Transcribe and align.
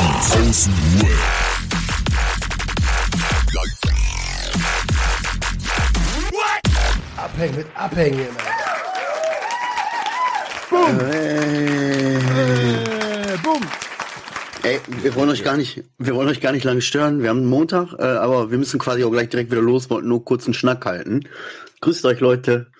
Die 0.00 0.38
Außenruhe. 0.38 1.10
Abhängen 7.16 7.56
mit 7.56 7.66
Abhängen. 7.74 8.26
Äh, 11.82 13.36
Boom. 13.42 13.60
ey, 14.62 14.78
wir 15.02 15.14
wollen 15.14 15.30
euch 15.30 15.42
gar 15.44 15.56
nicht, 15.56 15.82
wir 15.98 16.14
wollen 16.14 16.28
euch 16.28 16.40
gar 16.40 16.52
nicht 16.52 16.64
lange 16.64 16.80
stören. 16.80 17.22
Wir 17.22 17.28
haben 17.30 17.38
einen 17.38 17.48
Montag, 17.48 17.92
äh, 17.98 18.02
aber 18.02 18.50
wir 18.50 18.58
müssen 18.58 18.78
quasi 18.78 19.04
auch 19.04 19.10
gleich 19.10 19.28
direkt 19.28 19.50
wieder 19.50 19.60
los, 19.62 19.90
wollten 19.90 20.08
nur 20.08 20.24
kurz 20.24 20.44
einen 20.46 20.54
Schnack 20.54 20.86
halten. 20.86 21.28
Grüßt 21.80 22.04
euch, 22.06 22.20
Leute. 22.20 22.70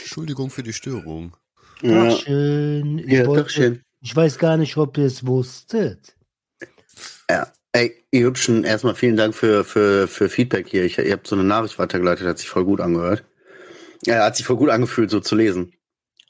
Entschuldigung 0.00 0.50
für 0.50 0.62
die 0.62 0.72
Störung. 0.72 1.36
Ja, 1.82 2.10
Schön. 2.10 2.98
Ich, 2.98 3.06
ja 3.12 3.26
wollte- 3.26 3.42
doch 3.44 3.50
schön. 3.50 3.82
ich 4.00 4.14
weiß 4.16 4.38
gar 4.38 4.56
nicht, 4.56 4.76
ob 4.76 4.96
ihr 4.98 5.04
es 5.06 5.26
wusstet. 5.26 6.16
Ja. 7.30 7.46
Ey, 7.72 7.92
ihr 8.12 8.26
Hübschen, 8.26 8.62
erstmal 8.62 8.94
vielen 8.94 9.16
Dank 9.16 9.34
für, 9.34 9.64
für, 9.64 10.06
für 10.06 10.28
Feedback 10.28 10.68
hier. 10.68 10.84
Ich, 10.84 10.98
ihr 10.98 11.12
habt 11.12 11.26
so 11.26 11.34
eine 11.34 11.44
Nachricht 11.44 11.78
weitergeleitet, 11.78 12.26
hat 12.26 12.38
sich 12.38 12.48
voll 12.48 12.64
gut 12.64 12.80
angehört. 12.80 13.24
Ja, 14.06 14.24
hat 14.24 14.36
sich 14.36 14.46
voll 14.46 14.56
gut 14.56 14.70
angefühlt, 14.70 15.10
so 15.10 15.18
zu 15.20 15.34
lesen. 15.34 15.72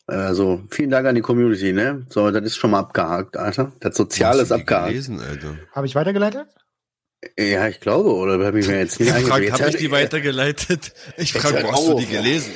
Also, 0.07 0.63
vielen 0.71 0.91
Dank 0.91 1.07
an 1.07 1.15
die 1.15 1.21
Community, 1.23 1.73
ne? 1.73 2.07
So, 2.09 2.31
das 2.31 2.43
ist 2.45 2.57
schon 2.57 2.71
mal 2.71 2.81
abgehakt, 2.81 3.37
Alter. 3.37 3.73
Das 3.81 3.97
Soziale 3.97 4.43
ist 4.43 4.53
abgehakt. 4.53 4.89
Gelesen, 4.89 5.21
Alter. 5.21 5.59
Habe 5.73 5.87
ich 5.87 5.95
weitergeleitet? 5.95 6.47
Ja, 7.39 7.69
ich 7.69 7.81
glaube, 7.81 8.15
oder 8.15 8.43
habe 8.45 8.61
ich 8.61 8.67
mir 8.69 8.79
jetzt 8.79 9.01
nicht 9.01 9.09
Ich 9.09 9.15
frage, 9.15 9.35
eingebildet. 9.47 9.61
habe 9.61 9.71
ich 9.71 9.77
die 9.77 9.91
weitergeleitet? 9.91 10.93
Ich 11.17 11.33
frage, 11.33 11.63
wo 11.65 11.73
hast 11.73 11.89
du 11.89 11.99
die 11.99 12.07
gelesen? 12.07 12.53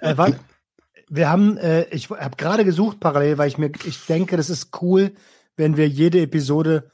Äh, 0.00 0.16
warte. 0.16 0.38
Wir 1.08 1.28
haben, 1.28 1.56
äh, 1.58 1.86
ich 1.90 2.10
habe 2.10 2.36
gerade 2.36 2.64
gesucht 2.64 2.98
parallel, 3.00 3.38
weil 3.38 3.48
ich 3.48 3.58
mir, 3.58 3.70
ich 3.84 4.06
denke, 4.06 4.36
das 4.36 4.50
ist 4.50 4.80
cool, 4.80 5.12
wenn 5.56 5.76
wir 5.76 5.88
jede 5.88 6.20
Episode 6.20 6.90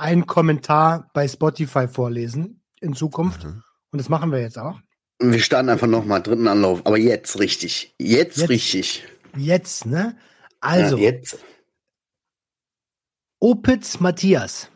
einen 0.00 0.26
Kommentar 0.26 1.10
bei 1.14 1.28
Spotify 1.28 1.86
vorlesen 1.88 2.62
in 2.80 2.94
Zukunft. 2.94 3.44
Mhm. 3.44 3.62
Und 3.92 3.98
das 3.98 4.08
machen 4.08 4.32
wir 4.32 4.40
jetzt 4.40 4.58
auch. 4.58 4.80
Wir 5.20 5.40
starten 5.40 5.68
einfach 5.68 5.86
nochmal, 5.86 6.22
dritten 6.22 6.48
Anlauf. 6.48 6.86
Aber 6.86 6.98
jetzt 6.98 7.38
richtig. 7.38 7.94
Jetzt, 7.98 8.38
Jetzt. 8.38 8.48
richtig. 8.48 9.04
Jetzt, 9.36 9.86
ne? 9.86 10.16
Also, 10.60 10.96
Ja, 10.96 11.04
jetzt. 11.04 11.38
Opitz 13.38 14.00
Matthias 14.00 14.70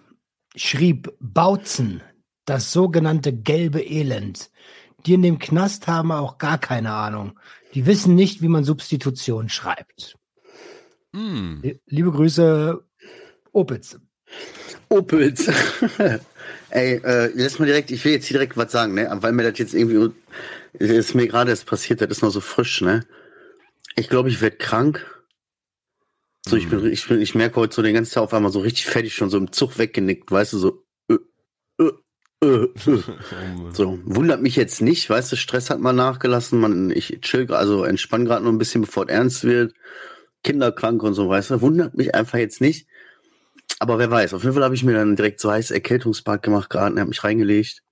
schrieb 0.57 1.13
Bautzen, 1.21 2.03
das 2.45 2.73
sogenannte 2.73 3.33
gelbe 3.33 3.83
Elend. 3.83 4.51
Die 5.07 5.15
in 5.15 5.23
dem 5.23 5.39
Knast 5.39 5.87
haben 5.87 6.13
auch 6.13 6.39
gar 6.39 6.59
keine 6.59 6.93
Ahnung. 6.93 7.39
Die 7.75 7.85
wissen 7.87 8.15
nicht, 8.15 8.41
wie 8.41 8.49
man 8.49 8.65
Substitution 8.65 9.49
schreibt. 9.49 10.17
Hm. 11.15 11.63
Liebe 11.87 12.11
Grüße, 12.11 12.83
Opitz. 13.53 13.99
Opels. 14.95 15.49
Ey, 16.71 17.01
äh, 17.05 17.31
lass 17.35 17.59
mal 17.59 17.67
direkt, 17.67 17.91
ich 17.91 18.05
will 18.05 18.13
jetzt 18.13 18.27
hier 18.27 18.39
direkt 18.39 18.57
was 18.57 18.73
sagen, 18.73 18.95
ne? 18.95 19.09
Weil 19.21 19.33
mir 19.33 19.49
das 19.49 19.59
jetzt 19.59 19.75
irgendwie, 19.75 20.15
ist 20.73 21.15
mir 21.15 21.27
gerade 21.27 21.51
erst 21.51 21.67
passiert, 21.67 22.01
das 22.01 22.11
ist 22.11 22.23
noch 22.23 22.31
so 22.31 22.41
frisch, 22.41 22.81
ne? 22.81 23.05
Ich 23.97 24.09
glaube, 24.09 24.29
ich 24.29 24.41
werde 24.41 24.57
krank. 24.57 25.05
So, 26.47 26.57
ich 26.57 26.69
bin, 26.69 26.85
ich 26.87 27.09
bin, 27.09 27.21
ich 27.21 27.35
merke 27.35 27.57
heute 27.57 27.75
so 27.75 27.83
den 27.83 27.95
ganzen 27.95 28.15
Tag 28.15 28.25
auf 28.25 28.35
einmal 28.35 28.53
so 28.53 28.61
richtig 28.61 28.87
fertig, 28.87 29.15
schon 29.15 29.31
so 29.31 29.39
im 29.39 29.53
Zug 29.53 29.79
weggenickt, 29.79 30.31
weißt 30.31 30.53
du, 30.53 30.59
so, 30.59 30.85
äh, 31.09 31.19
äh, 31.81 31.91
äh, 32.45 32.47
äh. 32.47 32.69
Oh. 33.57 33.71
So, 33.73 33.99
wundert 34.05 34.43
mich 34.43 34.57
jetzt 34.57 34.83
nicht, 34.83 35.09
weißt 35.09 35.33
du, 35.33 35.37
Stress 35.37 35.71
hat 35.71 35.81
mal 35.81 35.93
nachgelassen, 35.93 36.61
man, 36.61 36.91
ich 36.91 37.19
chill, 37.23 37.51
also 37.53 37.85
entspann 37.85 38.25
gerade 38.25 38.45
noch 38.45 38.53
ein 38.53 38.59
bisschen, 38.59 38.83
bevor 38.83 39.05
es 39.05 39.11
ernst 39.11 39.45
wird. 39.45 39.75
Kinderkrank 40.43 41.03
und 41.03 41.15
so, 41.15 41.29
weißt 41.29 41.51
du, 41.51 41.61
wundert 41.63 41.95
mich 41.95 42.15
einfach 42.15 42.39
jetzt 42.39 42.61
nicht. 42.61 42.87
Aber 43.85 43.99
wer 43.99 44.11
weiß, 44.11 44.33
auf 44.33 44.43
jeden 44.43 44.55
Fall 44.55 44.65
habe 44.65 44.75
ich 44.75 44.83
mir 44.83 44.95
dann 44.95 45.15
direkt 45.15 45.41
so 45.41 45.53
heiß 45.53 45.71
Erkältungsbad 45.71 46.43
gemacht 46.43 46.71
gerade 46.71 46.95
und 46.95 46.99
habe 47.01 47.11
mich 47.11 47.23
reingelegt. 47.23 47.83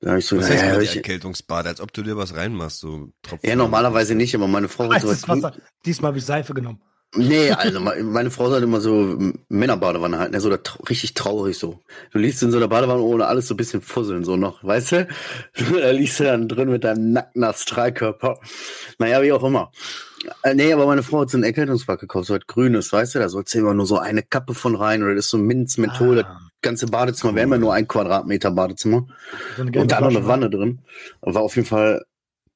Da 0.00 0.08
habe 0.10 0.18
ich 0.18 0.26
so 0.26 0.36
Was 0.36 0.48
gedacht, 0.48 0.64
heißt 0.64 0.74
ja, 0.74 0.82
ich, 0.82 0.96
Erkältungsbad, 0.96 1.68
als 1.68 1.80
ob 1.80 1.92
du 1.92 2.02
dir 2.02 2.16
was 2.16 2.34
reinmachst, 2.34 2.80
so 2.80 3.12
Tropfen. 3.22 3.48
ja, 3.48 3.54
normalerweise 3.54 4.16
nicht, 4.16 4.34
aber 4.34 4.48
meine 4.48 4.68
Frau 4.68 4.92
hat 4.92 5.02
so 5.02 5.08
Wasser. 5.08 5.54
Diesmal 5.86 6.08
habe 6.08 6.18
ich 6.18 6.24
Seife 6.24 6.52
genommen. 6.52 6.82
Nee, 7.16 7.50
also 7.52 7.80
me- 7.80 8.02
meine 8.02 8.30
Frau 8.30 8.50
sagt 8.50 8.62
immer 8.62 8.80
so 8.80 9.16
Männerbadewanne 9.48 10.18
halt, 10.18 10.32
ne, 10.32 10.40
so 10.40 10.50
da, 10.50 10.58
richtig 10.88 11.14
traurig 11.14 11.56
so. 11.58 11.80
Du 12.12 12.18
liegst 12.18 12.42
in 12.42 12.50
so 12.50 12.56
einer 12.56 12.68
Badewanne 12.68 13.00
ohne 13.02 13.26
alles 13.26 13.46
so 13.48 13.54
ein 13.54 13.56
bisschen 13.56 13.82
fusseln 13.82 14.24
so 14.24 14.36
noch, 14.36 14.64
weißt 14.64 14.92
du? 14.92 15.08
da 15.80 15.90
liegst 15.90 16.18
du 16.20 16.24
dann 16.24 16.48
drin 16.48 16.70
mit 16.70 16.82
deinem 16.84 17.12
nackten 17.12 17.44
Astralkörper. 17.44 18.38
Naja, 18.98 19.22
wie 19.22 19.32
auch 19.32 19.44
immer. 19.44 19.70
Äh, 20.42 20.54
nee, 20.54 20.72
aber 20.72 20.86
meine 20.86 21.02
Frau 21.02 21.20
hat 21.20 21.30
so 21.30 21.36
einen 21.36 21.44
Erkältungsbad 21.44 22.00
gekauft, 22.00 22.26
so 22.28 22.34
was 22.34 22.46
Grünes, 22.46 22.92
weißt 22.92 23.14
du? 23.14 23.18
Da 23.18 23.28
sollst 23.28 23.54
du 23.54 23.58
immer 23.58 23.74
nur 23.74 23.86
so 23.86 23.98
eine 23.98 24.22
Kappe 24.22 24.54
von 24.54 24.74
rein 24.74 25.02
oder 25.02 25.14
das 25.14 25.26
ist 25.26 25.30
so 25.30 25.38
Minz, 25.38 25.76
Menthol, 25.76 26.16
das 26.16 26.24
Ah. 26.24 26.40
ganze 26.62 26.86
Badezimmer, 26.86 27.34
wir 27.34 27.42
haben 27.42 27.52
ja 27.52 27.58
nur 27.58 27.74
ein 27.74 27.86
Quadratmeter 27.86 28.50
Badezimmer. 28.50 29.06
So 29.56 29.62
Und 29.62 29.74
da 29.92 30.00
noch 30.00 30.08
eine 30.08 30.12
Flasche. 30.18 30.26
Wanne 30.28 30.50
drin. 30.50 30.80
War 31.20 31.42
auf 31.42 31.56
jeden 31.56 31.68
Fall, 31.68 32.04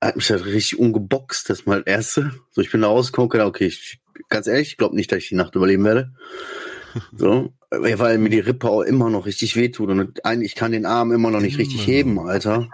hat 0.03 0.17
mich 0.17 0.27
das 0.29 0.47
richtig 0.47 0.79
umgeboxt, 0.79 1.51
das 1.51 1.67
mal 1.67 1.83
das 1.83 1.93
erste. 1.95 2.31
So, 2.53 2.63
ich 2.63 2.71
bin 2.73 2.81
da 2.81 2.87
rausgekommen, 2.89 3.43
okay, 3.43 3.67
ich, 3.67 4.01
ganz 4.29 4.47
ehrlich, 4.47 4.69
ich 4.69 4.77
glaube 4.77 4.97
nicht, 4.97 5.11
dass 5.13 5.19
ich 5.19 5.29
die 5.29 5.35
Nacht 5.35 5.55
überleben 5.55 5.85
werde. 5.85 6.13
So, 7.17 7.53
äh, 7.71 7.99
weil 7.99 8.19
mir 8.19 8.31
die 8.31 8.41
Rippe 8.41 8.69
auch 8.69 8.83
immer 8.83 9.11
noch 9.11 9.27
richtig 9.27 9.55
wehtut 9.57 9.91
und 9.91 10.25
ein, 10.25 10.41
ich 10.41 10.55
kann 10.55 10.73
den 10.73 10.87
Arm 10.87 11.13
immer 11.13 11.31
noch 11.31 11.41
nicht 11.41 11.59
richtig 11.59 11.87
heben, 11.87 12.19
Alter. 12.19 12.69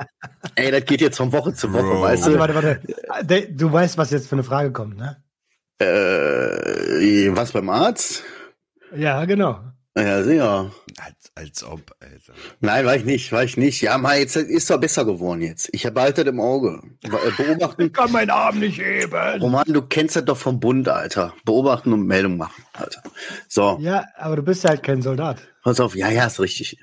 Ey, 0.54 0.70
das 0.70 0.84
geht 0.84 1.00
jetzt 1.00 1.16
von 1.16 1.32
Woche 1.32 1.52
zu 1.52 1.72
Woche, 1.72 1.82
Bro. 1.82 2.00
weißt 2.02 2.22
Warte, 2.24 2.34
du? 2.34 2.38
warte, 2.38 2.80
warte. 3.10 3.26
De- 3.26 3.52
Du 3.52 3.72
weißt, 3.72 3.98
was 3.98 4.10
jetzt 4.12 4.28
für 4.28 4.36
eine 4.36 4.44
Frage 4.44 4.72
kommt, 4.72 4.96
ne? 4.96 5.22
Äh, 5.80 7.30
was 7.36 7.52
beim 7.52 7.68
Arzt? 7.68 8.22
Ja, 8.94 9.24
genau. 9.24 9.60
Ja, 9.96 10.22
sicher. 10.24 10.72
Als, 10.98 11.14
als 11.36 11.64
ob, 11.64 11.94
Alter. 12.00 12.32
Nein, 12.60 12.84
war 12.84 12.96
ich 12.96 13.04
nicht, 13.04 13.30
war 13.30 13.44
ich 13.44 13.56
nicht. 13.56 13.80
Ja, 13.80 13.96
mal, 13.96 14.18
jetzt 14.18 14.34
ist 14.36 14.68
doch 14.70 14.78
besser 14.80 15.04
geworden 15.04 15.40
jetzt. 15.40 15.68
Ich 15.72 15.86
habe 15.86 16.00
halt 16.00 16.18
das 16.18 16.24
im 16.26 16.40
Auge. 16.40 16.80
Äh, 17.02 17.10
Beobachten, 17.36 17.92
kann 17.92 18.10
meinen 18.10 18.30
Arm 18.30 18.58
nicht 18.58 18.78
heben. 18.80 19.40
Roman, 19.40 19.64
du 19.66 19.82
kennst 19.82 20.16
das 20.16 20.24
doch 20.24 20.36
vom 20.36 20.58
Bund, 20.58 20.88
Alter. 20.88 21.32
Beobachten 21.44 21.92
und 21.92 22.06
Meldung 22.06 22.36
machen, 22.36 22.64
Alter. 22.72 23.02
So, 23.48 23.78
Ja, 23.80 24.04
aber 24.16 24.36
du 24.36 24.42
bist 24.42 24.64
ja 24.64 24.70
halt 24.70 24.82
kein 24.82 25.00
Soldat. 25.02 25.38
pass 25.62 25.78
auf. 25.78 25.94
Ja, 25.94 26.10
ja, 26.10 26.26
ist 26.26 26.40
richtig. 26.40 26.76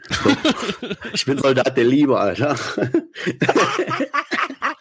ich 1.14 1.26
bin 1.26 1.38
Soldat 1.38 1.76
der 1.76 1.84
Liebe, 1.86 2.18
Alter. 2.20 2.56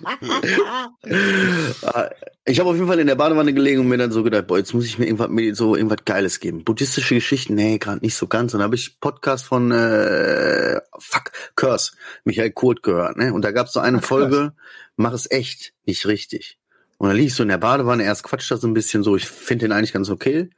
ich 2.44 2.60
habe 2.60 2.70
auf 2.70 2.74
jeden 2.74 2.88
Fall 2.88 2.98
in 2.98 3.06
der 3.06 3.14
Badewanne 3.14 3.52
gelegen 3.52 3.80
und 3.80 3.88
mir 3.88 3.98
dann 3.98 4.12
so 4.12 4.22
gedacht, 4.22 4.46
boah, 4.46 4.58
jetzt 4.58 4.72
muss 4.72 4.86
ich 4.86 4.98
mir 4.98 5.06
irgendwas, 5.06 5.28
mir 5.28 5.54
so 5.54 5.76
irgendwas 5.76 6.04
Geiles 6.04 6.40
geben. 6.40 6.64
Buddhistische 6.64 7.14
Geschichten, 7.14 7.54
nee, 7.54 7.78
gerade 7.78 8.00
nicht 8.00 8.14
so 8.14 8.26
ganz. 8.26 8.54
Und 8.54 8.60
dann 8.60 8.66
habe 8.66 8.76
ich 8.76 8.98
Podcast 9.00 9.44
von 9.44 9.70
äh, 9.72 10.80
Fuck, 10.98 11.32
Curse, 11.54 11.92
Michael 12.24 12.52
Kurt 12.52 12.82
gehört, 12.82 13.16
ne? 13.16 13.34
Und 13.34 13.44
da 13.44 13.52
gab 13.52 13.66
es 13.66 13.72
so 13.72 13.80
eine 13.80 13.98
Ach, 13.98 14.04
Folge, 14.04 14.52
mach 14.96 15.12
es 15.12 15.30
echt, 15.30 15.74
nicht 15.84 16.06
richtig. 16.06 16.58
Und 16.98 17.08
dann 17.08 17.16
lieg 17.16 17.26
ich 17.26 17.34
so 17.34 17.42
in 17.42 17.48
der 17.48 17.58
Badewanne, 17.58 18.04
erst 18.04 18.24
quatscht 18.24 18.50
er 18.50 18.58
so 18.58 18.66
ein 18.66 18.74
bisschen 18.74 19.02
so, 19.02 19.16
ich 19.16 19.26
finde 19.26 19.66
den 19.66 19.72
eigentlich 19.72 19.92
ganz 19.92 20.10
okay. 20.10 20.50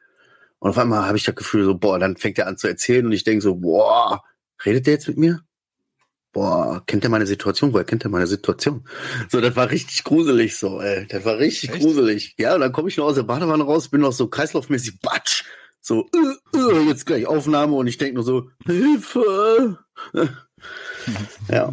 Und 0.59 0.71
auf 0.71 0.79
einmal 0.79 1.07
habe 1.07 1.17
ich 1.17 1.25
das 1.25 1.35
Gefühl 1.35 1.65
so, 1.65 1.77
boah, 1.77 1.99
dann 1.99 2.17
fängt 2.17 2.39
er 2.39 2.47
an 2.47 2.57
zu 2.57 2.69
erzählen 2.69 3.05
und 3.05 3.13
ich 3.13 3.25
denke 3.25 3.43
so, 3.43 3.57
boah, 3.57 4.23
redet 4.65 4.87
der 4.87 4.95
jetzt 4.95 5.09
mit 5.09 5.19
mir? 5.19 5.41
Boah, 6.33 6.83
kennt 6.87 7.05
er 7.05 7.11
meine 7.11 7.27
Situation? 7.27 7.73
Woher 7.75 7.85
kennt 7.85 8.05
er 8.05 8.11
meine 8.11 8.27
Situation? 8.27 8.85
So, 9.31 9.41
das 9.41 9.55
war 9.55 9.71
richtig 9.71 10.03
gruselig 10.03 10.57
so, 10.57 10.81
ey. 10.81 11.07
Das 11.09 11.25
war 11.27 11.39
richtig 11.39 11.71
Echt? 11.71 11.83
gruselig. 11.83 12.35
Ja, 12.39 12.55
und 12.55 12.63
dann 12.63 12.73
komme 12.73 12.89
ich 12.89 12.97
noch 12.97 13.05
aus 13.05 13.17
der 13.17 13.23
Badewanne 13.23 13.65
raus, 13.65 13.89
bin 13.89 14.01
noch 14.01 14.13
so 14.13 14.29
kreislaufmäßig, 14.29 15.01
batsch. 15.01 15.45
So, 15.81 16.09
äh, 16.15 16.59
äh, 16.59 16.89
jetzt 16.89 17.05
gleich 17.07 17.27
Aufnahme 17.27 17.75
und 17.75 17.87
ich 17.87 17.99
denke 17.99 18.15
nur 18.15 18.25
so, 18.25 18.49
Hilfe. 18.65 19.79
ja, 21.49 21.73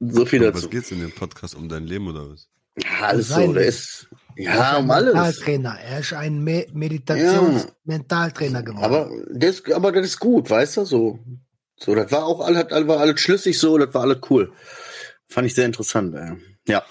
so 0.00 0.26
viel 0.26 0.40
dazu. 0.40 0.64
was 0.64 0.70
geht's 0.70 0.90
in 0.92 1.00
dem 1.00 1.12
Podcast 1.12 1.56
um 1.56 1.68
dein 1.68 1.84
Leben 1.84 2.06
oder 2.08 2.30
was? 2.30 2.48
Ja, 2.80 3.06
alles 3.08 3.28
so, 3.28 3.52
der 3.52 3.66
ist, 3.66 4.08
ja, 4.36 4.76
um 4.76 4.90
alles. 4.90 5.14
Mentaltrainer. 5.14 5.76
Er 5.80 5.98
ist 5.98 6.12
ein 6.12 6.44
Me 6.44 6.66
Meditations-Mentaltrainer 6.72 8.62
geworden. 8.62 8.84
Aber 8.84 9.10
das, 9.32 9.62
aber 9.72 9.90
das 9.90 10.06
ist 10.06 10.20
gut, 10.20 10.48
weißt 10.48 10.76
du, 10.76 10.84
so. 10.84 11.18
So, 11.78 11.94
das 11.94 12.10
war 12.12 12.24
auch 12.24 12.40
alles, 12.40 12.66
war 12.70 12.98
alles 12.98 13.20
schlüssig 13.20 13.58
so, 13.58 13.78
das 13.78 13.94
war 13.94 14.02
alles 14.02 14.18
cool. 14.30 14.52
Fand 15.28 15.46
ich 15.46 15.54
sehr 15.54 15.66
interessant, 15.66 16.14
ey. 16.14 16.36
Ja. 16.66 16.82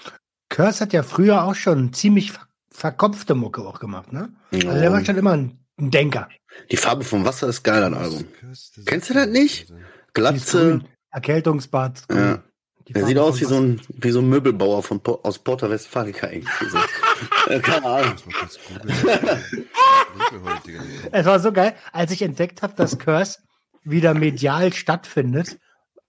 Curse 0.48 0.80
hat 0.80 0.92
ja 0.92 1.02
früher 1.02 1.44
auch 1.44 1.54
schon 1.54 1.92
ziemlich 1.92 2.32
ver 2.32 2.46
verkopfte 2.70 3.34
Mucke 3.34 3.62
auch 3.62 3.80
gemacht, 3.80 4.12
ne? 4.12 4.32
Also 4.52 4.70
der 4.70 4.92
war 4.92 5.04
schon 5.04 5.16
immer 5.16 5.32
ein, 5.32 5.58
Denker. 5.78 6.28
Die 6.70 6.76
Farbe 6.76 7.04
vom 7.04 7.24
Wasser 7.24 7.48
ist 7.48 7.62
geil, 7.62 7.82
an 7.82 7.94
Album. 7.94 8.24
Kennst 8.86 9.10
du 9.10 9.14
das 9.14 9.28
nicht? 9.28 9.72
Glatze. 10.12 10.80
Erkältungsbad. 11.10 12.02
Ja. 12.10 12.42
Der 12.88 13.04
sieht 13.04 13.18
aus 13.18 13.40
wie 13.40 13.44
so 13.44 13.56
ein, 13.60 13.80
wie 13.88 14.10
so 14.10 14.20
ein 14.20 14.28
Möbelbauer 14.28 14.82
von, 14.82 15.00
aus 15.04 15.38
Porta 15.38 15.68
Westfalica 15.70 16.28
irgendwie 16.30 16.70
so. 16.70 16.78
Keine 17.60 17.86
Ahnung. 17.86 18.14
Es 21.12 21.26
war 21.26 21.38
so 21.38 21.52
geil, 21.52 21.74
als 21.92 22.10
ich 22.10 22.22
entdeckt 22.22 22.62
habe, 22.62 22.74
dass 22.74 22.98
Curse 22.98 23.38
wieder 23.90 24.14
medial 24.14 24.72
stattfindet, 24.72 25.58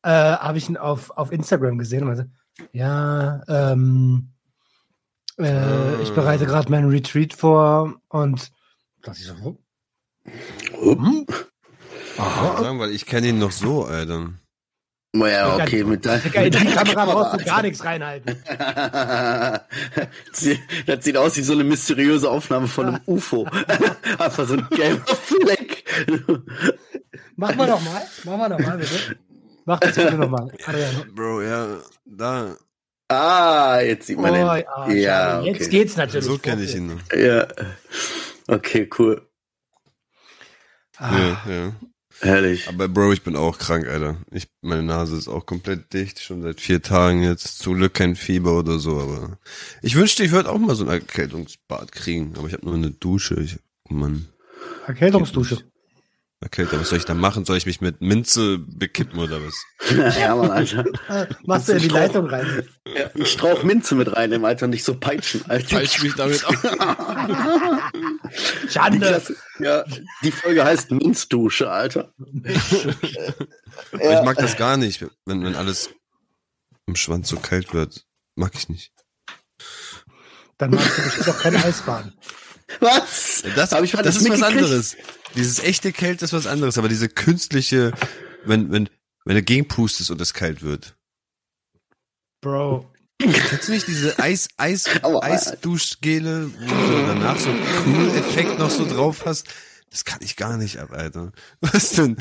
äh, 0.04 0.10
habe 0.10 0.58
ich 0.58 0.70
ihn 0.70 0.78
auf, 0.78 1.12
auf 1.12 1.32
Instagram 1.32 1.78
gesehen 1.78 2.04
und 2.04 2.08
meinte, 2.08 2.30
ja, 2.72 3.42
ähm, 3.48 4.34
äh, 5.40 6.02
ich 6.02 6.14
bereite 6.14 6.46
gerade 6.46 6.70
meinen 6.70 6.90
Retreat 6.90 7.34
vor 7.34 7.96
und 8.10 8.52
dachte 9.02 9.20
ich 9.20 9.28
so, 9.28 9.58
oh, 10.82 10.96
hm? 10.96 11.26
sagen, 12.18 12.80
weil 12.80 12.92
ich 12.92 13.06
kenne 13.06 13.28
ihn 13.28 13.40
noch 13.40 13.52
so, 13.52 13.86
Alter. 13.86 14.34
Naja, 15.12 15.56
okay, 15.56 15.84
mit 15.84 16.06
die 16.06 16.40
mit 16.40 16.54
deiner 16.54 16.84
Kamera 16.84 17.06
brauchst 17.06 17.42
du 17.42 17.46
gar 17.46 17.62
nichts 17.64 17.84
reinhalten. 17.84 18.36
Das 20.86 21.04
sieht 21.04 21.18
aus 21.18 21.36
wie 21.36 21.42
so 21.42 21.54
eine 21.54 21.64
mysteriöse 21.64 22.30
Aufnahme 22.30 22.68
von 22.68 22.88
einem 22.88 23.00
UFO. 23.08 23.48
Einfach 24.20 24.48
so 24.48 24.54
ein 24.54 24.68
gelber 24.70 25.16
Fleck. 25.16 25.84
Mach 27.40 27.56
mal 27.56 27.68
noch 27.68 27.82
mal. 27.82 28.02
Mach 28.26 28.38
mal 28.38 28.50
noch 28.50 28.60
mal, 28.60 28.78
bitte. 28.78 29.18
Mach 29.66 29.80
das 29.80 29.96
bitte 29.96 30.16
noch 30.16 30.30
mal. 30.30 30.52
Adriano. 30.66 31.06
Bro, 31.14 31.42
ja, 31.44 31.78
da. 32.06 32.58
Ah, 33.08 33.80
jetzt 33.80 34.08
sieht 34.08 34.18
Oh, 34.18 34.22
man 34.22 34.34
ah, 34.36 34.56
den. 34.58 34.66
schade. 34.66 34.98
Ja, 35.00 35.42
Jetzt 35.42 35.62
okay. 35.62 35.70
geht's 35.70 35.96
natürlich. 35.96 36.26
So 36.26 36.38
kenne 36.38 36.64
ich 36.64 36.76
ihn 36.76 36.88
noch. 36.88 37.16
Ja. 37.18 37.48
Okay, 38.48 38.90
cool. 39.00 39.22
Ah, 40.98 41.18
Ja, 41.18 41.52
ja. 41.52 41.74
Herrlich. 42.22 42.68
Aber 42.68 42.90
Bro, 42.90 43.14
ich 43.14 43.24
bin 43.24 43.38
auch 43.38 43.58
krank, 43.58 43.88
Alter. 43.88 44.18
Ich, 44.32 44.50
meine 44.62 44.84
Nase 44.84 45.16
ist 45.16 45.30
auch 45.30 45.46
komplett 45.46 45.94
dicht, 45.94 46.20
schon 46.20 46.42
seit 46.42 46.60
vier 46.60 46.82
Tagen 46.82 47.24
jetzt. 47.24 47.60
Zum 47.60 47.76
Glück 47.76 47.94
kein 47.94 48.18
Fieber 48.18 48.58
oder 48.60 48.78
so, 48.78 49.00
aber 49.00 49.38
ich 49.82 49.96
wünschte, 49.96 50.26
ich 50.26 50.32
würde 50.32 50.50
auch 50.52 50.58
mal 50.58 50.76
so 50.76 50.84
ein 50.84 50.90
Erkältungsbad 50.90 51.94
kriegen, 51.94 52.34
aber 52.38 52.48
ich 52.48 52.54
habe 52.54 52.66
nur 52.66 52.76
eine 52.76 52.92
Dusche. 52.92 53.36
Ich, 53.40 53.58
Mann, 53.88 54.28
Erkältungsdusche. 54.88 55.64
Erkälter, 56.42 56.80
was 56.80 56.88
soll 56.88 57.00
ich 57.00 57.06
da 57.06 57.14
machen? 57.14 57.44
Soll 57.44 57.58
ich 57.58 57.66
mich 57.66 57.82
mit 57.82 58.00
Minze 58.00 58.60
bekippen 58.60 59.20
oder 59.20 59.42
was? 59.44 59.56
ja, 60.18 60.34
Mann, 60.36 60.52
Alter. 60.52 60.86
Machst 61.46 61.68
du 61.68 61.74
in 61.74 61.80
die 61.80 61.90
Leitung 61.90 62.28
rein. 62.28 62.64
Ja, 62.86 63.10
ein 63.14 63.26
Strauch 63.26 63.64
Minze 63.64 63.96
mit 63.96 64.16
rein 64.16 64.32
im 64.32 64.46
Alter, 64.46 64.68
nicht 64.68 64.86
so 64.86 64.98
peitschen, 64.98 65.44
Alter. 65.50 65.68
Falsch 65.68 66.02
mich 66.02 66.16
damit 66.16 66.46
auf. 66.46 66.56
Die, 68.64 68.70
Schande. 68.70 69.08
Klasse, 69.08 69.36
ja, 69.60 69.84
die 70.24 70.32
Folge 70.32 70.64
heißt 70.64 70.92
Minzdusche, 70.92 71.70
Alter. 71.70 72.14
Aber 73.92 74.14
Ich 74.14 74.24
mag 74.24 74.38
das 74.38 74.56
gar 74.56 74.78
nicht, 74.78 75.06
wenn, 75.26 75.44
wenn 75.44 75.56
alles 75.56 75.90
im 76.86 76.96
Schwanz 76.96 77.28
so 77.28 77.38
kalt 77.38 77.74
wird. 77.74 78.06
Mag 78.36 78.54
ich 78.56 78.70
nicht. 78.70 78.94
Dann 80.58 80.72
machst 80.72 80.98
du 80.98 81.04
bestimmt 81.04 81.30
auch 81.30 81.40
kein 81.40 81.56
Eisbaden. 81.56 82.14
Was? 82.80 83.44
Das, 83.56 83.72
Hab 83.72 83.84
ich 83.84 83.92
das 83.92 84.04
das 84.04 84.18
ist 84.18 84.30
was 84.30 84.42
anderes. 84.44 84.98
Dieses 85.36 85.60
echte 85.60 85.92
Kälte 85.92 86.26
ist 86.26 86.34
was 86.34 86.48
anderes, 86.48 86.78
aber 86.78 86.90
diese 86.90 87.10
künstliche, 87.10 87.92
wenn, 88.46 88.72
wenn, 88.72 88.90
wenn 89.26 89.36
du 89.36 89.44
gegenpustest 89.44 90.12
und 90.12 90.22
es 90.22 90.34
kalt 90.34 90.62
wird. 90.62 90.96
Bro. 92.42 92.90
Kennst 93.22 93.68
du 93.68 93.72
nicht 93.74 93.88
diese 93.88 94.18
Eis, 94.18 94.48
Eis, 94.58 94.86
Aua. 95.04 95.22
Eisduschgele, 95.24 96.50
wo 96.58 96.68
du 96.68 97.08
danach 97.08 97.38
so 97.38 97.50
einen 97.50 97.64
Cool-Effekt 97.86 98.58
noch 98.60 98.70
so 98.70 98.86
drauf 98.86 99.26
hast? 99.26 99.48
Das 99.92 100.06
kann 100.06 100.20
ich 100.22 100.36
gar 100.38 100.58
nicht 100.58 100.78
ab, 100.80 100.92
Alter. 100.92 101.32
Was 101.62 101.92
denn? 101.92 102.18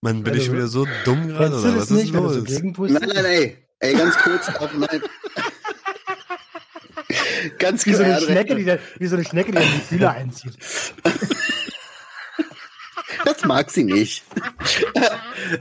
Man, 0.00 0.22
bin 0.22 0.34
Also, 0.34 0.44
ich 0.46 0.52
wieder 0.52 0.68
so 0.68 0.86
dumm 1.04 1.26
gerade 1.26 1.58
oder 1.58 1.74
was 1.76 1.84
ist 1.84 1.90
nicht, 1.90 2.12
so 2.12 2.20
los? 2.20 2.36
Nein, 2.92 3.10
nein, 3.12 3.24
ey. 3.24 3.56
Ey, 3.80 3.94
ganz 3.94 4.14
kurz, 4.16 4.48
auch 4.48 4.72
nein. 4.72 5.02
Ganz 7.58 7.84
Wie 7.86 7.94
so 7.94 8.02
eine. 8.02 8.20
Schnecke, 8.20 8.54
die, 8.54 8.64
da- 8.64 8.78
wie 8.98 9.06
so 9.06 9.16
eine 9.16 9.24
Schnecke, 9.24 9.52
die 9.52 9.58
die 9.58 9.80
Fühler 9.88 10.12
einzieht. 10.12 10.52
Das 13.24 13.44
mag 13.44 13.70
sie 13.70 13.84
nicht. 13.84 14.22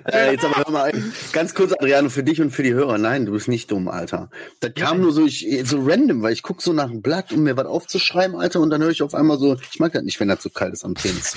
äh, 0.06 0.32
jetzt 0.32 0.46
aber 0.46 0.58
hör 0.58 0.72
mal, 0.72 0.84
ein. 0.94 1.14
ganz 1.32 1.54
kurz, 1.56 1.72
Adriano, 1.74 2.10
für 2.10 2.24
dich 2.24 2.40
und 2.40 2.52
für 2.52 2.62
die 2.64 2.74
Hörer. 2.74 2.98
Nein, 2.98 3.26
du 3.26 3.32
bist 3.32 3.48
nicht 3.48 3.72
dumm, 3.72 3.88
Alter. 3.88 4.30
Das 4.60 4.74
kam 4.76 5.02
nur 5.02 5.12
so, 5.12 5.26
ich, 5.26 5.48
so 5.64 5.80
random, 5.82 6.22
weil 6.22 6.34
ich 6.34 6.44
guck 6.44 6.62
so 6.62 6.72
nach 6.74 6.88
dem 6.90 7.02
Blatt, 7.02 7.32
um 7.32 7.44
mir 7.44 7.58
was 7.58 7.66
aufzuschreiben, 7.66 8.36
Alter, 8.38 8.60
und 8.60 8.70
dann 8.70 8.82
höre 8.82 8.92
ich 8.92 9.02
auf 9.02 9.16
einmal 9.16 9.40
so, 9.40 9.58
ich 9.72 9.80
mag 9.80 9.92
das 9.94 10.04
nicht, 10.04 10.20
wenn 10.20 10.28
das 10.28 10.44
so 10.44 10.50
kalt 10.50 10.74
ist 10.74 10.86
am 10.86 10.94
Penis. 10.94 11.36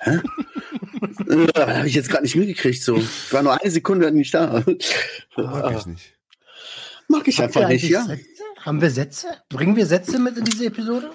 Hä? 0.00 0.20
äh, 1.28 1.46
hab 1.54 1.84
ich 1.84 1.94
jetzt 1.94 2.08
gerade 2.08 2.22
nicht 2.22 2.36
mitgekriegt, 2.36 2.82
so. 2.82 2.96
Ich 2.96 3.32
war 3.32 3.42
nur 3.42 3.60
eine 3.60 3.70
Sekunde 3.70 4.10
nicht 4.10 4.32
da. 4.34 4.64
Mag 5.36 5.76
ich 5.76 5.86
nicht. 5.86 6.14
Mag 7.08 7.26
ich 7.28 7.38
Habt 7.40 7.56
einfach 7.56 7.68
nicht, 7.68 7.84
ja. 7.88 8.04
Sätze? 8.04 8.22
Haben 8.60 8.80
wir 8.80 8.90
Sätze? 8.90 9.28
Bringen 9.48 9.76
wir 9.76 9.86
Sätze 9.86 10.18
mit 10.18 10.36
in 10.36 10.44
diese 10.44 10.66
Episode? 10.66 11.10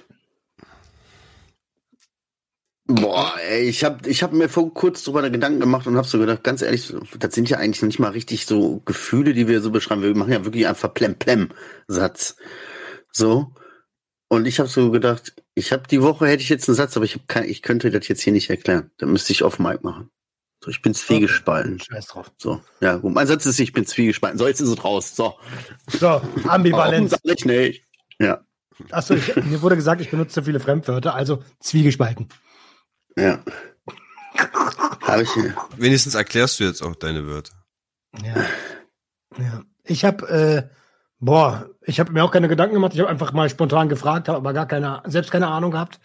Boah, 2.86 3.34
ey, 3.48 3.70
ich 3.70 3.84
habe 3.84 4.10
ich 4.10 4.24
hab 4.24 4.34
mir 4.34 4.50
vor 4.50 4.74
kurz 4.74 5.04
drüber 5.04 5.30
Gedanken 5.30 5.62
gemacht 5.62 5.88
und 5.88 5.96
habe 5.96 6.08
so 6.08 6.20
gedacht, 6.20 6.44
ganz 6.44 6.62
ehrlich, 6.62 6.94
das 7.18 7.34
sind 7.34 7.50
ja 7.50 7.58
eigentlich 7.58 7.82
nicht 7.82 8.00
mal 8.00 8.12
richtig 8.12 8.46
so 8.46 8.82
Gefühle, 8.86 9.34
die 9.34 9.48
wir 9.48 9.62
so 9.62 9.72
beschreiben. 9.72 10.02
Wir 10.02 10.16
machen 10.16 10.34
ja 10.34 10.44
wirklich 10.44 10.68
einfach 10.68 10.94
Plem-Plem-Satz. 10.94 12.36
So. 13.12 13.54
Und 14.28 14.46
ich 14.48 14.60
habe 14.60 14.68
so 14.68 14.92
gedacht, 14.92 15.34
ich 15.56 15.72
habe 15.72 15.88
die 15.88 16.02
Woche 16.02 16.28
hätte 16.28 16.44
ich 16.44 16.50
jetzt 16.50 16.68
einen 16.68 16.76
Satz, 16.76 16.98
aber 16.98 17.06
ich, 17.06 17.16
hab 17.16 17.28
kein, 17.28 17.46
ich 17.48 17.62
könnte 17.62 17.90
das 17.90 18.08
jetzt 18.08 18.22
hier 18.22 18.34
nicht 18.34 18.50
erklären. 18.50 18.92
Da 18.98 19.06
müsste 19.06 19.32
ich 19.32 19.44
auf 19.44 19.60
Mic 19.60 19.80
machen. 19.84 20.10
So, 20.64 20.72
ich 20.72 20.82
bin 20.82 20.94
zwiegespalten. 20.94 21.80
Scheiß 21.80 22.08
drauf. 22.08 22.32
So, 22.38 22.62
ja, 22.80 22.96
gut. 22.96 23.14
Mein 23.14 23.28
Satz 23.28 23.46
ist, 23.46 23.60
ich 23.60 23.74
bin 23.74 23.86
zwiegespalten. 23.86 24.40
So, 24.40 24.48
jetzt 24.48 24.62
ist 24.62 24.70
es 24.70 24.84
raus. 24.84 25.14
So. 25.14 25.36
So, 25.88 26.08
Warum 26.08 26.50
Ambivalenz. 26.50 27.12
sag 27.12 27.20
ich 27.26 27.44
nicht? 27.44 27.84
Ja, 28.18 28.40
Achso, 28.92 29.16
mir 29.44 29.62
wurde 29.62 29.76
gesagt, 29.76 30.02
ich 30.02 30.10
benutze 30.10 30.36
zu 30.36 30.44
viele 30.44 30.60
Fremdwörter, 30.60 31.14
also 31.14 31.44
zwiegespalten. 31.60 32.30
ja. 33.18 33.40
Habe 35.02 35.24
ich. 35.24 35.30
Wenigstens 35.78 36.16
erklärst 36.16 36.60
du 36.60 36.64
jetzt 36.64 36.82
auch 36.82 36.96
deine 36.96 37.28
Wörter. 37.28 37.54
Ja. 38.24 38.36
ja. 39.38 39.62
Ich 39.84 40.06
habe, 40.06 40.28
äh, 40.28 40.64
boah, 41.20 41.70
ich 41.82 42.00
habe 42.00 42.14
mir 42.14 42.24
auch 42.24 42.32
keine 42.32 42.48
Gedanken 42.48 42.74
gemacht. 42.74 42.94
Ich 42.94 43.00
habe 43.00 43.10
einfach 43.10 43.32
mal 43.34 43.50
spontan 43.50 43.90
gefragt, 43.90 44.28
habe 44.28 44.38
aber 44.38 44.54
gar 44.54 44.66
keine, 44.66 45.04
selbst 45.06 45.30
keine 45.30 45.50
Ahnung 45.50 45.72
gehabt. 45.72 46.00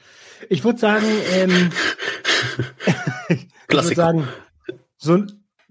Ich 0.51 0.65
würde 0.65 0.79
sagen, 0.79 1.07
ähm, 1.33 1.71
ich 3.29 3.49
würde 3.69 3.95
sagen, 3.95 4.29
so, 4.99 5.25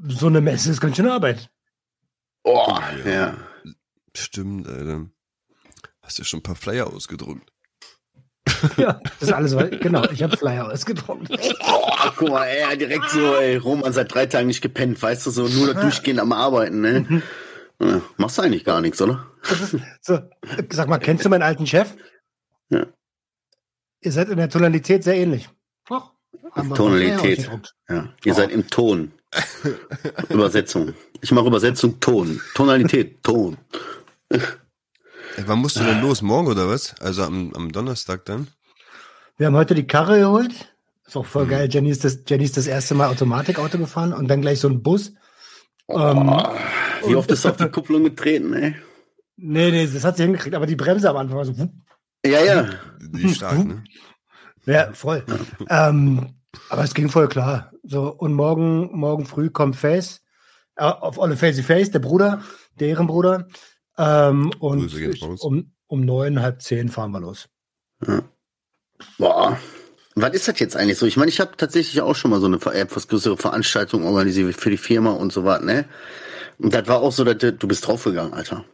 so 0.07 0.27
eine 0.27 0.41
Messe 0.41 0.71
ist 0.71 0.81
ganz 0.81 0.95
schön 0.95 1.07
Arbeit. 1.07 1.49
Oh, 2.43 2.77
ja. 3.05 3.37
Stimmt, 4.15 4.67
Alter. 4.67 5.09
Hast 6.01 6.19
du 6.19 6.23
schon 6.23 6.39
ein 6.39 6.43
paar 6.43 6.55
Flyer 6.55 6.87
ausgedruckt? 6.87 7.51
Ja, 8.77 8.99
das 9.03 9.29
ist 9.29 9.33
alles, 9.33 9.55
weil, 9.55 9.69
genau, 9.77 10.03
ich 10.09 10.23
habe 10.23 10.35
Flyer 10.35 10.71
ausgedruckt. 10.71 11.29
Oh, 11.59 11.91
guck 12.15 12.29
mal, 12.29 12.45
ey, 12.45 12.77
direkt 12.77 13.09
so, 13.09 13.35
ey, 13.35 13.57
Roman 13.57 13.93
seit 13.93 14.13
drei 14.13 14.25
Tagen 14.25 14.47
nicht 14.47 14.61
gepennt, 14.61 15.01
weißt 15.01 15.25
du, 15.27 15.31
so 15.31 15.47
nur 15.47 15.73
durchgehend 15.73 16.19
am 16.19 16.31
Arbeiten, 16.31 16.81
ne? 16.81 17.21
Ja, 17.79 18.01
machst 18.15 18.37
du 18.37 18.41
eigentlich 18.41 18.63
gar 18.63 18.81
nichts, 18.81 19.01
oder? 19.01 19.27
So, 20.01 20.19
sag 20.69 20.87
mal, 20.87 20.97
kennst 20.97 21.25
du 21.25 21.29
meinen 21.29 21.43
alten 21.43 21.67
Chef? 21.67 21.95
Ja. 22.69 22.87
Ihr 24.01 24.11
seid 24.11 24.29
in 24.29 24.37
der 24.37 24.49
Tonalität 24.49 25.03
sehr 25.03 25.15
ähnlich. 25.15 25.49
Doch. 25.87 26.13
Tonalität. 26.75 27.49
Ja. 27.89 28.13
Ihr 28.23 28.33
seid 28.33 28.51
im 28.51 28.67
Ton. 28.67 29.11
Übersetzung. 30.29 30.93
Ich 31.21 31.31
mache 31.31 31.47
Übersetzung 31.47 31.99
Ton. 31.99 32.41
Tonalität, 32.53 33.23
Ton. 33.23 33.57
Ey, 34.29 34.39
wann 35.45 35.59
musst 35.59 35.77
du 35.77 35.83
denn 35.83 36.01
los? 36.01 36.21
Morgen 36.21 36.47
oder 36.47 36.67
was? 36.69 36.95
Also 36.99 37.23
am, 37.23 37.53
am 37.53 37.71
Donnerstag 37.71 38.25
dann? 38.25 38.47
Wir 39.37 39.47
haben 39.47 39.55
heute 39.55 39.75
die 39.75 39.87
Karre 39.87 40.19
geholt. 40.19 40.73
Ist 41.05 41.15
auch 41.15 41.25
voll 41.25 41.47
geil. 41.47 41.69
Jenny 41.71 41.89
ist, 41.89 42.03
das, 42.03 42.19
Jenny 42.27 42.43
ist 42.43 42.57
das 42.57 42.67
erste 42.67 42.95
Mal 42.95 43.09
Automatikauto 43.09 43.77
gefahren 43.77 44.13
und 44.13 44.27
dann 44.27 44.41
gleich 44.41 44.59
so 44.59 44.67
ein 44.67 44.81
Bus. 44.81 45.13
Ähm, 45.89 46.27
Wie 47.05 47.15
oft 47.15 47.31
ist 47.31 47.45
auf 47.45 47.55
die 47.55 47.69
Kupplung 47.69 48.03
getreten, 48.03 48.53
ey? 48.53 48.75
nee, 49.37 49.71
nee, 49.71 49.87
das 49.87 50.03
hat 50.03 50.17
sie 50.17 50.23
hingekriegt, 50.23 50.55
aber 50.55 50.65
die 50.65 50.75
Bremse 50.75 51.09
am 51.09 51.17
Anfang 51.17 51.37
war 51.37 51.45
so. 51.45 51.57
wupp. 51.57 51.71
Ja, 52.25 52.43
ja. 52.43 52.69
Die 52.99 53.33
stark, 53.33 53.65
ne? 53.65 53.83
Ja, 54.65 54.91
voll. 54.91 55.23
Ähm, 55.69 56.35
aber 56.69 56.83
es 56.83 56.93
ging 56.93 57.09
voll 57.09 57.27
klar. 57.27 57.71
So, 57.83 58.13
und 58.13 58.33
morgen, 58.33 58.89
morgen 58.97 59.25
früh 59.25 59.49
kommt 59.49 59.75
Face, 59.75 60.21
äh, 60.75 60.83
auf 60.83 61.19
alle 61.19 61.37
Facey 61.37 61.63
Face, 61.63 61.91
der 61.91 61.99
Bruder, 61.99 62.41
der 62.79 62.89
Ehrenbruder. 62.89 63.47
Ähm, 63.97 64.51
und 64.59 64.93
um, 65.41 65.71
um 65.87 66.01
neun, 66.01 66.41
halb 66.41 66.61
zehn 66.61 66.89
fahren 66.89 67.11
wir 67.11 67.19
los. 67.19 67.49
Boah. 69.17 69.57
Was 70.15 70.33
ist 70.33 70.47
das 70.47 70.59
jetzt 70.59 70.75
eigentlich 70.75 70.97
so? 70.97 71.05
Ich 71.05 71.17
meine, 71.17 71.29
ich 71.29 71.39
habe 71.39 71.55
tatsächlich 71.57 72.01
auch 72.01 72.15
schon 72.15 72.31
mal 72.31 72.39
so 72.39 72.47
eine 72.47 72.59
ver- 72.59 72.73
etwas 72.73 73.07
größere 73.07 73.37
Veranstaltung 73.37 74.03
organisiert 74.05 74.55
für 74.55 74.71
die 74.71 74.77
Firma 74.77 75.11
und 75.11 75.31
so 75.31 75.45
was, 75.45 75.61
ne? 75.61 75.85
Und 76.57 76.73
das 76.73 76.87
war 76.87 77.01
auch 77.01 77.11
so, 77.11 77.23
dass 77.23 77.37
du 77.37 77.53
du 77.53 77.67
bist 77.67 77.85
draufgegangen, 77.85 78.33
Alter. 78.33 78.65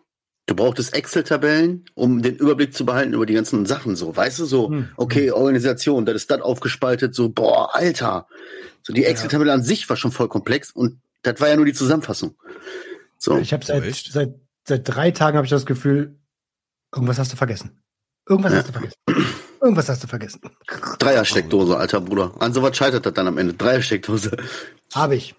Du 0.46 0.56
brauchtest 0.56 0.94
Excel-Tabellen, 0.94 1.86
um 1.94 2.22
den 2.22 2.36
Überblick 2.36 2.74
zu 2.74 2.86
behalten 2.86 3.14
über 3.14 3.26
die 3.26 3.34
ganzen 3.34 3.66
Sachen, 3.66 3.96
so, 3.96 4.14
weißt 4.16 4.40
du, 4.40 4.46
so, 4.46 4.70
Hm. 4.70 4.90
okay, 4.98 5.32
Organisation, 5.32 6.06
das 6.06 6.16
ist 6.16 6.32
das 6.32 6.42
aufgespaltet, 6.42 7.16
so, 7.16 7.30
boah, 7.30 7.74
Alter. 7.74 8.28
So, 8.82 8.92
die 8.92 9.06
Excel-Tabelle 9.06 9.54
an 9.54 9.64
sich 9.64 9.88
war 9.90 9.96
schon 9.96 10.12
voll 10.12 10.28
komplex 10.28 10.72
und 10.72 11.00
das 11.22 11.40
war 11.40 11.48
ja 11.48 11.56
nur 11.56 11.66
die 11.66 11.74
Zusammenfassung. 11.74 12.36
So, 13.18 13.38
Ich 13.38 13.54
habe 13.54 13.64
seit, 13.66 13.86
seit, 13.96 14.36
seit 14.68 14.82
drei 14.90 15.12
Tagen 15.12 15.38
habe 15.38 15.46
ich 15.46 15.52
das 15.52 15.66
Gefühl, 15.66 16.18
irgendwas 16.94 17.20
hast 17.20 17.32
du 17.32 17.38
vergessen. 17.38 17.82
Irgendwas 18.28 18.52
Ja. 18.52 18.58
hast 18.60 18.68
du 18.68 18.74
vergessen. 18.74 18.96
Irgendwas 19.62 19.88
hast 19.88 20.04
du 20.04 20.08
vergessen. 20.08 20.42
Dreiersteckdose, 21.00 21.78
alter 21.78 22.02
Bruder. 22.02 22.34
An 22.40 22.54
sowas 22.54 22.76
scheitert 22.76 23.06
das 23.06 23.14
dann 23.14 23.28
am 23.28 23.38
Ende. 23.38 23.54
Dreiersteckdose. 23.54 24.36
Habe 24.94 25.16
ich. 25.16 25.36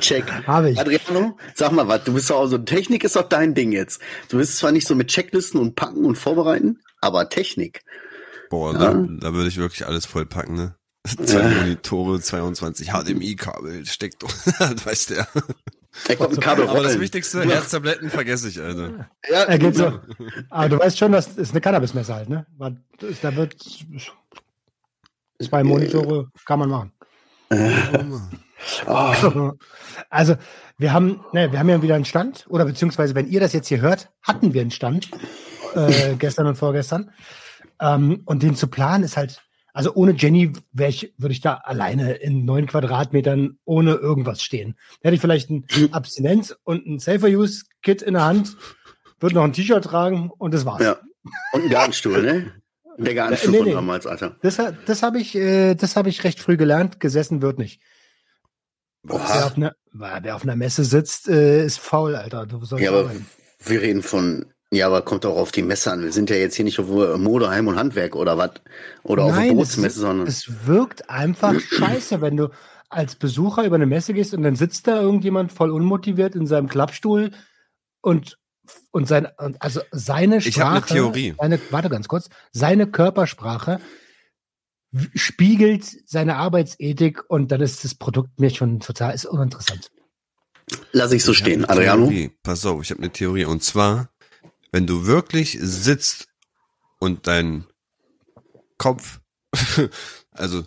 Check. 0.00 0.24
Habe 0.46 0.70
ich. 0.70 0.78
Adriano, 0.78 1.36
sag 1.54 1.72
mal 1.72 1.86
was, 1.88 2.04
du 2.04 2.14
bist 2.14 2.30
doch 2.30 2.36
auch 2.40 2.46
so, 2.46 2.58
Technik 2.58 3.04
ist 3.04 3.16
doch 3.16 3.28
dein 3.28 3.54
Ding 3.54 3.72
jetzt. 3.72 4.00
Du 4.28 4.38
bist 4.38 4.56
zwar 4.58 4.72
nicht 4.72 4.86
so 4.86 4.94
mit 4.94 5.08
Checklisten 5.08 5.60
und 5.60 5.74
packen 5.76 6.04
und 6.04 6.16
vorbereiten, 6.16 6.80
aber 7.00 7.28
Technik. 7.28 7.82
Boah, 8.50 8.72
Ja. 8.74 8.78
da, 8.94 9.06
da 9.20 9.32
würde 9.34 9.48
ich 9.48 9.56
wirklich 9.56 9.86
alles 9.86 10.06
vollpacken, 10.06 10.54
ne? 10.54 10.74
Zwei 11.06 11.42
Monitore, 11.54 12.20
22 12.20 12.88
HDMI-Kabel, 12.88 13.86
steckt, 13.86 14.22
weißt 14.86 15.10
der. 15.10 15.28
Er 16.08 16.16
kommt 16.16 16.34
ein 16.34 16.40
Kabel 16.40 16.68
Aber 16.68 16.82
das. 16.82 16.98
Wichtigste, 16.98 17.44
Herztabletten 17.44 18.10
vergesse 18.10 18.48
ich, 18.48 18.60
Alter. 18.60 19.08
Ja, 19.30 19.44
Er 19.44 19.58
geht 19.58 19.76
so. 19.76 20.00
Aber 20.50 20.68
du 20.68 20.78
weißt 20.78 20.98
schon, 20.98 21.12
das 21.12 21.28
ist 21.36 21.52
eine 21.52 21.60
Cannabismesse 21.60 22.12
halt, 22.14 22.28
ne? 22.28 22.44
Da 23.22 23.36
wird 23.36 23.54
zwei 25.40 25.62
Monitore 25.64 26.30
kann 26.44 26.58
man 26.58 26.68
machen. 26.70 26.92
Oh, 28.86 29.52
Also, 30.10 30.36
wir 30.78 30.92
haben, 30.92 31.20
ne, 31.32 31.52
wir 31.52 31.58
haben 31.58 31.68
ja 31.68 31.82
wieder 31.82 31.94
einen 31.94 32.04
Stand, 32.04 32.46
oder 32.48 32.64
beziehungsweise, 32.64 33.14
wenn 33.14 33.28
ihr 33.28 33.40
das 33.40 33.52
jetzt 33.52 33.68
hier 33.68 33.80
hört, 33.80 34.10
hatten 34.22 34.52
wir 34.54 34.60
einen 34.60 34.70
Stand, 34.70 35.10
äh, 35.74 36.14
gestern 36.18 36.46
und 36.46 36.56
vorgestern. 36.56 37.10
Ähm, 37.80 38.22
und 38.24 38.42
den 38.42 38.54
zu 38.56 38.68
planen 38.68 39.04
ist 39.04 39.16
halt, 39.16 39.42
also 39.72 39.92
ohne 39.94 40.12
Jenny 40.12 40.52
wäre 40.72 40.88
ich, 40.88 41.12
würde 41.18 41.32
ich 41.32 41.42
da 41.42 41.54
alleine 41.54 42.14
in 42.14 42.46
neun 42.46 42.66
Quadratmetern 42.66 43.58
ohne 43.64 43.92
irgendwas 43.94 44.42
stehen. 44.42 44.74
Hätte 45.02 45.16
ich 45.16 45.20
vielleicht 45.20 45.50
ein 45.50 45.66
Abstinenz 45.92 46.56
und 46.64 46.86
ein 46.86 46.98
Safer-Use-Kit 46.98 48.00
in 48.00 48.14
der 48.14 48.24
Hand, 48.24 48.56
würde 49.20 49.34
noch 49.34 49.44
ein 49.44 49.52
T-Shirt 49.52 49.84
tragen 49.84 50.30
und 50.38 50.54
das 50.54 50.64
war's. 50.64 50.82
ja. 50.82 50.96
Und 51.52 51.64
ein 51.64 51.70
Gartenstuhl, 51.70 52.22
ne? 52.22 52.52
Der 52.98 53.14
Gartenstuhl 53.14 53.52
Nee, 53.52 53.62
nee. 53.62 53.72
damals, 53.72 54.06
Alter. 54.06 54.36
Das, 54.42 54.60
das 54.86 55.02
habe 55.02 55.18
ich, 55.18 55.34
äh, 55.34 55.74
das 55.74 55.96
habe 55.96 56.08
ich 56.08 56.24
recht 56.24 56.40
früh 56.40 56.56
gelernt. 56.56 57.00
Gesessen 57.00 57.42
wird 57.42 57.58
nicht. 57.58 57.80
Wer 59.02 59.16
auf, 59.46 59.56
einer, 59.56 59.72
wer 59.92 60.34
auf 60.34 60.42
einer 60.42 60.56
Messe 60.56 60.82
sitzt, 60.84 61.28
äh, 61.28 61.64
ist 61.64 61.78
faul, 61.78 62.16
Alter. 62.16 62.46
Ja, 62.78 62.90
aber 62.90 63.00
arbeiten. 63.00 63.26
wir 63.64 63.80
reden 63.80 64.02
von, 64.02 64.46
ja, 64.72 64.86
aber 64.88 65.02
kommt 65.02 65.24
doch 65.24 65.36
auf 65.36 65.52
die 65.52 65.62
Messe 65.62 65.92
an. 65.92 66.02
Wir 66.02 66.12
sind 66.12 66.28
ja 66.28 66.36
jetzt 66.36 66.56
hier 66.56 66.64
nicht 66.64 66.80
auf 66.80 66.88
Mode, 66.88 67.48
Heim 67.50 67.68
und 67.68 67.76
Handwerk 67.76 68.16
oder 68.16 68.36
was? 68.36 68.50
Oder 69.04 69.24
auf 69.24 69.30
Nein, 69.32 69.40
eine 69.42 69.50
es- 69.52 69.56
Bootsmesse, 69.56 70.00
sondern. 70.00 70.26
Es 70.26 70.66
wirkt 70.66 71.08
einfach 71.08 71.54
scheiße, 71.60 72.20
wenn 72.20 72.36
du 72.36 72.48
als 72.88 73.14
Besucher 73.14 73.64
über 73.64 73.76
eine 73.76 73.86
Messe 73.86 74.12
gehst 74.12 74.34
und 74.34 74.42
dann 74.42 74.56
sitzt 74.56 74.86
da 74.88 75.00
irgendjemand 75.00 75.52
voll 75.52 75.70
unmotiviert 75.70 76.34
in 76.34 76.46
seinem 76.46 76.68
Klappstuhl 76.68 77.30
und 78.00 78.38
und 78.90 79.08
sein 79.08 79.28
und 79.38 79.60
also 79.60 79.80
seine 79.92 80.40
Sprache, 80.40 80.48
Ich 80.48 80.60
hab 80.60 80.72
eine 80.72 80.82
Theorie. 80.82 81.34
Seine, 81.38 81.60
warte 81.70 81.88
ganz 81.88 82.08
kurz, 82.08 82.28
seine 82.52 82.86
Körpersprache 82.86 83.80
spiegelt 85.14 85.84
seine 86.08 86.36
Arbeitsethik 86.36 87.28
und 87.28 87.52
dann 87.52 87.60
ist 87.60 87.84
das 87.84 87.94
Produkt 87.94 88.38
mir 88.40 88.50
schon 88.50 88.80
total 88.80 89.14
ist 89.14 89.26
uninteressant. 89.26 89.90
Lass 90.92 91.12
ich 91.12 91.22
so 91.22 91.32
Ich 91.32 91.38
stehen. 91.38 91.64
Adriano? 91.64 92.10
Pass 92.42 92.66
auf, 92.66 92.82
ich 92.82 92.90
habe 92.90 93.02
eine 93.02 93.12
Theorie. 93.12 93.44
Und 93.44 93.62
zwar, 93.62 94.10
wenn 94.72 94.86
du 94.86 95.06
wirklich 95.06 95.58
sitzt 95.60 96.28
und 96.98 97.26
dein 97.26 97.66
Kopf, 98.78 99.20
also 100.32 100.62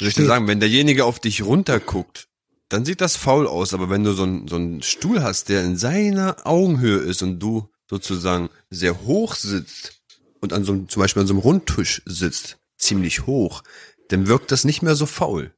soll 0.00 0.08
ich 0.08 0.14
dir 0.14 0.26
sagen, 0.26 0.48
wenn 0.48 0.60
derjenige 0.60 1.04
auf 1.04 1.20
dich 1.20 1.42
runterguckt, 1.42 2.28
dann 2.68 2.84
sieht 2.84 3.00
das 3.00 3.16
faul 3.16 3.46
aus. 3.46 3.74
Aber 3.74 3.90
wenn 3.90 4.04
du 4.04 4.12
so, 4.12 4.24
ein, 4.24 4.48
so 4.48 4.56
einen 4.56 4.82
Stuhl 4.82 5.22
hast, 5.22 5.48
der 5.48 5.62
in 5.62 5.76
seiner 5.76 6.46
Augenhöhe 6.46 6.98
ist 6.98 7.22
und 7.22 7.38
du 7.38 7.68
sozusagen 7.88 8.50
sehr 8.70 9.02
hoch 9.02 9.34
sitzt 9.34 10.02
und 10.40 10.52
an 10.52 10.64
so 10.64 10.72
einem, 10.72 10.88
zum 10.88 11.00
Beispiel 11.00 11.20
an 11.22 11.26
so 11.26 11.34
einem 11.34 11.42
Rundtisch 11.42 12.02
sitzt, 12.06 12.58
ziemlich 12.76 13.26
hoch, 13.26 13.62
dann 14.08 14.26
wirkt 14.26 14.52
das 14.52 14.64
nicht 14.64 14.82
mehr 14.82 14.94
so 14.94 15.06
faul. 15.06 15.54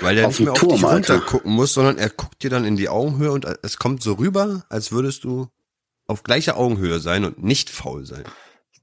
Weil 0.00 0.18
er 0.18 0.26
Auf 0.26 0.38
nicht 0.38 0.46
mehr 0.46 0.54
dem 0.54 0.62
auf 0.62 0.68
dich 0.72 0.80
Turm, 0.80 0.84
Alter. 0.84 1.14
runtergucken 1.14 1.52
muss, 1.52 1.72
sondern 1.72 1.98
er 1.98 2.10
guckt 2.10 2.42
dir 2.42 2.50
dann 2.50 2.64
in 2.64 2.76
die 2.76 2.88
Augenhöhe 2.88 3.30
und 3.30 3.46
es 3.62 3.78
kommt 3.78 4.02
so 4.02 4.14
rüber, 4.14 4.64
als 4.68 4.90
würdest 4.90 5.24
du 5.24 5.48
auf 6.06 6.24
gleicher 6.24 6.56
Augenhöhe 6.56 6.98
sein 6.98 7.24
und 7.24 7.42
nicht 7.44 7.70
faul 7.70 8.04
sein. 8.04 8.24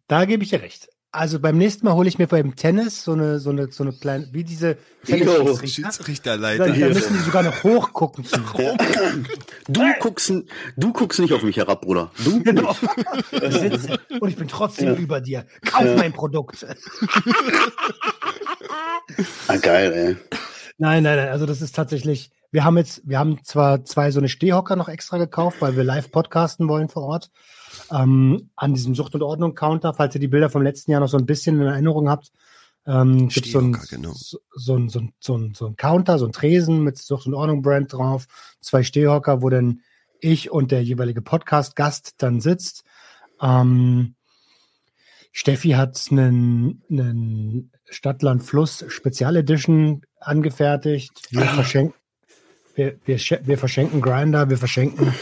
Da 0.08 0.26
gebe 0.26 0.44
ich 0.44 0.52
dir 0.52 0.62
recht. 0.62 0.88
Also 1.16 1.40
beim 1.40 1.58
nächsten 1.58 1.86
Mal 1.86 1.94
hole 1.94 2.10
ich 2.10 2.18
mir 2.18 2.28
beim 2.28 2.58
Tennis 2.58 3.06
so 3.06 3.14
eine 3.14 3.40
so 3.40 3.50
eine 3.50 3.72
so 3.72 3.84
eine 3.84 3.94
kleine 3.94 4.28
wie 4.34 4.44
diese 4.44 4.78
Tennis 5.06 5.72
Schiedsrichterleiter. 5.72 6.68
dann 6.68 6.78
müssen 6.78 7.14
die 7.14 7.24
sogar 7.24 7.42
noch 7.44 7.64
hochgucken. 7.64 8.26
Du 9.68 9.82
guckst, 10.00 10.32
du 10.78 10.94
guckst 10.94 11.20
nicht 11.20 11.34
auf 11.34 11.42
mich 11.42 11.58
herab, 11.58 11.82
Bruder. 11.82 12.12
Du 12.24 12.44
Genau. 12.44 12.76
und 14.20 14.30
ich 14.30 14.36
bin 14.36 14.48
trotzdem 14.48 14.96
über 14.96 15.22
dir. 15.22 15.46
Kauf 15.66 15.96
mein 15.96 16.14
Produkt. 16.14 16.66
Ah, 19.48 19.58
geil, 19.58 19.92
ey. 19.94 20.40
Nein, 20.78 21.04
nein, 21.04 21.18
nein. 21.18 21.30
Also 21.30 21.46
das 21.46 21.62
ist 21.62 21.76
tatsächlich. 21.76 22.32
Wir 22.56 22.64
haben 22.64 22.78
jetzt, 22.78 23.02
wir 23.04 23.20
haben 23.20 23.44
zwar 23.44 23.84
zwei 23.84 24.12
so 24.12 24.22
eine 24.22 24.30
Stehhocker 24.30 24.78
noch 24.78 24.88
extra 24.88 25.18
gekauft, 25.18 25.58
weil 25.60 25.76
wir 25.76 25.84
live 25.84 26.10
podcasten 26.10 26.70
wollen 26.70 26.88
vor 26.88 27.04
Ort. 27.04 27.30
Ähm, 27.92 28.50
an 28.56 28.74
diesem 28.74 28.96
Sucht 28.96 29.14
und 29.14 29.24
Ordnung 29.24 29.56
Counter, 29.56 29.94
falls 29.94 30.16
ihr 30.16 30.22
die 30.22 30.30
Bilder 30.30 30.50
vom 30.50 30.62
letzten 30.62 30.92
Jahr 30.92 31.02
noch 31.02 31.10
so 31.10 31.18
ein 31.18 31.26
bisschen 31.26 31.60
in 31.60 31.68
Erinnerung 31.68 32.08
habt, 32.10 32.32
ähm, 32.88 33.28
gibt 33.28 33.48
so 33.48 33.60
ein, 33.60 33.74
Stehhocker, 33.74 33.88
genau. 33.90 34.14
so, 34.14 34.38
so, 34.54 34.88
so, 34.88 35.02
so, 35.20 35.38
ein, 35.38 35.54
so 35.54 35.68
ein 35.68 35.76
Counter, 35.76 36.18
so 36.18 36.28
ein 36.28 36.32
Tresen 36.32 36.82
mit 36.82 36.98
Sucht 36.98 37.28
und 37.28 37.34
Ordnung 37.34 37.62
Brand 37.62 37.92
drauf, 37.92 38.26
zwei 38.62 38.84
Stehhocker, 38.84 39.42
wo 39.42 39.50
dann 39.50 39.82
ich 40.22 40.50
und 40.50 40.72
der 40.72 40.82
jeweilige 40.82 41.22
Podcast-Gast 41.22 42.14
dann 42.20 42.40
sitzt. 42.40 42.86
Ähm, 43.42 44.16
Steffi 45.34 45.72
hat 45.72 46.02
einen, 46.10 46.84
einen 46.90 47.74
Stadtland 47.90 48.44
Fluss 48.44 48.86
Spezial 48.88 49.36
Edition 49.36 50.04
angefertigt. 50.22 51.12
Wir 51.32 51.42
verschenken, 51.42 51.96
wir, 52.76 53.00
wir, 53.06 53.18
wir 53.18 53.58
verschenken 53.58 54.02
Grinder, 54.02 54.50
wir 54.50 54.58
verschenken 54.58 55.14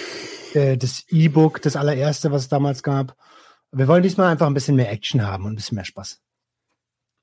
äh, 0.54 0.78
das 0.78 1.06
E-Book, 1.10 1.62
das 1.62 1.76
allererste, 1.76 2.32
was 2.32 2.44
es 2.44 2.50
damals 2.50 2.84
gab. 2.84 3.16
Wir 3.72 3.88
wollen 3.88 4.04
diesmal 4.04 4.32
einfach 4.32 4.48
ein 4.48 4.54
bisschen 4.54 4.76
mehr 4.76 4.92
Action 4.92 5.26
haben 5.26 5.46
und 5.46 5.54
ein 5.54 5.56
bisschen 5.56 5.76
mehr 5.76 5.86
Spaß. 5.86 6.22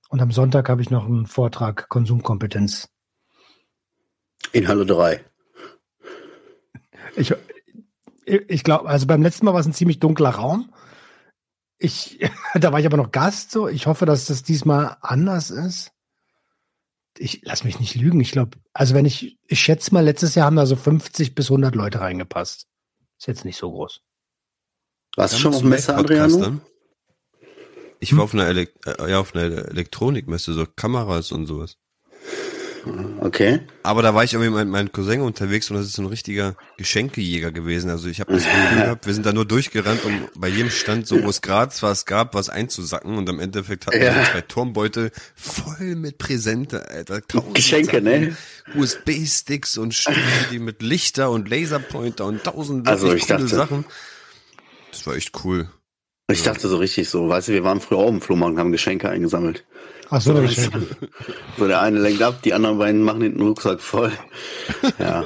Und 0.08 0.20
am 0.20 0.32
Sonntag 0.32 0.68
habe 0.68 0.82
ich 0.82 0.90
noch 0.90 1.06
einen 1.06 1.26
Vortrag 1.26 1.88
Konsumkompetenz. 1.88 2.88
In 4.52 4.66
Halle 4.66 4.86
3. 4.86 5.24
Ich, 7.16 7.34
ich 8.24 8.64
glaube, 8.64 8.88
also 8.88 9.06
beim 9.06 9.22
letzten 9.22 9.46
Mal 9.46 9.52
war 9.52 9.60
es 9.60 9.66
ein 9.66 9.72
ziemlich 9.72 10.00
dunkler 10.00 10.30
Raum. 10.30 10.72
Ich, 11.78 12.18
da 12.54 12.72
war 12.72 12.80
ich 12.80 12.86
aber 12.86 12.96
noch 12.96 13.12
Gast, 13.12 13.52
so. 13.52 13.68
Ich 13.68 13.86
hoffe, 13.86 14.06
dass 14.06 14.26
das 14.26 14.42
diesmal 14.42 14.96
anders 15.00 15.50
ist. 15.50 15.92
Ich 17.18 17.42
lass 17.44 17.64
mich 17.64 17.80
nicht 17.80 17.94
lügen. 17.96 18.20
Ich 18.20 18.32
glaube, 18.32 18.58
also 18.72 18.94
wenn 18.94 19.04
ich, 19.04 19.38
ich 19.46 19.60
schätze 19.60 19.92
mal, 19.92 20.04
letztes 20.04 20.34
Jahr 20.34 20.46
haben 20.46 20.56
da 20.56 20.66
so 20.66 20.76
50 20.76 21.34
bis 21.34 21.50
100 21.50 21.74
Leute 21.74 22.00
reingepasst. 22.00 22.66
Ist 23.18 23.26
jetzt 23.26 23.44
nicht 23.44 23.56
so 23.56 23.70
groß. 23.70 24.00
Warst 25.16 25.34
du 25.34 25.38
schon 25.38 25.54
auf 25.54 25.62
Messe, 25.62 25.94
Adriano? 25.94 26.38
dann? 26.38 26.60
Ich 27.98 28.16
war 28.16 28.24
auf 28.24 28.32
einer, 28.32 28.46
Elek 28.46 28.74
äh, 28.86 29.10
ja, 29.10 29.20
auf 29.20 29.34
einer 29.34 29.68
Elektronikmesse, 29.68 30.54
so 30.54 30.64
Kameras 30.64 31.32
und 31.32 31.46
sowas. 31.46 31.76
Okay. 33.20 33.60
Aber 33.82 34.02
da 34.02 34.14
war 34.14 34.24
ich 34.24 34.32
irgendwie 34.32 34.50
mit 34.50 34.68
meinem 34.68 34.90
Cousin 34.92 35.20
unterwegs 35.20 35.70
und 35.70 35.76
das 35.76 35.86
ist 35.86 35.94
so 35.94 36.02
ein 36.02 36.06
richtiger 36.08 36.56
Geschenkejäger 36.78 37.52
gewesen. 37.52 37.90
Also 37.90 38.08
ich 38.08 38.20
habe 38.20 38.32
das 38.32 38.44
Gefühl 38.50 38.82
gehabt, 38.82 39.06
wir 39.06 39.14
sind 39.14 39.26
da 39.26 39.32
nur 39.32 39.44
durchgerannt, 39.44 40.04
um 40.04 40.28
bei 40.36 40.48
jedem 40.48 40.70
Stand, 40.70 41.06
so 41.06 41.22
wo 41.22 41.28
es 41.28 41.42
gerade 41.42 41.72
was 41.80 42.06
gab, 42.06 42.34
was 42.34 42.48
einzusacken. 42.48 43.16
Und 43.18 43.28
am 43.28 43.38
Endeffekt 43.40 43.86
hatten 43.86 43.98
wir 44.00 44.06
Ja. 44.06 44.24
so 44.24 44.30
zwei 44.32 44.40
Turmbeutel 44.42 45.10
voll 45.34 45.94
mit 45.96 46.18
Präsente, 46.18 46.88
Alter. 46.88 47.20
Tausend 47.26 47.54
Geschenke, 47.54 47.92
Sachen, 48.02 48.04
ne? 48.04 48.36
USB-Sticks 48.74 49.76
und 49.78 49.94
Stücke, 49.94 50.18
die 50.50 50.58
mit 50.58 50.82
Lichter 50.82 51.30
und 51.30 51.48
Laserpointer 51.48 52.24
und 52.26 52.44
tausend 52.44 52.88
Also 52.88 53.12
ich 53.14 53.26
dachte- 53.26 53.48
Sachen. 53.48 53.84
Das 54.90 55.06
war 55.06 55.14
echt 55.16 55.32
cool. 55.44 55.68
Ich 56.30 56.42
dachte 56.44 56.68
so 56.68 56.76
richtig 56.76 57.08
so, 57.08 57.28
weißt 57.28 57.48
du, 57.48 57.52
wir 57.52 57.64
waren 57.64 57.80
früher 57.80 57.98
auch 57.98 58.08
im 58.08 58.20
Flohmarkt 58.20 58.54
und 58.54 58.58
haben 58.60 58.72
Geschenke 58.72 59.08
eingesammelt. 59.08 59.64
Ach 60.10 60.20
so, 60.20 60.34
du, 60.34 60.48
so 61.58 61.66
der 61.66 61.80
eine 61.80 62.00
lenkt 62.00 62.22
ab, 62.22 62.42
die 62.42 62.52
anderen 62.52 62.78
beiden 62.78 63.02
machen 63.02 63.20
den 63.20 63.40
Rucksack 63.40 63.80
voll. 63.80 64.12
Ja. 64.98 65.24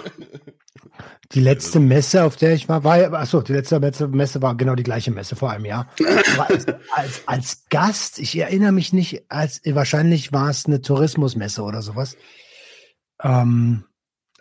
Die 1.33 1.41
letzte 1.41 1.81
Messe, 1.81 2.23
auf 2.23 2.37
der 2.37 2.55
ich 2.55 2.69
war, 2.69 2.85
war 2.85 3.01
ja, 3.01 3.13
achso, 3.13 3.41
die 3.41 3.55
letzte 3.55 3.81
Messe, 3.81 4.43
war 4.43 4.57
genau 4.57 4.75
die 4.75 4.83
gleiche 4.83 5.11
Messe 5.11 5.37
vor 5.37 5.51
einem 5.51 5.65
Jahr. 5.65 5.89
Als, 6.39 6.67
als, 6.93 7.23
als 7.27 7.65
Gast, 7.71 8.19
ich 8.19 8.37
erinnere 8.39 8.73
mich 8.73 8.93
nicht, 8.93 9.25
als 9.29 9.61
wahrscheinlich 9.65 10.33
war 10.33 10.51
es 10.51 10.67
eine 10.67 10.83
Tourismusmesse 10.83 11.63
oder 11.63 11.83
sowas. 11.83 12.17
Ähm, 13.23 13.85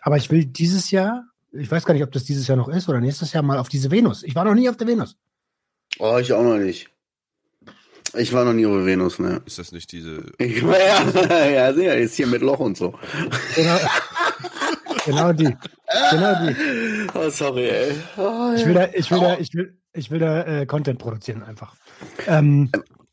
aber 0.02 0.18
ich 0.18 0.30
will 0.30 0.44
dieses 0.44 0.90
Jahr, 0.90 1.24
ich 1.52 1.70
weiß 1.70 1.84
gar 1.84 1.94
nicht, 1.94 2.04
ob 2.04 2.12
das 2.12 2.24
dieses 2.24 2.46
Jahr 2.46 2.58
noch 2.58 2.68
ist 2.68 2.88
oder 2.88 3.00
nächstes 3.00 3.32
Jahr 3.32 3.42
mal 3.42 3.58
auf 3.58 3.68
diese 3.68 3.90
Venus. 3.90 4.22
Ich 4.22 4.34
war 4.34 4.44
noch 4.44 4.54
nie 4.54 4.68
auf 4.68 4.76
der 4.76 4.86
Venus. 4.86 5.16
Oh, 5.98 6.18
ich 6.18 6.32
auch 6.32 6.42
noch 6.42 6.58
nicht. 6.58 6.93
Ich 8.16 8.32
war 8.32 8.44
noch 8.44 8.52
nie 8.52 8.66
auf 8.66 8.84
Venus, 8.84 9.18
ne? 9.18 9.42
Ist 9.46 9.58
das 9.58 9.72
nicht 9.72 9.90
diese 9.92 10.22
Ich 10.38 10.62
war 10.66 10.78
ja, 10.78 11.46
ja, 11.48 11.72
sehr, 11.74 11.98
ist 11.98 12.14
hier 12.14 12.26
mit 12.26 12.42
Loch 12.42 12.58
und 12.60 12.76
so. 12.76 12.94
Genau, 13.56 13.78
genau 15.04 15.32
die. 15.32 15.56
Genau 16.10 16.34
die. 16.46 16.56
Oh, 17.14 17.30
sorry, 17.30 17.68
ey. 17.68 17.92
Oh, 18.16 18.52
Ich 18.56 18.64
will 18.66 18.74
da, 18.74 18.88
ich 18.92 19.10
will 19.10 19.20
da, 19.20 19.36
ich 19.38 19.54
will, 19.54 19.76
ich 19.92 20.10
will 20.10 20.18
da 20.18 20.42
äh, 20.42 20.66
Content 20.66 20.98
produzieren 20.98 21.42
einfach. 21.42 21.74
Ähm, 22.26 22.70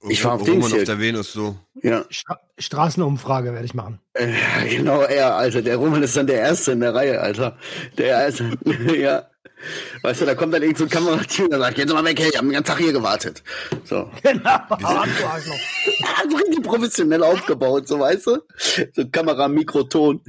Ich 0.10 0.24
war 0.26 0.34
auf 0.34 0.44
Dings 0.44 0.74
auf 0.74 0.84
der 0.84 1.00
Venus 1.00 1.32
so. 1.34 1.56
Ja, 1.84 2.06
Stra 2.10 2.40
Straßenumfrage 2.58 3.54
werde 3.54 3.66
ich 3.66 3.74
machen. 3.74 4.00
äh, 4.14 4.32
genau, 4.70 5.02
er, 5.02 5.36
Alter. 5.36 5.62
Der 5.62 5.78
Roman 5.78 6.04
ist 6.04 6.16
dann 6.18 6.28
der 6.28 6.40
Erste 6.42 6.72
in 6.74 6.80
der 6.80 6.94
Reihe, 6.94 7.20
Alter. 7.22 7.58
Der 7.98 8.08
Erste, 8.08 8.58
ja. 8.98 9.24
Weißt 10.02 10.22
du, 10.22 10.26
da 10.26 10.36
kommt 10.36 10.54
dann 10.54 10.62
irgend 10.64 10.78
so 10.78 10.86
ein 10.86 10.90
Kamerateam 10.90 11.46
und 11.48 11.60
sagt, 11.60 11.78
jetzt 11.78 11.94
mal 11.94 12.04
weg, 12.04 12.20
hey, 12.20 12.30
ich 12.30 12.38
habe 12.38 12.48
den 12.48 12.54
ganzen 12.54 12.68
Tag 12.68 12.78
hier 12.80 12.94
gewartet. 12.94 13.44
So. 13.86 14.10
Genau. 14.24 14.60
Also 16.24 16.38
richtig 16.38 16.64
professionell 16.64 17.24
aufgebaut, 17.24 17.88
so 17.88 18.00
weißt 18.00 18.28
du? 18.28 18.38
So 18.94 19.08
Kamera, 19.10 19.48
Mikro, 19.48 19.84
Ton. 19.84 20.22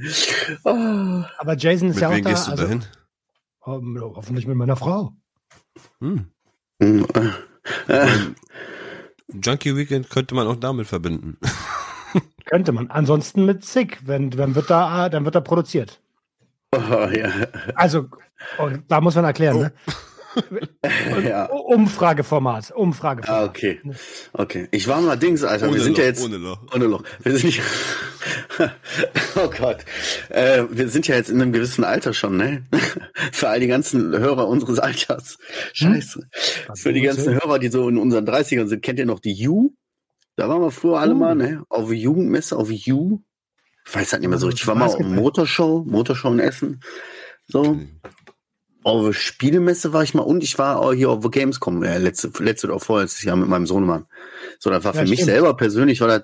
Oh. 0.63 1.23
Aber 1.37 1.55
Jason 1.57 1.89
ist 1.89 1.95
Mit 1.95 2.01
ja 2.01 2.09
auch 2.09 2.13
wem 2.13 2.23
da. 2.23 2.29
gehst 2.31 2.47
du 2.47 2.51
also, 2.51 2.63
dahin? 2.63 2.85
ho- 3.65 4.13
hoffentlich 4.15 4.47
mit 4.47 4.55
meiner 4.57 4.75
Frau. 4.75 5.13
Hm. 5.99 6.27
Hm, 6.81 7.07
äh, 7.87 8.07
Junkie 9.41 9.75
Weekend 9.75 10.09
könnte 10.09 10.35
man 10.35 10.47
auch 10.47 10.55
damit 10.57 10.87
verbinden. 10.87 11.37
Könnte 12.45 12.71
man. 12.71 12.89
Ansonsten 12.91 13.45
mit 13.45 13.65
Sick. 13.65 13.99
Wenn, 14.05 14.29
dann 14.29 14.53
wird 14.53 14.69
da, 14.69 15.09
dann 15.09 15.25
wird 15.25 15.33
da 15.35 15.39
produziert. 15.41 15.99
oh, 16.75 16.79
ja. 17.11 17.29
Also, 17.73 18.07
und 18.57 18.83
da 18.89 19.01
muss 19.01 19.15
man 19.15 19.25
erklären, 19.25 19.59
ne? 19.59 19.73
ja. 21.23 21.45
Umfrageformat. 21.45 22.71
Ah, 22.71 22.75
Umfrageformat. 22.75 23.49
okay. 23.49 23.79
Okay. 24.33 24.67
Ich 24.71 24.87
war 24.87 24.99
mal 25.01 25.15
Dings, 25.15 25.43
Alter. 25.43 25.71
wir 25.71 25.79
sind 25.81 25.91
Loch, 25.93 25.99
ja 25.99 26.05
jetzt. 26.05 26.23
ohne 26.23 26.37
Loch. 26.37 26.59
Ohne 26.73 26.85
Loch. 26.85 27.03
Wir 27.21 27.33
sind 27.33 27.43
nicht. 27.45 27.61
oh 29.35 29.49
Gott. 29.49 29.85
Äh, 30.29 30.63
wir 30.71 30.89
sind 30.89 31.07
ja 31.07 31.15
jetzt 31.15 31.29
in 31.29 31.41
einem 31.41 31.51
gewissen 31.51 31.83
Alter 31.83 32.13
schon, 32.13 32.37
ne? 32.37 32.63
Für 33.31 33.49
all 33.49 33.59
die 33.59 33.67
ganzen 33.67 34.17
Hörer 34.17 34.47
unseres 34.47 34.79
Alters. 34.79 35.37
Scheiße. 35.73 36.27
Für 36.75 36.93
die 36.93 37.01
ganzen 37.01 37.33
Hörer, 37.35 37.59
die 37.59 37.67
so 37.69 37.87
in 37.87 37.97
unseren 37.97 38.27
30ern 38.27 38.67
sind, 38.67 38.81
kennt 38.81 38.99
ihr 38.99 39.05
noch 39.05 39.19
die 39.19 39.47
U? 39.47 39.71
Da 40.35 40.49
waren 40.49 40.61
wir 40.61 40.71
früher 40.71 40.97
alle 40.99 41.13
Uh. 41.13 41.17
mal, 41.17 41.35
ne? 41.35 41.63
Auf 41.69 41.91
Jugendmesse, 41.91 42.57
auf 42.57 42.69
U. 42.69 43.21
Ich 43.85 43.95
weiß 43.95 44.13
halt 44.13 44.21
nicht 44.21 44.29
mehr 44.29 44.39
so 44.39 44.47
Ja, 44.47 44.49
richtig. 44.49 44.63
Ich 44.63 44.67
war 44.67 44.75
mal 44.75 44.87
auf. 44.87 44.99
Motorshow, 44.99 45.83
Motorshow 45.85 46.31
in 46.31 46.39
Essen. 46.39 46.79
So. 47.47 47.77
Auf 48.83 49.05
der 49.05 49.13
Spielemesse 49.13 49.93
war 49.93 50.03
ich 50.03 50.13
mal 50.13 50.23
und 50.23 50.43
ich 50.43 50.57
war 50.59 50.79
auch 50.79 50.93
hier 50.93 51.09
auf 51.09 51.21
der 51.21 51.31
Gamescom, 51.31 51.83
äh, 51.83 51.97
letzte, 51.97 52.31
letzte 52.43 52.67
oder 52.67 52.79
vorletztes 52.79 53.23
Jahr 53.23 53.35
mit 53.35 53.47
meinem 53.47 53.65
Sohnemann. 53.65 54.05
So, 54.59 54.69
das 54.69 54.83
war 54.83 54.93
Ja, 54.93 55.01
für 55.01 55.07
mich 55.09 55.19
stimmt. 55.21 55.31
selber 55.31 55.55
persönlich 55.55 56.01
war 56.01 56.07
das 56.07 56.23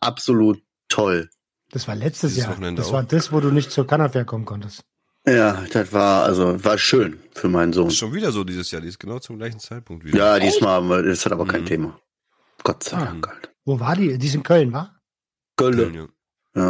absolut 0.00 0.62
toll. 0.88 1.30
Das 1.72 1.88
war 1.88 1.94
letztes 1.96 2.32
Dieses 2.32 2.44
Jahr. 2.44 2.52
Wochenende 2.54 2.80
Das 2.80 2.88
auch. 2.90 2.94
war 2.94 3.02
das, 3.04 3.32
wo 3.32 3.40
du 3.40 3.50
nicht 3.50 3.70
zur 3.70 3.86
Cannafair 3.86 4.24
kommen 4.24 4.44
konntest. 4.44 4.82
Ja, 5.26 5.64
das 5.72 5.92
war, 5.92 6.24
also, 6.24 6.62
war 6.62 6.76
schön 6.76 7.18
für 7.34 7.48
meinen 7.48 7.72
Sohn. 7.72 7.88
Ist 7.88 7.96
schon 7.96 8.12
wieder 8.12 8.30
so 8.30 8.44
dieses 8.44 8.70
Jahr, 8.70 8.82
die 8.82 8.88
ist 8.88 8.98
genau 9.00 9.18
zum 9.18 9.38
gleichen 9.38 9.58
Zeitpunkt 9.58 10.04
wieder. 10.04 10.18
Ja, 10.18 10.38
diesmal, 10.38 10.76
aber 10.82 11.02
das 11.02 11.24
hat 11.24 11.32
aber 11.32 11.46
kein 11.46 11.62
Mhm. 11.62 11.66
Thema. 11.66 12.00
Gott 12.62 12.84
sei 12.84 12.98
Ah. 12.98 13.04
Dank, 13.06 13.28
Alter. 13.28 13.48
Wo 13.64 13.80
war 13.80 13.96
die? 13.96 14.18
Die 14.18 14.26
ist 14.26 14.34
in 14.34 14.42
Köln, 14.42 14.72
war? 14.72 15.00
Gölle. 15.56 15.90
Ja. 15.94 16.06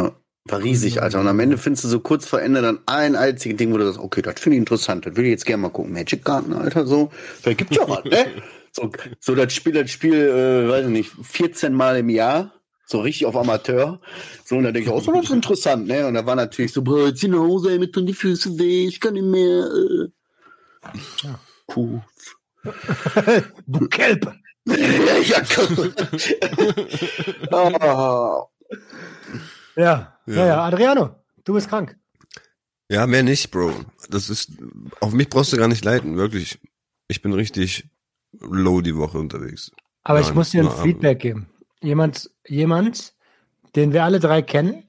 Ja, 0.05 0.15
war 0.47 0.61
riesig, 0.61 1.01
Alter. 1.01 1.19
Und 1.19 1.27
am 1.27 1.39
Ende 1.39 1.57
findest 1.57 1.85
du 1.85 1.87
so 1.87 1.99
kurz 1.99 2.27
vor 2.27 2.41
Ende 2.41 2.61
dann 2.61 2.79
ein 2.85 3.15
einziges 3.15 3.57
Ding, 3.57 3.73
wo 3.73 3.77
du 3.77 3.85
sagst, 3.85 3.99
okay, 3.99 4.21
das 4.21 4.39
finde 4.39 4.57
ich 4.57 4.59
interessant, 4.59 5.05
das 5.05 5.15
will 5.15 5.25
ich 5.25 5.31
jetzt 5.31 5.45
gerne 5.45 5.63
mal 5.63 5.69
gucken. 5.69 5.93
Magic 5.93 6.23
Garden, 6.23 6.53
Alter, 6.53 6.85
so. 6.85 7.09
Vielleicht 7.41 7.57
gibt's 7.59 7.77
ja 7.77 7.87
was, 7.87 8.03
ne? 8.05 8.27
So, 8.75 8.91
so 9.21 9.35
das 9.35 9.53
Spiel, 9.53 9.71
das 9.71 9.89
Spiel, 9.89 10.15
äh, 10.15 10.67
weiß 10.67 10.87
ich 10.87 10.91
nicht, 10.91 11.09
14 11.21 11.71
Mal 11.71 11.95
im 11.95 12.09
Jahr. 12.09 12.51
So 12.85 12.99
richtig 12.99 13.25
auf 13.25 13.37
Amateur. 13.37 14.01
So, 14.43 14.57
und 14.57 14.65
da 14.65 14.73
denke 14.73 14.89
ich, 14.89 14.93
oh, 14.93 14.99
so, 14.99 15.13
das 15.13 15.25
ist 15.27 15.31
interessant, 15.31 15.87
ne? 15.87 16.05
Und 16.05 16.15
da 16.15 16.25
war 16.25 16.35
natürlich 16.35 16.73
so, 16.73 16.81
boah, 16.81 17.07
jetzt 17.07 17.21
zieh 17.21 17.29
nach 17.29 17.39
Hause, 17.39 17.71
ey, 17.71 17.79
mir 17.79 17.89
tun 17.89 18.05
die 18.05 18.13
Füße 18.13 18.59
weh, 18.59 18.85
ich 18.85 18.99
kann 18.99 19.13
nicht 19.13 19.23
mehr, 19.23 19.65
äh. 19.65 20.09
Ja. 21.23 21.39
Puh. 21.67 22.01
Du 23.65 23.87
Kelpe. 23.87 24.35
ja, 24.65 24.81
ja, 25.21 25.41
oh. 27.51 28.49
Ja. 29.75 30.17
ja, 30.25 30.33
Ja. 30.35 30.45
ja. 30.47 30.63
Adriano, 30.65 31.15
du 31.43 31.53
bist 31.53 31.69
krank. 31.69 31.97
ja, 32.89 33.07
mehr 33.07 33.23
nicht, 33.23 33.51
Bro. 33.51 33.73
Das 34.09 34.29
ist, 34.29 34.51
auf 35.01 35.13
mich 35.13 35.29
brauchst 35.29 35.53
du 35.53 35.57
gar 35.57 35.67
nicht 35.67 35.83
leiten, 35.83 36.17
wirklich. 36.17 36.59
Ich 37.07 37.21
bin 37.21 37.33
richtig 37.33 37.89
low 38.39 38.81
die 38.81 38.95
Woche 38.95 39.17
unterwegs. 39.17 39.71
Aber 40.03 40.19
ich 40.19 40.27
Nein, 40.27 40.35
muss 40.35 40.51
dir 40.51 40.63
ein 40.63 40.83
Feedback 40.83 41.19
geben. 41.19 41.49
Jemand, 41.81 42.29
jemand, 42.47 43.13
den 43.75 43.91
wir 43.91 44.03
alle 44.03 44.19
drei 44.19 44.41
kennen, 44.41 44.83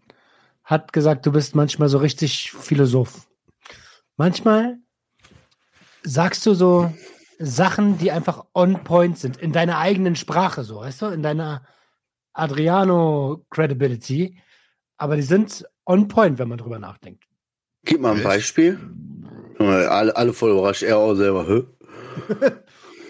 hat 0.62 0.92
gesagt, 0.92 1.24
du 1.26 1.32
bist 1.32 1.54
manchmal 1.54 1.88
so 1.88 1.98
richtig 1.98 2.52
Philosoph. 2.52 3.26
Manchmal 4.16 4.78
sagst 6.02 6.44
du 6.46 6.54
so 6.54 6.92
Sachen, 7.38 7.98
die 7.98 8.10
einfach 8.10 8.44
on 8.54 8.82
point 8.84 9.18
sind, 9.18 9.36
in 9.36 9.52
deiner 9.52 9.78
eigenen 9.78 10.16
Sprache, 10.16 10.64
so, 10.64 10.80
weißt 10.80 11.02
du, 11.02 11.06
in 11.06 11.22
deiner 11.22 11.66
Adriano 12.32 13.44
Credibility. 13.50 14.38
Aber 14.98 15.16
die 15.16 15.22
sind 15.22 15.64
on 15.84 16.08
point, 16.08 16.38
wenn 16.38 16.48
man 16.48 16.58
drüber 16.58 16.78
nachdenkt. 16.78 17.24
Gib 17.84 18.00
mal 18.00 18.16
ein? 18.16 18.22
Beispiel. 18.22 18.78
Alle, 19.58 20.14
alle 20.16 20.32
voll 20.32 20.50
überrascht, 20.52 20.82
er 20.82 20.98
auch 20.98 21.14
selber. 21.14 21.46
Hä? 21.48 21.62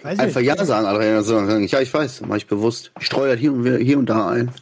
Weiß 0.03 0.18
Einfach 0.18 0.40
nicht. 0.40 0.46
Ja 0.49 0.64
sagen, 0.64 0.87
Adrian. 0.87 1.25
Sagen, 1.25 1.64
ja, 1.66 1.81
ich 1.81 1.92
weiß, 1.92 2.22
mach 2.29 2.37
ich 2.37 2.46
bewusst. 2.46 2.92
Ich 3.01 3.07
streue 3.07 3.31
das 3.33 3.40
hier 3.40 3.53
und, 3.53 3.64
wieder- 3.64 3.79
hier 3.79 3.99
und 3.99 4.07
da 4.07 4.29
ein. 4.29 4.51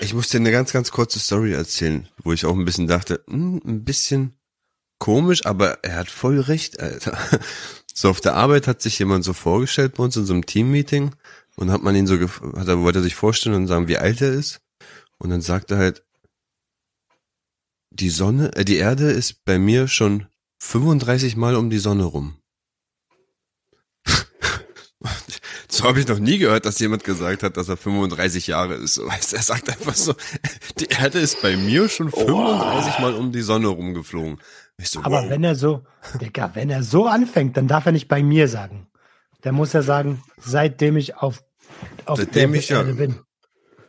Ich 0.00 0.12
muss 0.12 0.28
dir 0.28 0.36
eine 0.38 0.50
ganz, 0.50 0.70
ganz 0.70 0.90
kurze 0.90 1.18
Story 1.18 1.52
erzählen, 1.54 2.06
wo 2.22 2.34
ich 2.34 2.44
auch 2.44 2.52
ein 2.54 2.66
bisschen 2.66 2.86
dachte, 2.86 3.24
hm, 3.26 3.62
ein 3.64 3.84
bisschen 3.84 4.34
komisch, 4.98 5.46
aber 5.46 5.78
er 5.82 5.96
hat 5.96 6.10
voll 6.10 6.40
recht, 6.40 6.78
Alter. 6.80 7.16
So 7.96 8.10
auf 8.10 8.20
der 8.20 8.34
Arbeit 8.34 8.66
hat 8.66 8.82
sich 8.82 8.98
jemand 8.98 9.24
so 9.24 9.32
vorgestellt 9.32 9.94
bei 9.94 10.02
uns 10.04 10.16
in 10.16 10.26
so 10.26 10.34
einem 10.34 10.44
Teammeeting 10.44 11.12
und 11.56 11.70
hat 11.70 11.82
man 11.82 11.94
ihn 11.96 12.06
so, 12.08 12.16
gef- 12.16 12.54
hat 12.58 12.66
er, 12.68 12.80
wollte 12.80 12.98
er 12.98 13.02
sich 13.02 13.14
vorstellen 13.14 13.54
und 13.54 13.66
sagen, 13.68 13.86
wie 13.88 13.96
alt 13.96 14.20
er 14.20 14.32
ist. 14.32 14.60
Und 15.18 15.30
dann 15.30 15.40
sagt 15.42 15.70
er 15.70 15.78
halt, 15.78 16.04
die 17.90 18.10
Sonne, 18.10 18.54
äh, 18.56 18.64
die 18.64 18.76
Erde 18.76 19.10
ist 19.10 19.44
bei 19.44 19.58
mir 19.58 19.86
schon 19.88 20.26
35 20.60 21.36
Mal 21.36 21.54
um 21.56 21.70
die 21.70 21.78
Sonne 21.78 22.04
rum. 22.04 22.36
So 25.68 25.84
habe 25.84 25.98
ich 25.98 26.06
noch 26.06 26.20
nie 26.20 26.38
gehört, 26.38 26.66
dass 26.66 26.78
jemand 26.78 27.02
gesagt 27.02 27.42
hat, 27.42 27.56
dass 27.56 27.68
er 27.68 27.76
35 27.76 28.46
Jahre 28.46 28.74
ist. 28.74 29.04
Weißt, 29.04 29.34
er 29.34 29.42
sagt 29.42 29.68
einfach 29.68 29.94
so, 29.96 30.14
die 30.78 30.84
Erde 30.86 31.18
ist 31.18 31.42
bei 31.42 31.56
mir 31.56 31.88
schon 31.88 32.10
35 32.12 33.00
Mal 33.00 33.14
um 33.14 33.32
die 33.32 33.42
Sonne 33.42 33.66
rumgeflogen. 33.68 34.38
So, 34.80 35.00
Aber 35.02 35.22
wow. 35.24 35.30
wenn 35.30 35.42
er 35.42 35.56
so, 35.56 35.84
Digga, 36.20 36.52
wenn 36.54 36.70
er 36.70 36.84
so 36.84 37.06
anfängt, 37.08 37.56
dann 37.56 37.66
darf 37.66 37.86
er 37.86 37.92
nicht 37.92 38.06
bei 38.06 38.22
mir 38.22 38.46
sagen. 38.46 38.86
Dann 39.40 39.56
muss 39.56 39.74
er 39.74 39.82
sagen, 39.82 40.22
seitdem 40.38 40.96
ich 40.96 41.16
auf, 41.16 41.42
auf 42.04 42.18
Seitdem 42.18 42.52
der 42.52 42.60
ich 42.60 42.68
ja- 42.68 42.78
Erde 42.78 42.94
bin. 42.94 43.18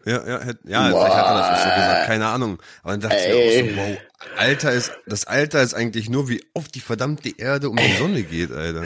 Ja, 0.06 0.28
ja, 0.28 0.40
hätt- 0.40 0.60
ja, 0.66 0.86
vielleicht 0.86 1.16
hat 1.16 1.26
er 1.28 1.34
das 1.34 1.50
auch 1.50 1.64
so 1.70 1.76
gesagt, 1.76 2.06
keine 2.06 2.28
Ahnung. 2.28 2.60
Aber 2.84 2.92
dann 2.94 3.02
dachte 3.02 3.16
ich 3.18 3.24
Ey. 3.26 3.64
mir 3.64 3.72
auch 3.74 3.76
so, 3.76 3.92
wow, 3.92 3.98
Alter 4.38 4.72
ist, 4.72 4.92
das 5.08 5.26
Alter 5.26 5.62
ist 5.64 5.74
eigentlich 5.74 6.10
nur, 6.10 6.30
wie 6.30 6.44
oft 6.54 6.74
die 6.76 6.80
verdammte 6.80 7.30
Erde 7.38 7.70
um 7.70 7.78
die 7.78 7.92
Sonne 7.98 8.22
geht, 8.24 8.52
Alter. 8.52 8.84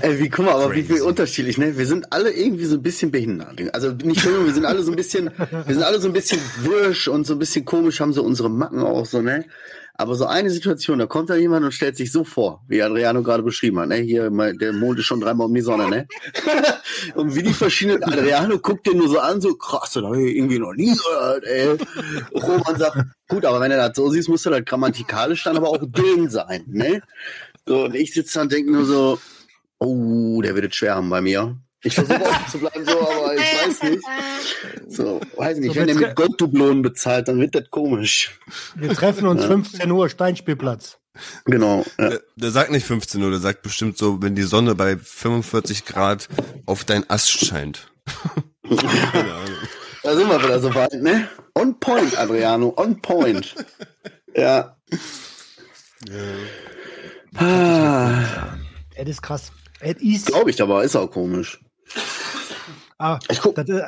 Ey, 0.00 0.18
wie, 0.18 0.28
guck 0.28 0.44
mal, 0.44 0.54
aber 0.54 0.72
wie 0.74 0.82
viel 0.82 0.96
Crazy. 0.96 1.02
unterschiedlich, 1.08 1.56
ne? 1.58 1.78
Wir 1.78 1.86
sind 1.86 2.12
alle 2.12 2.30
irgendwie 2.32 2.64
so 2.64 2.74
ein 2.76 2.82
bisschen 2.82 3.10
behindert. 3.10 3.62
Also 3.74 3.92
nicht 3.92 4.24
nur, 4.24 4.44
wir 4.44 4.52
sind 4.52 4.64
alle 4.64 4.82
so 4.82 4.90
ein 4.92 4.96
bisschen, 4.96 5.30
wir 5.38 5.74
sind 5.74 5.82
alle 5.84 6.00
so 6.00 6.08
ein 6.08 6.12
bisschen 6.12 6.40
wirsch 6.62 7.08
und 7.08 7.26
so 7.26 7.34
ein 7.34 7.38
bisschen 7.38 7.64
komisch, 7.64 8.00
haben 8.00 8.12
so 8.12 8.22
unsere 8.22 8.50
Macken 8.50 8.80
auch 8.80 9.06
so, 9.06 9.22
ne? 9.22 9.44
Aber 9.98 10.14
so 10.14 10.26
eine 10.26 10.50
Situation, 10.50 10.98
da 10.98 11.06
kommt 11.06 11.30
da 11.30 11.36
jemand 11.36 11.64
und 11.64 11.72
stellt 11.72 11.96
sich 11.96 12.12
so 12.12 12.22
vor, 12.22 12.62
wie 12.68 12.82
Adriano 12.82 13.22
gerade 13.22 13.42
beschrieben 13.42 13.80
hat, 13.80 13.88
ne? 13.88 13.96
Hier, 13.96 14.30
der 14.30 14.72
Mond 14.74 14.98
ist 14.98 15.06
schon 15.06 15.20
dreimal 15.20 15.46
um 15.46 15.54
die 15.54 15.62
Sonne, 15.62 15.88
ne? 15.88 16.06
und 17.14 17.34
wie 17.34 17.42
die 17.42 17.54
verschiedenen, 17.54 18.04
Adriano 18.04 18.58
guckt 18.58 18.86
den 18.86 18.98
nur 18.98 19.08
so 19.08 19.18
an, 19.18 19.40
so 19.40 19.54
krass, 19.54 19.92
das 19.92 20.04
hab 20.04 20.14
ich 20.14 20.36
irgendwie 20.36 20.58
noch 20.58 20.74
nie 20.74 20.94
gehört, 20.94 21.44
ey. 21.44 21.78
Roman 22.34 22.78
sagt, 22.78 22.98
gut, 23.26 23.46
aber 23.46 23.58
wenn 23.60 23.70
er 23.70 23.88
das 23.88 23.96
so 23.96 24.10
siehst, 24.10 24.28
muss 24.28 24.44
er 24.44 24.52
das 24.52 24.64
grammatikalisch 24.66 25.44
dann 25.44 25.56
aber 25.56 25.70
auch 25.70 25.78
dünn 25.80 26.28
sein, 26.28 26.64
ne? 26.68 27.00
So, 27.64 27.86
und 27.86 27.94
ich 27.94 28.12
sitze 28.12 28.34
da 28.34 28.42
und 28.42 28.52
denke 28.52 28.72
nur 28.72 28.84
so, 28.84 29.18
oh, 29.78 30.42
der 30.42 30.54
wird 30.54 30.66
es 30.66 30.76
schwer 30.76 30.96
haben 30.96 31.08
bei 31.08 31.22
mir. 31.22 31.56
Ich 31.86 31.94
versuche 31.94 32.20
offen 32.22 32.48
zu 32.50 32.58
bleiben, 32.58 32.84
so, 32.84 33.00
aber 33.00 33.34
ich 33.34 33.40
weiß 33.66 33.82
nicht. 33.84 34.02
So, 34.88 35.20
weiß 35.36 35.58
nicht, 35.58 35.74
So, 35.74 35.80
wenn 35.80 35.86
der 35.86 35.96
betre- 35.96 36.06
mit 36.08 36.16
Gottdublonen 36.16 36.82
bezahlt, 36.82 37.28
dann 37.28 37.38
wird 37.40 37.54
das 37.54 37.70
komisch. 37.70 38.38
Wir 38.74 38.90
treffen 38.94 39.26
uns 39.26 39.44
15 39.44 39.90
Uhr, 39.90 40.08
Steinspielplatz. 40.08 40.98
Genau. 41.46 41.84
Ja. 41.98 42.10
Der, 42.10 42.20
der 42.36 42.50
sagt 42.50 42.70
nicht 42.70 42.86
15 42.86 43.22
Uhr, 43.22 43.30
der 43.30 43.38
sagt 43.40 43.62
bestimmt 43.62 43.96
so, 43.98 44.20
wenn 44.20 44.34
die 44.34 44.42
Sonne 44.42 44.74
bei 44.74 44.96
45 44.98 45.84
Grad 45.86 46.28
auf 46.66 46.84
dein 46.84 47.08
Ast 47.08 47.30
scheint. 47.30 47.88
Da 50.02 50.14
sind 50.14 50.28
wir 50.28 50.40
wieder 50.40 50.60
so 50.60 50.72
weit, 50.74 50.92
ne? 51.02 51.28
On 51.54 51.80
point, 51.80 52.16
Adriano, 52.16 52.72
on 52.76 53.00
point. 53.02 53.54
Ja. 54.36 54.76
Ah, 57.34 58.22
Es 58.94 59.08
ist 59.08 59.22
krass. 59.22 59.50
Es 59.80 59.96
ist. 60.00 60.26
Glaube 60.26 60.50
ich 60.50 60.62
aber, 60.62 60.84
ist 60.84 60.94
auch 60.96 61.10
komisch. 61.10 61.60
Ah, 62.98 63.18
Ich 63.30 63.40
guck- 63.40 63.54
das, 63.56 63.68
äh, 63.68 63.82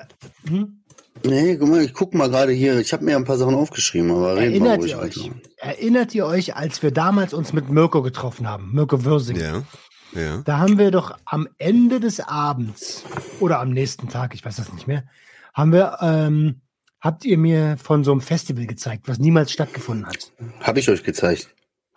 hm? 0.48 0.82
Nee, 1.24 1.56
guck 1.56 1.68
mal, 1.68 1.82
ich 1.82 1.92
guck 1.94 2.14
mal 2.14 2.28
gerade 2.30 2.52
hier. 2.52 2.78
Ich 2.78 2.92
habe 2.92 3.04
mir 3.04 3.16
ein 3.16 3.24
paar 3.24 3.38
Sachen 3.38 3.54
aufgeschrieben, 3.54 4.10
aber 4.10 4.36
reden 4.36 4.52
wir 4.62 4.70
Erinnert 4.70 4.78
ruhig 4.80 4.90
ihr 4.92 4.98
euch? 4.98 5.16
weiter. 5.24 5.34
Erinnert 5.56 6.14
ihr 6.14 6.26
euch, 6.26 6.54
als 6.54 6.82
wir 6.82 6.92
damals 6.92 7.34
uns 7.34 7.52
mit 7.52 7.70
Mirko 7.70 8.02
getroffen 8.02 8.48
haben? 8.48 8.70
Mirko 8.72 9.04
Würsing. 9.04 9.36
Ja, 9.36 9.62
ja. 10.14 10.42
Da 10.44 10.58
haben 10.58 10.78
wir 10.78 10.90
doch 10.92 11.16
am 11.24 11.48
Ende 11.58 11.98
des 11.98 12.20
Abends 12.20 13.02
oder 13.40 13.58
am 13.60 13.70
nächsten 13.70 14.08
Tag, 14.08 14.32
ich 14.34 14.44
weiß 14.44 14.56
das 14.56 14.72
nicht 14.72 14.86
mehr, 14.86 15.04
haben 15.54 15.72
wir, 15.72 15.98
ähm, 16.02 16.60
habt 17.00 17.24
ihr 17.24 17.36
mir 17.38 17.76
von 17.82 18.04
so 18.04 18.12
einem 18.12 18.20
Festival 18.20 18.66
gezeigt, 18.66 19.08
was 19.08 19.18
niemals 19.18 19.50
stattgefunden 19.50 20.06
hat. 20.06 20.30
Habe 20.60 20.78
ich 20.78 20.88
euch 20.88 21.02
gezeigt. 21.02 21.48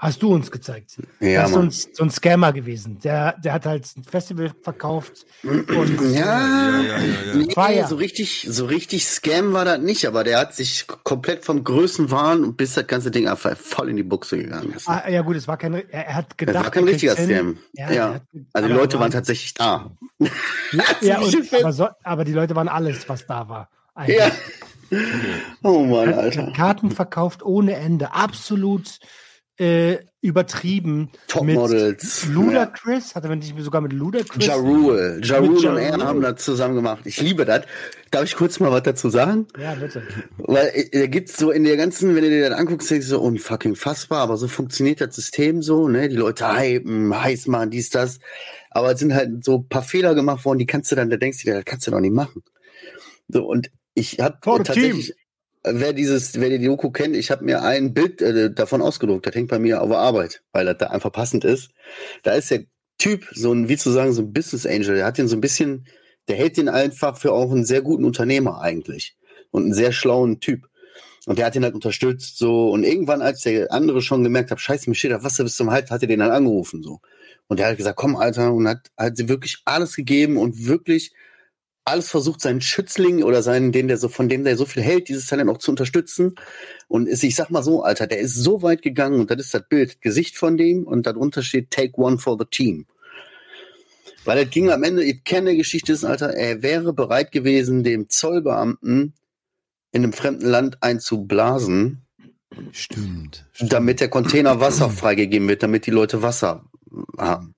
Hast 0.03 0.23
du 0.23 0.33
uns 0.33 0.49
gezeigt. 0.49 0.97
Ja, 1.19 1.43
das 1.43 1.51
ist 1.51 1.53
so 1.53 1.61
ein, 1.61 1.69
so 1.93 2.03
ein 2.05 2.09
Scammer 2.09 2.53
gewesen. 2.53 2.97
Der, 3.03 3.37
der 3.37 3.53
hat 3.53 3.67
halt 3.67 3.85
ein 3.95 4.03
Festival 4.03 4.51
verkauft 4.63 5.27
und 5.43 5.69
Ja, 6.15 6.81
Ja, 6.81 6.81
ja, 6.81 6.97
ja. 6.97 7.35
Nee, 7.35 7.83
so 7.87 7.97
richtig, 7.97 8.47
so 8.49 8.65
richtig 8.65 9.05
Scam 9.05 9.53
war 9.53 9.63
das 9.63 9.77
nicht, 9.79 10.07
aber 10.07 10.23
der 10.23 10.39
hat 10.39 10.55
sich 10.55 10.87
komplett 11.03 11.45
vom 11.45 11.63
Größenwahn 11.63 12.55
bis 12.55 12.73
das 12.73 12.87
ganze 12.87 13.11
Ding 13.11 13.27
einfach 13.27 13.55
voll 13.55 13.89
in 13.89 13.95
die 13.95 14.01
Buchse 14.01 14.39
gegangen 14.39 14.73
ist. 14.73 14.89
Ah, 14.89 15.07
ja 15.07 15.21
gut, 15.21 15.35
es 15.35 15.47
war 15.47 15.57
kein, 15.57 15.75
er, 15.75 16.15
hat 16.15 16.31
Das 16.31 16.37
gedacht, 16.37 16.63
war 16.65 16.71
kein 16.71 16.87
er 16.87 16.93
richtiger. 16.93 17.15
Scam. 17.15 17.57
Ja, 17.73 18.13
hat- 18.15 18.21
Also 18.53 18.67
die 18.69 18.73
Leute 18.73 18.93
war- 18.95 19.01
waren 19.01 19.11
tatsächlich 19.11 19.53
da. 19.53 19.91
Ja, 21.01 21.19
und, 21.19 21.53
aber, 21.53 21.73
so, 21.73 21.87
aber 22.03 22.25
die 22.25 22.33
Leute 22.33 22.55
waren 22.55 22.69
alles, 22.69 23.07
was 23.07 23.27
da 23.27 23.47
war. 23.47 23.69
eigentlich. 23.93 24.17
Ja. 24.17 24.31
Oh 25.63 25.85
Mann, 25.85 26.13
Alter. 26.13 26.51
Karten 26.53 26.91
verkauft 26.91 27.43
ohne 27.43 27.75
Ende. 27.75 28.13
Absolut 28.13 28.99
äh, 29.61 29.99
übertrieben. 30.21 31.11
Topmodels. 31.27 32.25
Ludacris, 32.25 33.13
hatte 33.13 33.27
man 33.27 33.37
nicht 33.39 33.53
sogar 33.59 33.81
mit 33.81 33.93
Ludacris? 33.93 34.43
Ja 34.43 34.55
Rule. 34.55 35.21
Ja 35.23 35.37
Rule 35.37 35.61
Ja 35.61 35.71
und 35.71 35.77
er 35.77 35.97
haben 35.99 36.21
das 36.21 36.43
zusammen 36.43 36.73
gemacht. 36.73 37.01
Ich 37.05 37.21
liebe 37.21 37.45
das. 37.45 37.61
Darf 38.09 38.23
ich 38.23 38.35
kurz 38.35 38.59
mal 38.59 38.71
was 38.71 38.81
dazu 38.81 39.09
sagen? 39.09 39.45
Ja, 39.59 39.75
bitte. 39.75 40.01
Weil 40.37 40.71
äh, 40.73 40.89
da 41.01 41.05
gibt's 41.05 41.37
so 41.37 41.51
in 41.51 41.63
der 41.63 41.77
ganzen, 41.77 42.15
wenn 42.15 42.23
du 42.23 42.29
dir 42.31 42.49
das 42.49 42.59
anguckst, 42.59 42.89
denkst 42.89 43.05
du 43.05 43.11
so, 43.11 43.21
unfucking 43.21 43.75
fassbar, 43.75 44.21
aber 44.21 44.35
so 44.37 44.47
funktioniert 44.47 44.99
das 44.99 45.15
System 45.15 45.61
so, 45.61 45.87
ne? 45.87 46.09
Die 46.09 46.15
Leute 46.15 46.59
hypen, 46.59 47.13
heiß 47.15 47.45
machen, 47.45 47.69
dies, 47.69 47.91
das. 47.91 48.17
Aber 48.71 48.93
es 48.93 48.99
sind 48.99 49.13
halt 49.13 49.45
so 49.45 49.59
ein 49.59 49.67
paar 49.67 49.83
Fehler 49.83 50.15
gemacht 50.15 50.43
worden, 50.43 50.57
die 50.57 50.65
kannst 50.65 50.91
du 50.91 50.95
dann, 50.95 51.11
da 51.11 51.17
denkst 51.17 51.43
du 51.43 51.45
dir, 51.45 51.55
das 51.55 51.65
kannst 51.65 51.85
du 51.85 51.91
doch 51.91 51.99
nicht 51.99 52.13
machen. 52.13 52.41
So, 53.27 53.45
und 53.45 53.69
ich 53.93 54.19
habe 54.19 54.37
tatsächlich, 54.41 55.11
äh, 55.11 55.13
wer 55.63 55.93
dieses, 55.93 56.39
wer 56.39 56.49
die 56.49 56.65
Doku 56.65 56.91
kennt, 56.91 57.15
ich 57.15 57.31
habe 57.31 57.43
mir 57.43 57.63
ein 57.63 57.93
Bild 57.93 58.21
äh, 58.21 58.51
davon 58.51 58.81
ausgedruckt, 58.81 59.25
das 59.25 59.35
hängt 59.35 59.49
bei 59.49 59.59
mir 59.59 59.81
auf 59.81 59.89
der 59.89 59.99
Arbeit, 59.99 60.43
weil 60.51 60.65
das 60.65 60.77
da 60.77 60.87
einfach 60.87 61.11
passend 61.11 61.43
ist. 61.43 61.71
Da 62.23 62.33
ist 62.33 62.51
der 62.51 62.65
Typ, 62.97 63.27
so 63.33 63.51
ein, 63.51 63.67
wie 63.69 63.77
zu 63.77 63.91
sagen, 63.91 64.13
so 64.13 64.21
ein 64.21 64.33
Business 64.33 64.65
Angel, 64.65 64.95
der 64.95 65.05
hat 65.05 65.17
den 65.17 65.27
so 65.27 65.35
ein 65.35 65.41
bisschen, 65.41 65.87
der 66.27 66.37
hält 66.37 66.57
den 66.57 66.69
einfach 66.69 67.17
für 67.17 67.31
auch 67.31 67.51
einen 67.51 67.65
sehr 67.65 67.81
guten 67.81 68.05
Unternehmer 68.05 68.61
eigentlich 68.61 69.17
und 69.51 69.63
einen 69.63 69.73
sehr 69.73 69.91
schlauen 69.91 70.39
Typ. 70.39 70.67
Und 71.27 71.37
der 71.37 71.45
hat 71.45 71.55
ihn 71.55 71.63
halt 71.63 71.75
unterstützt, 71.75 72.37
so. 72.37 72.71
Und 72.71 72.83
irgendwann, 72.83 73.21
als 73.21 73.41
der 73.41 73.71
andere 73.71 74.01
schon 74.01 74.23
gemerkt 74.23 74.49
hat, 74.49 74.59
scheiße, 74.59 74.89
mir 74.89 74.95
steht 74.95 75.11
das 75.11 75.23
Wasser 75.23 75.43
bis 75.43 75.55
zum 75.55 75.69
Hals, 75.69 75.91
hat 75.91 76.01
er 76.01 76.07
den 76.07 76.19
dann 76.19 76.31
angerufen, 76.31 76.81
so. 76.81 76.99
Und 77.47 77.59
der 77.59 77.67
hat 77.67 77.77
gesagt, 77.77 77.97
komm, 77.97 78.15
Alter, 78.15 78.53
und 78.53 78.67
hat, 78.67 78.89
hat 78.97 79.17
sie 79.17 79.29
wirklich 79.29 79.61
alles 79.65 79.95
gegeben 79.95 80.37
und 80.37 80.65
wirklich 80.65 81.11
alles 81.85 82.09
versucht, 82.09 82.41
seinen 82.41 82.61
Schützling 82.61 83.23
oder 83.23 83.41
seinen, 83.41 83.71
den 83.71 83.87
der 83.87 83.97
so, 83.97 84.07
von 84.07 84.29
dem 84.29 84.43
der 84.43 84.57
so 84.57 84.65
viel 84.65 84.83
hält, 84.83 85.09
dieses 85.09 85.25
Talent 85.27 85.49
auch 85.49 85.57
zu 85.57 85.71
unterstützen. 85.71 86.35
Und 86.87 87.07
ist, 87.07 87.23
ich 87.23 87.35
sag 87.35 87.49
mal 87.49 87.63
so, 87.63 87.83
Alter, 87.83 88.07
der 88.07 88.19
ist 88.19 88.35
so 88.35 88.61
weit 88.61 88.81
gegangen 88.81 89.19
und 89.19 89.31
das 89.31 89.39
ist 89.39 89.53
das 89.53 89.67
Bild, 89.67 90.01
Gesicht 90.01 90.37
von 90.37 90.57
dem 90.57 90.85
und 90.85 91.05
darunter 91.05 91.41
steht 91.41 91.71
Take 91.71 91.93
one 91.99 92.17
for 92.17 92.37
the 92.39 92.45
team. 92.49 92.85
Weil 94.23 94.43
das 94.43 94.53
ging 94.53 94.69
am 94.69 94.83
Ende, 94.83 95.03
ich 95.03 95.23
kenne 95.23 95.51
die 95.51 95.57
Geschichte 95.57 95.93
ist, 95.93 96.03
Alter, 96.03 96.33
er 96.33 96.61
wäre 96.61 96.93
bereit 96.93 97.31
gewesen, 97.31 97.83
dem 97.83 98.07
Zollbeamten 98.09 99.13
in 99.91 100.03
einem 100.03 100.13
fremden 100.13 100.45
Land 100.45 100.77
einzublasen, 100.81 102.05
Stimmt. 102.71 103.45
stimmt. 103.53 103.73
damit 103.73 103.99
der 103.99 104.09
Container 104.09 104.59
Wasser 104.59 104.89
freigegeben 104.89 105.47
wird, 105.47 105.63
damit 105.63 105.85
die 105.87 105.91
Leute 105.91 106.21
Wasser 106.21 106.65
haben. 107.17 107.55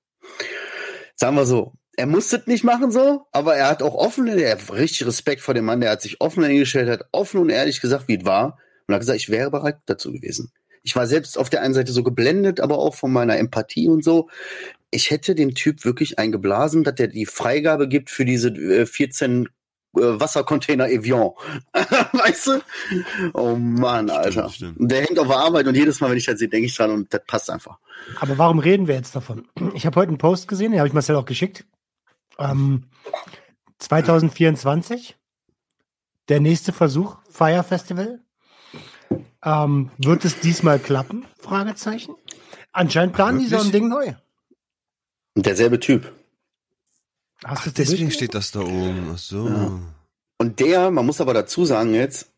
Sagen 1.15 1.35
wir 1.35 1.45
so. 1.45 1.73
Er 1.95 2.07
musste 2.07 2.37
es 2.37 2.47
nicht 2.47 2.63
machen 2.63 2.91
so, 2.91 3.27
aber 3.31 3.55
er 3.55 3.67
hat 3.67 3.83
auch 3.83 3.93
offen, 3.93 4.27
er 4.27 4.51
hat 4.53 4.73
richtig 4.73 5.05
Respekt 5.05 5.41
vor 5.41 5.53
dem 5.53 5.65
Mann, 5.65 5.81
der 5.81 5.91
hat 5.91 6.01
sich 6.01 6.21
offen 6.21 6.43
hingestellt, 6.43 6.89
hat 6.89 7.07
offen 7.11 7.39
und 7.39 7.49
ehrlich 7.49 7.81
gesagt, 7.81 8.07
wie 8.07 8.17
es 8.17 8.25
war 8.25 8.57
und 8.87 8.95
hat 8.95 9.01
gesagt, 9.01 9.19
ich 9.19 9.29
wäre 9.29 9.51
bereit 9.51 9.77
dazu 9.85 10.11
gewesen. 10.11 10.51
Ich 10.81 10.95
war 10.95 11.07
selbst 11.07 11.37
auf 11.37 11.49
der 11.49 11.61
einen 11.61 11.73
Seite 11.73 11.93
so 11.93 12.03
geblendet, 12.03 12.59
aber 12.59 12.77
auch 12.77 12.95
von 12.95 13.11
meiner 13.13 13.37
Empathie 13.37 13.87
und 13.87 14.03
so. 14.03 14.29
Ich 14.91 15.11
hätte 15.11 15.33
dem 15.33 15.55
Typ 15.55 15.85
wirklich 15.85 16.19
eingeblasen, 16.19 16.83
dass 16.83 16.95
der 16.95 17.07
die 17.07 17.25
Freigabe 17.25 17.87
gibt 17.87 18.09
für 18.09 18.25
diese 18.25 18.49
äh, 18.49 18.85
14 18.85 19.45
äh, 19.45 19.49
Wassercontainer 19.95 20.89
Evian. 20.89 21.31
weißt 21.73 22.47
du? 22.47 22.61
Oh 23.33 23.55
Mann, 23.55 24.09
Alter. 24.09 24.49
stimmt. 24.49 24.75
Der 24.79 25.03
hängt 25.03 25.19
auf 25.19 25.27
der 25.27 25.37
Arbeit 25.37 25.67
und 25.67 25.75
jedes 25.75 26.01
Mal, 26.01 26.09
wenn 26.09 26.17
ich 26.17 26.25
das 26.25 26.39
sehe, 26.39 26.49
denke 26.49 26.65
ich 26.65 26.75
dran 26.75 26.91
und 26.91 27.13
das 27.13 27.21
passt 27.25 27.49
einfach. 27.49 27.77
Aber 28.19 28.37
warum 28.37 28.59
reden 28.59 28.87
wir 28.87 28.95
jetzt 28.95 29.15
davon? 29.15 29.47
Ich 29.75 29.85
habe 29.85 29.99
heute 29.99 30.09
einen 30.09 30.17
Post 30.17 30.47
gesehen, 30.47 30.71
den 30.71 30.79
habe 30.79 30.87
ich 30.87 30.93
Marcel 30.93 31.15
auch 31.15 31.25
geschickt. 31.25 31.65
Ähm, 32.39 32.85
2024, 33.79 35.17
der 36.29 36.39
nächste 36.39 36.71
Versuch, 36.71 37.17
Fire 37.29 37.63
Festival. 37.63 38.19
Ähm, 39.43 39.91
wird 39.97 40.25
es 40.25 40.39
diesmal 40.39 40.79
klappen? 40.79 41.25
Fragezeichen. 41.37 42.15
Anscheinend 42.71 43.13
planen 43.13 43.39
die 43.39 43.47
so 43.47 43.57
ein 43.57 43.65
Wirklich? 43.65 43.81
Ding 43.81 43.89
neu. 43.89 44.13
Und 45.35 45.45
derselbe 45.45 45.79
Typ. 45.79 46.13
Dir 47.43 47.71
Deswegen 47.75 48.11
steht 48.11 48.33
das 48.33 48.51
da 48.51 48.61
oben. 48.61 49.11
Ach 49.13 49.17
so. 49.17 49.47
Ja. 49.47 49.79
Und 50.37 50.59
der, 50.59 50.91
man 50.91 51.05
muss 51.05 51.19
aber 51.19 51.33
dazu 51.33 51.65
sagen 51.65 51.93
jetzt, 51.93 52.32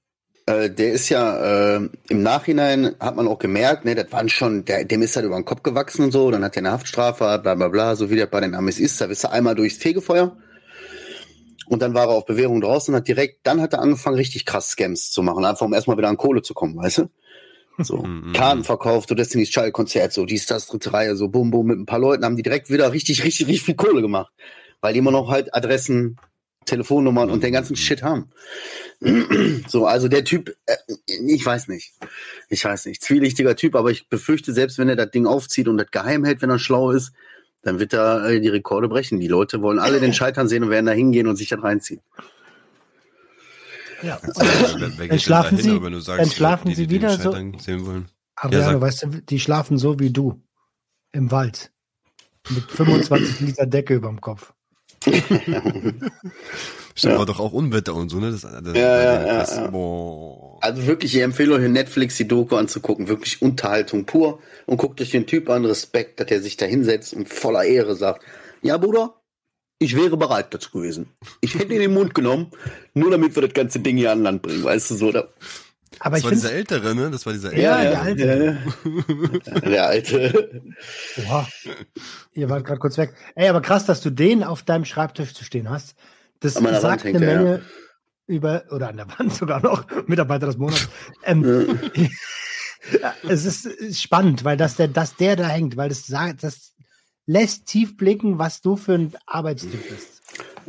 äh, 0.45 0.69
der 0.69 0.93
ist 0.93 1.09
ja 1.09 1.77
äh, 1.77 1.89
im 2.09 2.21
Nachhinein 2.21 2.95
hat 2.99 3.15
man 3.15 3.27
auch 3.27 3.39
gemerkt, 3.39 3.85
ne, 3.85 3.95
das 3.95 4.11
waren 4.11 4.29
schon, 4.29 4.65
der, 4.65 4.85
dem 4.85 5.01
ist 5.01 5.15
halt 5.15 5.25
über 5.25 5.35
den 5.35 5.45
Kopf 5.45 5.63
gewachsen 5.63 6.03
und 6.03 6.11
so, 6.11 6.29
dann 6.29 6.43
hat 6.43 6.55
er 6.55 6.59
eine 6.59 6.71
Haftstrafe, 6.71 7.39
bla 7.41 7.55
bla 7.55 7.67
bla, 7.67 7.95
so 7.95 8.09
wie 8.09 8.15
der 8.15 8.27
bei 8.27 8.41
den 8.41 8.53
Amis 8.53 8.79
ist, 8.79 9.01
da 9.01 9.07
bist 9.07 9.23
du 9.23 9.31
einmal 9.31 9.55
durchs 9.55 9.77
Fegefeuer. 9.77 10.37
Und 11.67 11.81
dann 11.81 11.95
war 11.95 12.03
er 12.03 12.09
auf 12.09 12.25
Bewährung 12.25 12.61
draußen 12.61 12.93
und 12.93 12.99
hat 12.99 13.07
direkt, 13.07 13.39
dann 13.47 13.59
hat 13.59 13.73
er 13.73 13.79
angefangen, 13.79 14.17
richtig 14.17 14.45
krass 14.45 14.69
Scams 14.69 15.09
zu 15.09 15.23
machen, 15.23 15.43
einfach 15.45 15.65
um 15.65 15.73
erstmal 15.73 15.97
wieder 15.97 16.09
an 16.09 16.17
Kohle 16.17 16.43
zu 16.43 16.53
kommen, 16.53 16.77
weißt 16.77 16.99
du? 16.99 17.09
So, 17.79 17.97
Mhm. 18.05 18.33
Karten 18.33 18.63
verkauft, 18.63 19.09
so 19.09 19.15
Destiny's 19.15 19.49
Child 19.49 19.73
Konzert, 19.73 20.13
so 20.13 20.25
dies, 20.25 20.45
das, 20.45 20.67
dritte 20.67 20.93
Reihe, 20.93 21.15
so 21.15 21.27
bum, 21.27 21.49
bum, 21.49 21.65
mit 21.65 21.79
ein 21.79 21.87
paar 21.87 21.99
Leuten 21.99 22.23
haben 22.23 22.35
die 22.35 22.43
direkt 22.43 22.69
wieder 22.69 22.91
richtig, 22.91 23.23
richtig, 23.23 23.47
richtig 23.47 23.63
viel 23.63 23.75
Kohle 23.75 24.03
gemacht. 24.03 24.31
Weil 24.81 24.93
die 24.93 24.99
immer 24.99 25.11
noch 25.11 25.31
halt 25.31 25.55
Adressen, 25.55 26.17
Telefonnummern 26.65 27.29
und 27.29 27.43
den 27.43 27.53
ganzen 27.53 27.75
Shit 27.75 28.03
haben. 28.03 28.29
So, 29.67 29.85
also 29.87 30.07
der 30.07 30.23
Typ, 30.23 30.55
äh, 30.65 30.75
ich 31.27 31.45
weiß 31.45 31.67
nicht. 31.67 31.93
Ich 32.49 32.63
weiß 32.63 32.85
nicht. 32.85 33.03
Zwielichtiger 33.03 33.55
Typ, 33.55 33.75
aber 33.75 33.91
ich 33.91 34.07
befürchte, 34.09 34.53
selbst 34.53 34.77
wenn 34.77 34.87
er 34.89 34.95
das 34.95 35.11
Ding 35.11 35.27
aufzieht 35.27 35.67
und 35.67 35.77
das 35.77 35.91
geheim 35.91 36.23
hält, 36.23 36.41
wenn 36.41 36.49
er 36.49 36.59
schlau 36.59 36.91
ist, 36.91 37.11
dann 37.61 37.79
wird 37.79 37.93
er 37.93 38.25
äh, 38.29 38.39
die 38.39 38.47
Rekorde 38.47 38.87
brechen. 38.87 39.19
Die 39.19 39.27
Leute 39.27 39.61
wollen 39.61 39.79
alle 39.79 39.99
den 39.99 40.13
Scheitern 40.15 40.47
sehen 40.47 40.63
und 40.63 40.69
werden 40.69 40.85
da 40.85 40.91
hingehen 40.93 41.27
und 41.27 41.35
sich 41.35 41.49
das 41.49 41.61
reinziehen. 41.61 42.01
Ja. 44.01 44.19
Wer- 44.23 44.35
wer 44.35 44.89
geht 44.89 44.99
Dann 44.99 45.07
denn 45.09 45.19
schlafen 45.19 45.57
dahin, 45.57 45.71
Sie- 45.71 45.75
aber 45.75 45.85
wenn 45.85 45.93
du 45.93 45.99
sagst, 45.99 46.21
dann 46.21 46.29
schlafen 46.31 46.69
die, 46.69 46.75
Sie 46.75 46.87
die 46.87 46.99
den 46.99 47.01
wieder 47.09 47.17
so- 47.17 47.31
Scheitern 47.31 47.59
Sehen 47.59 47.85
wollen. 47.85 48.09
Adriano, 48.35 48.71
sag. 48.73 48.81
weißt 48.81 49.03
du, 49.03 49.07
die 49.21 49.39
schlafen 49.39 49.77
so 49.77 49.99
wie 49.99 50.11
du. 50.11 50.41
Im 51.11 51.31
Wald. 51.31 51.71
Mit 52.49 52.63
25 52.71 53.39
Liter 53.47 53.65
Decke 53.65 53.95
über 53.95 54.09
dem 54.09 54.21
Kopf. 54.21 54.53
Stimmt, 56.97 57.17
war 57.17 57.25
doch 57.25 57.39
auch 57.39 57.51
Unwetter 57.51 57.93
und 57.93 58.09
so, 58.09 58.19
ne? 58.19 58.31
Das, 58.31 58.41
das, 58.41 58.51
Ja, 58.73 58.73
ja, 58.73 59.25
ja, 59.25 59.39
das, 59.39 59.55
ja. 59.55 59.67
Boah. 59.67 60.57
Also 60.61 60.87
wirklich, 60.87 61.15
ich 61.15 61.21
empfehle 61.21 61.53
euch 61.55 61.69
Netflix 61.69 62.15
die 62.17 62.27
Doku 62.27 62.55
anzugucken. 62.55 63.07
Wirklich 63.07 63.41
Unterhaltung 63.41 64.05
pur. 64.05 64.39
Und 64.65 64.77
guckt 64.77 65.01
euch 65.01 65.11
den 65.11 65.27
Typ 65.27 65.49
an, 65.49 65.65
Respekt, 65.65 66.19
dass 66.19 66.31
er 66.31 66.41
sich 66.41 66.57
da 66.57 66.65
hinsetzt 66.65 67.13
und 67.13 67.27
voller 67.27 67.65
Ehre 67.65 67.95
sagt, 67.95 68.23
ja 68.61 68.77
Bruder, 68.77 69.15
ich 69.77 69.95
wäre 69.95 70.15
bereit 70.15 70.53
dazu 70.53 70.71
gewesen. 70.71 71.11
Ich 71.41 71.55
hätte 71.55 71.65
ihn 71.65 71.81
in 71.81 71.81
den 71.81 71.93
Mund 71.93 72.15
genommen, 72.15 72.51
nur 72.93 73.11
damit 73.11 73.35
wir 73.35 73.41
das 73.41 73.53
ganze 73.53 73.79
Ding 73.79 73.97
hier 73.97 74.11
an 74.11 74.23
Land 74.23 74.41
bringen, 74.41 74.63
weißt 74.63 74.91
du 74.91 74.95
so. 74.95 75.11
Da, 75.11 75.27
Aber 75.99 76.11
Das 76.11 76.19
ich 76.19 76.25
war 76.25 76.31
dieser 76.31 76.51
Ältere, 76.53 76.95
ne? 76.95 77.09
Das 77.11 77.25
war 77.25 77.33
dieser 77.33 77.55
Ja, 77.55 77.77
Ältere. 78.03 78.15
der 78.15 78.37
Alte. 78.37 78.57
Ja, 79.45 79.59
der 79.69 79.87
Alte. 79.87 80.61
Oha. 81.23 81.47
Ihr 82.33 82.49
wart 82.49 82.65
gerade 82.65 82.79
kurz 82.79 82.97
weg. 82.97 83.13
Ey, 83.35 83.47
aber 83.49 83.61
krass, 83.61 83.85
dass 83.85 84.01
du 84.01 84.09
den 84.09 84.43
auf 84.43 84.63
deinem 84.63 84.85
Schreibtisch 84.85 85.33
zu 85.33 85.43
stehen 85.43 85.69
hast. 85.69 85.95
Das 86.39 86.57
An 86.57 86.63
meiner 86.63 86.81
sagt 86.81 87.05
Wand 87.05 87.15
eine 87.15 87.25
hängt 87.25 87.43
Menge 87.43 87.61
über, 88.27 88.63
oder 88.71 88.89
an 88.89 88.97
der 88.97 89.07
Wand 89.17 89.33
sogar 89.33 89.61
noch, 89.61 89.85
Mitarbeiter 90.07 90.47
des 90.47 90.57
Monats. 90.57 90.87
Ähm, 91.23 91.79
ja, 93.01 93.13
es 93.29 93.45
ist 93.45 94.01
spannend, 94.01 94.43
weil 94.43 94.57
dass 94.57 94.75
der, 94.75 94.87
dass 94.87 95.15
der 95.15 95.35
da 95.35 95.47
hängt, 95.47 95.77
weil 95.77 95.89
das 95.89 96.05
sagt, 96.05 96.43
das 96.43 96.73
lässt 97.25 97.65
tief 97.67 97.97
blicken, 97.97 98.37
was 98.37 98.61
du 98.61 98.75
für 98.75 98.93
ein 98.93 99.13
Arbeitstyp 99.25 99.89
bist. 99.89 100.21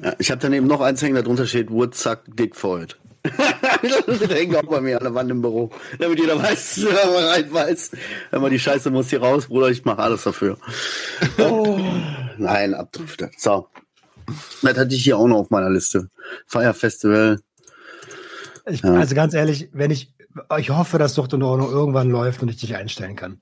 Ja, 0.03 0.15
ich 0.19 0.31
habe 0.31 0.41
daneben 0.41 0.67
noch 0.67 0.81
eins 0.81 1.03
hängen, 1.03 1.15
da 1.15 1.23
drunter 1.23 1.47
steht 1.47 1.71
Woodsuck 1.71 2.21
Dick 2.29 2.63
Void. 2.63 2.99
das 4.07 4.21
hängt 4.29 4.57
auch 4.57 4.65
bei 4.65 4.81
mir 4.81 4.99
an 4.99 5.05
der 5.05 5.15
Wand 5.15 5.31
im 5.31 5.43
Büro. 5.43 5.71
Damit 5.99 6.19
jeder 6.19 6.41
weiß, 6.41 6.81
wer 6.85 7.07
mal 7.07 7.29
rein 7.29 7.53
weiß. 7.53 7.91
Wenn 8.31 8.43
man 8.43 8.51
die 8.51 8.59
Scheiße 8.59 8.91
muss 8.91 9.11
hier 9.11 9.23
raus, 9.23 9.47
Bruder, 9.47 9.69
ich 9.69 9.85
mache 9.85 10.03
alles 10.03 10.25
dafür. 10.25 10.59
Oh, 11.39 11.79
nein, 12.39 12.75
abdriftet. 12.75 13.39
So. 13.39 13.69
Das 14.63 14.77
hatte 14.77 14.95
ich 14.95 15.05
hier 15.05 15.17
auch 15.17 15.27
noch 15.27 15.37
auf 15.37 15.51
meiner 15.51 15.71
Liste. 15.71 16.11
Fire 16.47 16.75
Festival. 16.75 17.41
Ich, 18.67 18.83
Ja. 18.83 18.95
Also 18.95 19.15
ganz 19.15 19.35
ehrlich, 19.35 19.71
wenn 19.73 19.91
ich, 19.91 20.15
ich 20.59 20.71
hoffe, 20.71 20.99
dass 20.99 21.15
Sucht 21.15 21.35
und 21.35 21.43
Ordnung 21.43 21.71
irgendwann 21.71 22.11
läuft 22.11 22.43
und 22.43 22.49
ich 22.49 22.57
dich 22.57 22.75
einstellen 22.75 23.17
kann. 23.17 23.41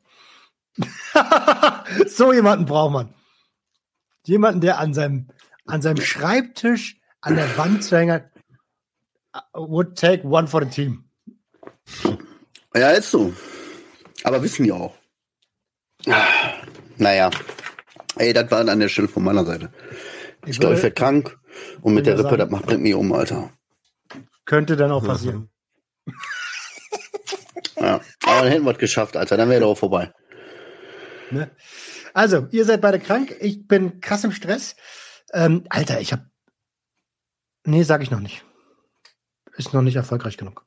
so 2.07 2.33
jemanden 2.33 2.67
braucht 2.67 2.93
man. 2.93 3.15
Jemanden, 4.27 4.61
der 4.61 4.79
an 4.79 4.95
seinem, 4.95 5.29
an 5.67 5.83
seinem 5.83 6.01
Schreibtisch 6.01 7.01
an 7.21 7.37
der 7.37 7.57
Wand 7.57 7.91
hat, 7.91 8.31
would 9.55 9.97
take 9.97 10.25
one 10.25 10.47
for 10.47 10.63
the 10.65 10.69
team. 10.71 11.05
Ja, 12.75 12.91
ist 12.91 13.11
so. 13.11 13.33
Aber 14.25 14.43
wissen 14.43 14.65
die 14.65 14.73
auch. 14.73 14.95
Naja. 16.97 17.31
Ey, 18.17 18.33
das 18.33 18.51
war 18.51 18.67
an 18.69 18.81
der 18.81 18.89
Stelle 18.89 19.09
von 19.09 19.25
meiner 19.25 19.45
Seite. 19.45 19.73
Ich 20.47 20.59
glaube, 20.61 20.77
ich 20.77 20.83
werde 20.83 20.95
krank 20.95 21.39
und 21.83 21.95
mit 21.95 22.07
der 22.07 22.15
Rippe, 22.15 22.29
sagen- 22.29 22.39
das 22.39 22.51
macht 22.51 22.67
bringt 22.67 22.83
mich 22.83 22.95
um, 22.95 23.13
Alter. 23.13 23.51
Könnte 24.45 24.77
dann 24.77 24.93
auch 24.93 25.05
passieren. 25.05 25.51
Ja. 27.77 28.01
Aber 28.25 28.43
dann 28.43 28.49
hätten 28.53 28.65
wir 28.65 28.71
es 28.71 28.79
geschafft, 28.79 29.17
Alter. 29.17 29.37
Dann 29.37 29.51
wäre 29.51 29.61
doch 29.61 29.71
auch 29.73 29.79
vorbei. 29.79 30.13
Ne? 31.31 31.51
Also, 32.15 32.47
ihr 32.53 32.65
seid 32.65 32.81
beide 32.81 32.99
krank. 33.01 33.37
Ich 33.41 33.67
bin 33.67 34.01
krass 34.01 34.25
im 34.25 34.33
Stress. 34.33 34.77
Ähm, 35.33 35.65
Alter, 35.69 36.01
ich 36.01 36.13
habe. 36.13 36.25
Nee, 37.67 37.83
sag 37.83 38.03
ich 38.03 38.11
noch 38.11 38.21
nicht. 38.21 38.45
Ist 39.57 39.73
noch 39.73 39.83
nicht 39.83 39.97
erfolgreich 39.97 40.37
genug. 40.37 40.65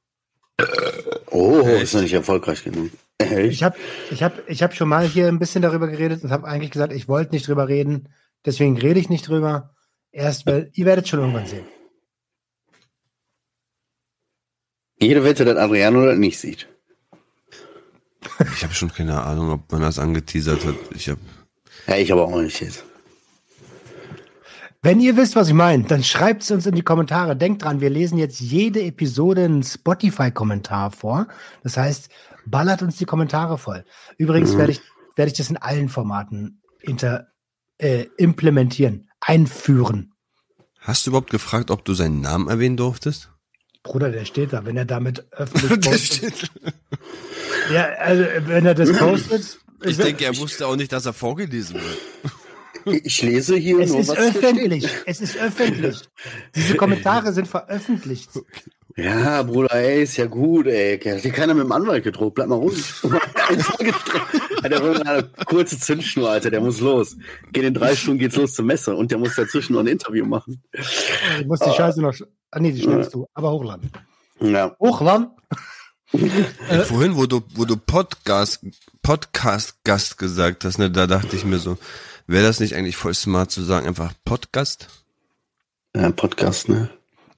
Oh, 1.30 1.62
Echt? 1.67 1.84
ist 1.84 1.93
noch 1.93 2.02
nicht 2.02 2.13
erfolgreich 2.13 2.63
genug. 2.63 2.89
Echt? 3.17 3.52
Ich 3.54 3.63
habe 3.63 3.78
ich 4.12 4.23
hab, 4.23 4.47
ich 4.50 4.63
hab 4.63 4.73
schon 4.76 4.88
mal 4.89 5.06
hier 5.08 5.28
ein 5.28 5.39
bisschen 5.39 5.62
darüber 5.62 5.88
geredet 5.88 6.23
und 6.23 6.32
habe 6.32 6.47
eigentlich 6.47 6.71
gesagt, 6.71 6.93
ich 6.93 7.08
wollte 7.08 7.34
nicht 7.34 7.47
drüber 7.47 7.67
reden. 7.67 8.10
Deswegen 8.45 8.78
rede 8.78 9.00
ich 9.00 9.10
nicht 9.10 9.28
drüber. 9.28 9.76
Erst, 10.12 10.45
weil 10.45 10.71
ihr 10.73 10.86
werdet 10.86 11.08
schon 11.08 11.19
irgendwann 11.19 11.45
sehen. 11.45 11.65
Jede 15.00 15.23
Wette, 15.23 15.45
dass 15.45 15.58
Adriano 15.58 16.06
das 16.06 16.17
nicht 16.17 16.39
sieht. 16.39 16.67
Ich 18.56 18.63
habe 18.63 18.73
schon 18.73 18.91
keine 18.91 19.21
Ahnung, 19.21 19.52
ob 19.52 19.71
man 19.71 19.82
das 19.82 20.00
angeteasert 20.00 20.65
hat. 20.65 20.76
Ich 20.95 21.10
habe 21.10 21.19
Ja, 21.88 21.97
ich 21.97 22.12
aber 22.12 22.23
auch 22.26 22.41
nicht 22.41 22.60
jetzt. 22.62 22.84
Wenn 24.88 25.02
ihr 25.02 25.17
wisst, 25.17 25.36
was 25.36 25.50
ich 25.50 25.54
meine, 25.54 25.84
dann 25.84 26.02
schreibt 26.02 26.43
es 26.43 26.52
uns 26.52 26.65
in 26.65 26.73
die 26.73 26.82
Kommentare. 26.82 27.36
Denkt 27.36 27.62
dran, 27.62 27.82
wir 27.82 27.89
lesen 27.89 28.17
jetzt 28.17 28.39
jede 28.39 28.82
Episode 28.84 29.43
einen 29.43 29.62
Spotify-Kommentar 29.62 30.91
vor. 30.91 31.28
Das 31.62 31.76
heißt, 31.76 32.08
ballert 32.45 32.82
uns 32.82 32.95
die 32.95 33.04
Kommentare 33.04 33.58
voll. 33.58 33.84
Übrigens 34.17 34.54
Mhm. 34.54 34.60
werde 34.60 34.71
ich, 34.71 34.82
werde 35.17 35.30
ich 35.30 35.38
das 35.38 35.50
in 35.50 35.58
allen 35.58 35.89
Formaten 35.89 36.62
inter, 36.80 37.28
äh, 37.80 38.06
implementieren, 38.15 39.10
einführen. 39.19 40.13
Hast 40.80 41.06
du 41.06 41.12
überhaupt 41.12 41.32
gefragt, 41.32 41.69
ob 41.69 41.84
du 41.84 41.93
seinen 41.93 42.21
Namen 42.21 42.47
erwähnen 42.47 42.78
durftest? 42.78 43.30
Bruder, 43.84 44.10
der 44.10 44.23
steht 44.23 44.54
da, 44.54 44.63
wenn 44.63 44.78
er 44.78 44.86
damit 44.86 45.28
öffentlich 45.34 45.82
postet. 45.82 46.50
Ja, 47.73 47.88
also 48.00 48.23
wenn 48.45 48.65
er 48.65 48.73
das 48.73 48.97
postet. 48.97 49.60
ich 49.84 49.97
denke, 49.97 50.23
er 50.23 50.38
wusste 50.38 50.65
auch 50.65 50.78
nicht, 50.78 50.93
dass 50.93 51.06
er 51.06 51.12
vorgelesen 51.12 51.76
wird. 51.76 52.34
Ich 53.04 53.21
lese 53.21 53.56
hier 53.56 53.80
es 53.80 53.91
nur, 53.91 54.00
ist 54.00 54.10
was 54.10 54.17
hier 54.17 54.28
öffentlich. 54.28 54.88
Es 55.06 55.21
ist 55.21 55.38
öffentlich. 55.38 56.02
Diese 56.56 56.76
Kommentare 56.76 57.34
sind 57.34 57.47
veröffentlicht. 57.47 58.30
steht. 58.32 58.43
Ja, 58.97 59.43
Bruder, 59.43 59.76
ey, 59.76 60.02
ist 60.02 60.17
ja 60.17 60.26
gut, 60.26 60.65
ey. 60.65 60.97
Hat 61.00 61.23
dir 61.23 61.32
keiner 61.32 61.54
mit 61.54 61.63
dem 61.65 61.71
Anwalt 61.71 62.04
gedroht. 62.04 62.34
Bleib 62.34 62.47
mal 62.47 62.56
ruhig. 62.56 62.84
Hat 63.04 64.71
der 64.71 64.82
Römer 64.82 65.06
eine 65.06 65.30
kurze 65.45 65.80
Zündschnur, 65.80 66.32
Alter. 66.32 66.50
Der 66.50 66.62
muss 66.62 66.80
los. 66.80 67.15
Geht 67.52 67.63
in 67.63 67.76
drei 67.76 67.95
Stunden 67.95 68.17
geht's 68.17 68.36
los 68.36 68.56
zur 68.56 68.65
Messe 68.65 68.95
und 68.95 69.12
der 69.12 69.19
muss 69.19 69.36
dazwischen 69.36 69.73
noch 69.73 69.82
ein 69.82 69.88
Interview 69.88 70.26
machen. 70.26 70.63
Ich 70.71 71.45
muss 71.45 71.60
die 71.60 71.69
Scheiße 71.69 72.02
noch. 72.02 72.15
Ah, 72.50 72.60
nee, 72.60 72.71
die 72.71 72.82
schneidest 72.82 73.13
du. 73.13 73.28
Aber 73.36 73.52
hochladen. 73.52 73.91
Ja. 74.39 74.76
Hochladen? 74.80 75.30
Äh. 76.69 76.84
Vorhin, 76.84 77.17
wo 77.17 77.26
du, 77.26 77.41
wo 77.54 77.65
du 77.65 77.76
Podcast, 77.76 78.65
Podcast-Gast 79.02 80.17
gesagt 80.17 80.63
hast, 80.63 80.78
ne, 80.78 80.89
da 80.89 81.06
dachte 81.06 81.36
ich 81.36 81.43
mir 81.43 81.58
so, 81.58 81.78
wäre 82.28 82.44
das 82.46 82.60
nicht 82.60 82.76
eigentlich 82.76 82.98
voll 82.98 83.13
smart 83.13 83.52
zu 83.52 83.62
sagen, 83.63 83.88
einfach 83.88 84.13
Podcast? 84.26 84.88
ja 85.96 86.12
Podcast, 86.12 86.70
ne? 86.70 86.90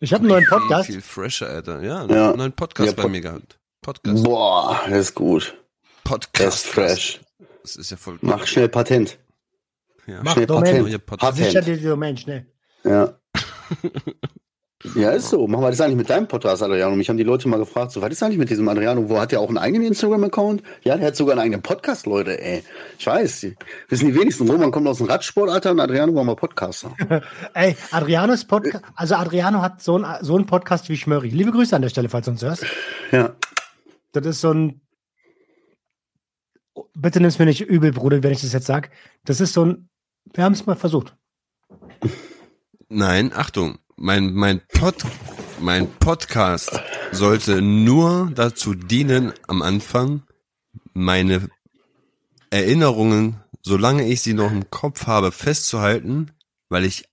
Ich 0.01 0.13
habe 0.13 0.21
einen 0.21 0.29
neuen 0.29 0.43
Viel, 0.45 0.57
Podcast. 0.57 0.85
viel 0.87 1.01
fresher, 1.01 1.47
Alter. 1.49 1.81
Ja, 1.81 2.05
Ja. 2.05 2.29
einen 2.29 2.37
neuen 2.37 2.53
Podcast 2.53 2.87
Ja, 2.87 2.93
bei 2.95 3.03
Pod- 3.03 3.11
mir 3.11 3.21
gehabt. 3.21 3.59
Podcast. 3.81 4.23
Boah, 4.23 4.79
das 4.89 4.97
ist 4.99 5.15
gut. 5.15 5.55
Podcast. 6.03 6.39
Der 6.39 6.47
ist 6.49 6.65
fresh. 6.67 7.19
Das 7.63 7.75
ist 7.75 7.91
ja 7.91 7.97
voll 7.97 8.17
Mach 8.21 8.45
schnell 8.47 8.69
Patent. 8.69 9.17
Ja. 10.07 10.21
Mach 10.23 10.33
Schnell 10.33 10.45
Domain. 10.47 10.83
Patent. 10.83 11.05
Podcast. 11.05 11.37
Sicher 11.37 11.59
Patent. 11.59 11.79
die 11.79 11.83
Domain, 11.83 12.17
schnell. 12.17 12.45
Ja. 12.83 13.13
Ja, 14.95 15.11
ist 15.11 15.29
so. 15.29 15.45
Machen 15.45 15.61
wir 15.63 15.71
das 15.71 15.81
eigentlich 15.81 15.97
mit 15.97 16.09
deinem 16.09 16.27
Podcast, 16.27 16.63
Adriano? 16.63 16.95
Mich 16.95 17.09
haben 17.09 17.17
die 17.17 17.23
Leute 17.23 17.49
mal 17.49 17.57
gefragt, 17.57 17.91
so, 17.91 18.01
was 18.01 18.11
ist 18.11 18.23
eigentlich 18.23 18.37
mit 18.37 18.49
diesem 18.49 18.67
Adriano? 18.69 19.09
Wo 19.09 19.19
hat 19.19 19.33
der 19.33 19.41
auch 19.41 19.49
einen 19.49 19.57
eigenen 19.57 19.87
Instagram-Account? 19.87 20.63
Ja, 20.83 20.95
der 20.95 21.07
hat 21.07 21.17
sogar 21.17 21.33
einen 21.33 21.41
eigenen 21.41 21.61
Podcast, 21.61 22.05
Leute, 22.05 22.41
ey. 22.41 22.63
Ich 22.97 23.05
weiß, 23.05 23.41
die 23.41 23.55
wissen 23.89 24.07
die 24.07 24.15
wenigsten. 24.15 24.49
Roman 24.49 24.71
kommt 24.71 24.87
aus 24.87 24.99
dem 24.99 25.07
Radsport, 25.07 25.49
Alter, 25.49 25.71
und 25.71 25.81
Adriano 25.81 26.15
war 26.15 26.23
mal 26.23 26.37
Podcaster. 26.37 26.95
Ey, 27.53 27.75
Adrianos 27.91 28.45
Podcast. 28.45 28.85
Also 28.95 29.15
Adriano 29.15 29.61
hat 29.61 29.81
so 29.81 29.97
einen 29.97 30.23
so 30.23 30.37
einen 30.37 30.45
Podcast 30.45 30.87
wie 30.87 30.95
Schmörri. 30.95 31.29
Liebe 31.29 31.51
Grüße 31.51 31.75
an 31.75 31.81
der 31.81 31.89
Stelle, 31.89 32.07
falls 32.07 32.25
du 32.25 32.31
uns 32.31 32.41
hörst. 32.41 32.65
Ja. 33.11 33.35
Das 34.13 34.25
ist 34.25 34.39
so 34.39 34.53
ein. 34.53 34.81
Bitte 36.93 37.19
nimm's 37.19 37.37
mir 37.37 37.45
nicht 37.45 37.61
übel, 37.61 37.91
Bruder, 37.91 38.23
wenn 38.23 38.31
ich 38.31 38.41
das 38.41 38.53
jetzt 38.53 38.67
sage. 38.67 38.89
Das 39.25 39.41
ist 39.41 39.53
so 39.53 39.65
ein. 39.65 39.89
Wir 40.33 40.45
haben 40.45 40.53
es 40.53 40.65
mal 40.65 40.75
versucht. 40.75 41.17
Nein, 42.87 43.31
Achtung, 43.35 43.79
mein, 43.99 44.33
mein 44.33 44.61
Pod, 44.67 44.95
mein 45.59 45.91
Podcast 45.99 46.71
sollte 47.11 47.61
nur 47.61 48.31
dazu 48.33 48.73
dienen, 48.73 49.33
am 49.47 49.61
Anfang 49.61 50.23
meine 50.93 51.49
Erinnerungen, 52.49 53.37
solange 53.61 54.07
ich 54.07 54.21
sie 54.21 54.33
noch 54.33 54.51
im 54.51 54.69
Kopf 54.69 55.05
habe, 55.07 55.31
festzuhalten, 55.31 56.31
weil 56.69 56.85
ich, 56.85 57.05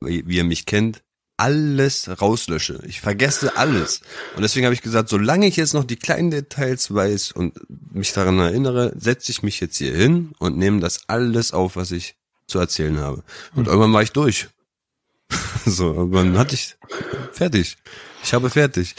wie 0.00 0.36
ihr 0.36 0.44
mich 0.44 0.66
kennt, 0.66 1.02
alles 1.36 2.08
rauslösche. 2.20 2.80
Ich 2.86 3.00
vergesse 3.00 3.56
alles. 3.56 4.02
Und 4.36 4.42
deswegen 4.42 4.66
habe 4.66 4.74
ich 4.74 4.82
gesagt, 4.82 5.08
solange 5.08 5.46
ich 5.46 5.56
jetzt 5.56 5.74
noch 5.74 5.84
die 5.84 5.96
kleinen 5.96 6.30
Details 6.30 6.94
weiß 6.94 7.32
und 7.32 7.58
mich 7.68 8.12
daran 8.12 8.38
erinnere, 8.38 8.92
setze 8.96 9.32
ich 9.32 9.42
mich 9.42 9.58
jetzt 9.60 9.78
hier 9.78 9.96
hin 9.96 10.32
und 10.38 10.56
nehme 10.56 10.80
das 10.80 11.08
alles 11.08 11.52
auf, 11.52 11.74
was 11.74 11.90
ich 11.90 12.16
zu 12.46 12.58
erzählen 12.58 13.00
habe. 13.00 13.24
Und 13.56 13.66
irgendwann 13.66 13.92
war 13.92 14.02
ich 14.02 14.12
durch. 14.12 14.48
So, 15.66 15.94
irgendwann 15.94 16.36
hatte 16.36 16.54
ich 16.54 16.76
fertig. 17.32 17.78
Ich 18.22 18.34
habe 18.34 18.50
fertig. 18.50 18.94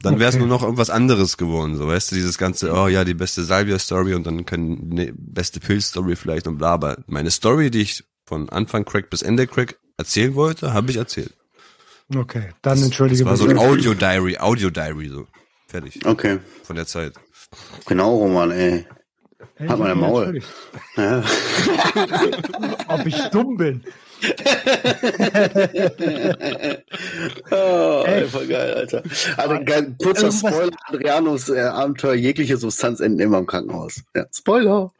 Dann 0.00 0.18
wäre 0.18 0.30
es 0.30 0.34
Okay. 0.34 0.44
nur 0.44 0.48
noch 0.48 0.62
irgendwas 0.62 0.90
anderes 0.90 1.36
geworden, 1.36 1.76
so 1.76 1.86
weißt 1.86 2.10
du, 2.10 2.16
dieses 2.16 2.36
ganze, 2.38 2.72
oh 2.72 2.88
ja, 2.88 3.04
die 3.04 3.14
beste 3.14 3.42
Salvia-Story 3.44 4.14
und 4.14 4.26
dann 4.26 4.44
können 4.44 4.88
ne, 4.88 5.12
beste 5.16 5.60
Pilz-Story 5.60 6.16
vielleicht 6.16 6.46
und 6.46 6.58
bla, 6.58 6.72
aber 6.72 6.98
meine 7.06 7.30
Story, 7.30 7.70
die 7.70 7.82
ich 7.82 8.04
von 8.26 8.48
Anfang 8.50 8.84
Crack 8.84 9.08
bis 9.10 9.22
Ende 9.22 9.46
Crack 9.46 9.78
erzählen 9.96 10.34
wollte, 10.34 10.72
habe 10.74 10.90
ich 10.90 10.96
erzählt. 10.96 11.34
Okay, 12.14 12.50
dann 12.62 12.82
entschuldige 12.82 13.24
Das 13.24 13.30
war 13.30 13.36
so 13.36 13.48
ein 13.48 13.58
Audio-Diary, 13.58 14.38
Audio-Diary, 14.38 15.08
so. 15.08 15.26
Fertig. 15.68 16.04
Okay. 16.04 16.38
Von 16.62 16.76
der 16.76 16.86
Zeit. 16.86 17.14
Genau, 17.86 18.16
Roman, 18.16 18.50
ey. 18.50 18.86
Hat 19.68 19.78
man 19.78 19.90
im 19.90 20.00
ja, 20.00 20.06
Maul. 20.08 20.42
Ja. 20.96 21.24
Ob 22.88 23.06
ich 23.06 23.16
dumm 23.30 23.56
bin. 23.56 23.84
Oh, 27.50 28.02
Ey. 28.06 28.28
voll 28.28 28.46
geil, 28.46 28.74
Alter. 28.74 29.02
Also, 29.36 29.64
geil, 29.64 29.94
kurzer 30.02 30.32
Spoiler, 30.32 30.70
Adrianos 30.86 31.48
äh, 31.48 31.60
Abenteuer, 31.60 32.14
jegliche 32.14 32.56
Substanz 32.56 33.00
enden 33.00 33.20
immer 33.20 33.38
im 33.38 33.46
Krankenhaus. 33.46 34.02
Ja, 34.14 34.26
Spoiler. 34.32 34.92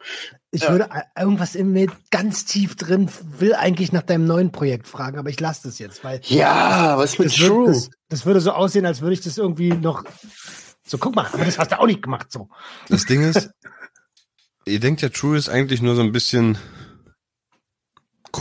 Ich 0.51 0.63
Ja. 0.63 0.71
würde 0.71 0.89
äh, 0.93 1.21
irgendwas 1.21 1.55
in 1.55 1.73
mir 1.73 1.89
ganz 2.11 2.45
tief 2.45 2.77
drin, 2.77 3.09
will 3.39 3.55
eigentlich 3.55 3.93
nach 3.93 4.03
deinem 4.03 4.27
neuen 4.27 4.53
Projekt 4.53 4.87
fragen, 4.87 5.19
aber 5.19 5.31
ich 5.31 5.41
lasse 5.41 5.63
das 5.69 5.79
jetzt, 5.79 6.05
weil 6.05 6.21
Ja, 6.25 6.97
was 6.97 7.19
mit 7.19 7.35
True? 7.35 7.67
das, 7.67 7.91
das 8.09 8.25
würde 8.27 8.41
so 8.41 8.53
aussehen, 8.53 8.87
als 8.87 9.01
würde 9.01 9.15
ich 9.15 9.21
das 9.21 9.37
irgendwie 9.39 9.71
noch. 9.71 10.05
So, 10.87 10.99
guck 10.99 11.17
mal, 11.17 11.27
aber 11.33 11.45
das 11.45 11.59
hast 11.59 11.73
du 11.73 11.81
auch 11.81 11.87
nicht 11.87 12.03
gemacht, 12.03 12.31
so. 12.31 12.49
Das 12.89 13.05
Ding 13.07 13.23
ist, 13.23 13.51
ihr 14.67 14.79
denkt 14.81 15.03
ja, 15.03 15.09
True 15.09 15.37
ist 15.37 15.49
eigentlich 15.49 15.83
nur 15.83 15.97
so 15.97 16.03
ein 16.03 16.13
bisschen 16.13 16.57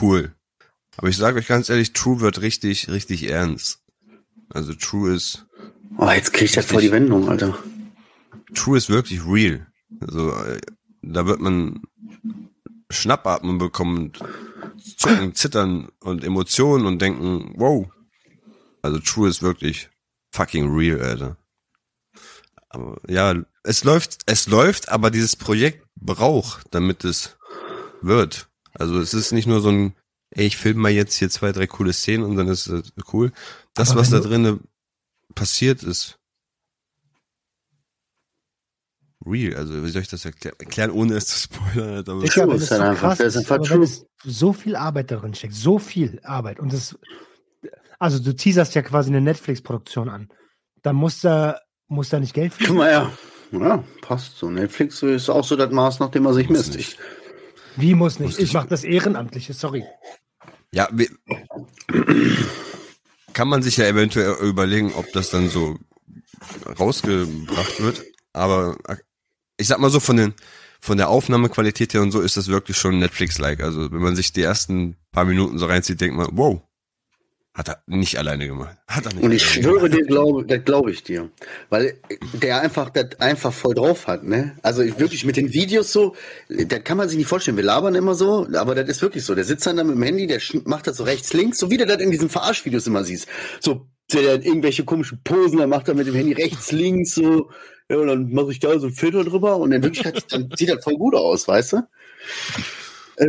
cool. 0.01 0.33
Aber 0.97 1.09
ich 1.09 1.17
sage 1.17 1.39
euch 1.39 1.47
ganz 1.47 1.69
ehrlich, 1.69 1.93
True 1.93 2.19
wird 2.19 2.41
richtig, 2.41 2.89
richtig 2.89 3.29
ernst. 3.29 3.79
Also 4.49 4.73
True 4.73 5.13
ist, 5.13 5.45
Oh, 5.97 6.09
jetzt 6.09 6.33
krieg 6.33 6.45
ich 6.45 6.53
das 6.53 6.65
vor 6.65 6.81
die 6.81 6.91
Wendung, 6.91 7.29
Alter. 7.29 7.57
True 8.55 8.77
ist 8.77 8.89
wirklich 8.89 9.25
real. 9.25 9.67
Also 10.01 10.31
äh, 10.31 10.59
da 11.01 11.25
wird 11.25 11.39
man 11.39 11.81
Schnappatmen 12.89 13.57
bekommen, 13.57 13.97
und 13.97 14.23
zucken, 14.97 15.35
zittern 15.35 15.89
und 15.99 16.23
Emotionen 16.23 16.85
und 16.85 17.01
denken, 17.01 17.53
wow. 17.57 17.87
Also 18.81 18.99
True 18.99 19.29
ist 19.29 19.41
wirklich 19.41 19.89
fucking 20.31 20.73
real, 20.75 21.01
Alter. 21.01 21.37
Aber 22.69 22.99
ja, 23.07 23.35
es 23.63 23.83
läuft, 23.83 24.21
es 24.25 24.47
läuft, 24.47 24.89
aber 24.89 25.11
dieses 25.11 25.35
Projekt 25.35 25.85
braucht, 25.95 26.65
damit 26.71 27.03
es 27.03 27.37
wird. 28.01 28.49
Also 28.73 28.99
es 28.99 29.13
ist 29.13 29.31
nicht 29.31 29.47
nur 29.47 29.61
so 29.61 29.69
ein, 29.69 29.95
ey, 30.35 30.45
ich 30.45 30.57
filme 30.57 30.81
mal 30.81 30.91
jetzt 30.91 31.15
hier 31.15 31.29
zwei, 31.29 31.51
drei 31.51 31.67
coole 31.67 31.93
Szenen 31.93 32.23
und 32.25 32.35
dann 32.35 32.47
ist 32.47 32.67
es 32.67 32.91
cool. 33.13 33.31
Das, 33.73 33.91
Aber 33.91 34.01
was 34.01 34.09
da 34.09 34.19
drinnen 34.19 34.61
passiert, 35.35 35.83
ist 35.83 36.19
real. 39.25 39.55
Also 39.55 39.83
wie 39.83 39.89
soll 39.89 40.01
ich 40.01 40.07
das 40.09 40.25
erklären, 40.25 40.55
erklären 40.59 40.91
ohne 40.91 41.15
es 41.15 41.27
zu 41.27 41.39
spoilern? 41.39 41.99
Aber 41.99 42.21
wenn 42.21 42.23
ist 42.27 42.37
es 42.63 42.69
dann 42.69 42.79
so 42.79 42.83
einfach- 42.83 42.99
krass 42.99 43.17
das 43.19 43.35
ist 43.35 43.41
ist, 43.43 43.51
einfach 43.51 43.67
true. 43.67 43.83
es 43.83 44.05
so 44.23 44.53
viel 44.53 44.75
Arbeit 44.75 45.11
darin 45.11 45.33
steckt, 45.33 45.53
so 45.55 45.79
viel 45.79 46.19
Arbeit 46.23 46.59
und 46.59 46.73
das, 46.73 46.97
also 47.99 48.19
du 48.19 48.35
teaserst 48.35 48.75
ja 48.75 48.81
quasi 48.81 49.09
eine 49.09 49.21
Netflix-Produktion 49.21 50.09
an, 50.09 50.29
da 50.81 50.91
muss 50.93 51.21
da, 51.21 51.59
muss 51.87 52.09
da 52.09 52.19
nicht 52.19 52.33
Geld 52.33 52.51
Guck 52.51 52.57
fließen. 52.57 52.75
mal 52.75 52.89
her. 52.89 53.11
Ja, 53.51 53.83
passt 54.01 54.37
so. 54.37 54.49
Netflix 54.49 55.03
ist 55.03 55.29
auch 55.29 55.43
so 55.45 55.55
das 55.55 55.71
Maß, 55.71 55.99
nach 55.99 56.09
dem 56.09 56.23
man 56.23 56.33
sich 56.33 56.49
misst. 56.49 56.75
Ich, 56.75 56.97
Wie 57.75 57.93
muss 57.93 58.17
nicht? 58.19 58.31
Muss 58.31 58.39
Ich 58.39 58.45
ich- 58.45 58.53
mache 58.53 58.67
das 58.67 58.83
Ehrenamtliche, 58.83 59.53
sorry. 59.53 59.83
Ja, 60.73 60.89
kann 63.33 63.47
man 63.47 63.61
sich 63.61 63.77
ja 63.77 63.85
eventuell 63.85 64.33
überlegen, 64.41 64.93
ob 64.95 65.11
das 65.13 65.29
dann 65.29 65.49
so 65.49 65.77
rausgebracht 66.79 67.81
wird. 67.81 68.03
Aber 68.33 68.77
ich 69.57 69.67
sag 69.67 69.79
mal 69.79 69.89
so 69.89 69.99
von 69.99 70.17
den 70.17 70.33
von 70.81 70.97
der 70.97 71.07
Aufnahmequalität 71.07 71.93
her 71.93 72.01
und 72.01 72.11
so 72.11 72.19
ist 72.19 72.35
das 72.35 72.49
wirklich 72.49 72.75
schon 72.75 72.99
Netflix-like. 72.99 73.61
Also 73.61 73.89
wenn 73.93 74.01
man 74.01 74.17
sich 74.17 74.33
die 74.33 74.41
ersten 74.41 74.97
paar 75.13 75.23
Minuten 75.23 75.57
so 75.57 75.65
reinzieht, 75.67 76.01
denkt 76.01 76.17
man, 76.17 76.27
wow, 76.33 76.61
hat 77.53 77.69
er 77.69 77.83
nicht 77.85 78.17
alleine 78.17 78.47
gemacht. 78.47 78.75
Hat 78.87 79.05
er 79.05 79.13
nicht 79.13 79.23
und 79.23 79.31
ich 79.31 79.43
schwöre 79.43 79.89
gemacht. 79.89 79.93
dir, 79.93 80.05
glaube, 80.05 80.45
das 80.45 80.65
glaube 80.65 80.91
ich 80.91 81.03
dir. 81.03 81.29
Weil 81.69 81.99
der 82.33 82.61
einfach 82.61 82.89
das 82.89 83.19
einfach 83.19 83.53
voll 83.53 83.75
drauf 83.75 84.07
hat, 84.07 84.23
ne? 84.23 84.57
Also 84.63 84.81
ich 84.81 84.97
wirklich 84.97 85.23
mit 85.23 85.37
den 85.37 85.53
Videos 85.53 85.91
so, 85.91 86.15
da 86.49 86.79
kann 86.79 86.97
man 86.97 87.09
sich 87.09 87.17
nicht 87.17 87.27
vorstellen. 87.27 87.57
Wir 87.57 87.63
labern 87.63 87.93
immer 87.93 88.15
so, 88.15 88.47
aber 88.55 88.73
das 88.73 88.89
ist 88.89 89.01
wirklich 89.03 89.23
so. 89.23 89.35
Der 89.35 89.43
sitzt 89.43 89.67
dann 89.67 89.77
da 89.77 89.83
mit 89.83 89.95
dem 89.95 90.03
Handy, 90.03 90.25
der 90.25 90.41
macht 90.65 90.87
das 90.87 90.97
so 90.97 91.03
rechts, 91.03 91.33
links, 91.33 91.59
so 91.59 91.69
wie 91.69 91.77
du 91.77 91.85
das 91.85 92.01
in 92.01 92.09
diesen 92.09 92.29
Verarschvideos 92.29 92.87
immer 92.87 93.03
siehst. 93.03 93.27
So, 93.59 93.87
der 94.11 94.33
hat 94.33 94.45
irgendwelche 94.45 94.83
komischen 94.83 95.21
Posen, 95.23 95.59
dann 95.59 95.69
macht 95.69 95.87
er 95.87 95.93
mit 95.93 96.07
dem 96.07 96.15
Handy 96.15 96.33
rechts, 96.33 96.71
links, 96.71 97.13
so, 97.15 97.51
ja, 97.89 97.97
und 97.97 98.07
dann 98.07 98.31
mache 98.31 98.51
ich 98.51 98.59
da 98.59 98.77
so 98.79 98.87
ein 98.87 98.93
Filter 98.93 99.23
drüber 99.23 99.57
und 99.57 99.71
in 99.71 99.83
Wirklichkeit 99.83 100.25
dann 100.29 100.49
sieht 100.55 100.69
das 100.69 100.83
voll 100.83 100.97
gut 100.97 101.15
aus, 101.15 101.47
weißt 101.47 101.73
du? 101.73 101.81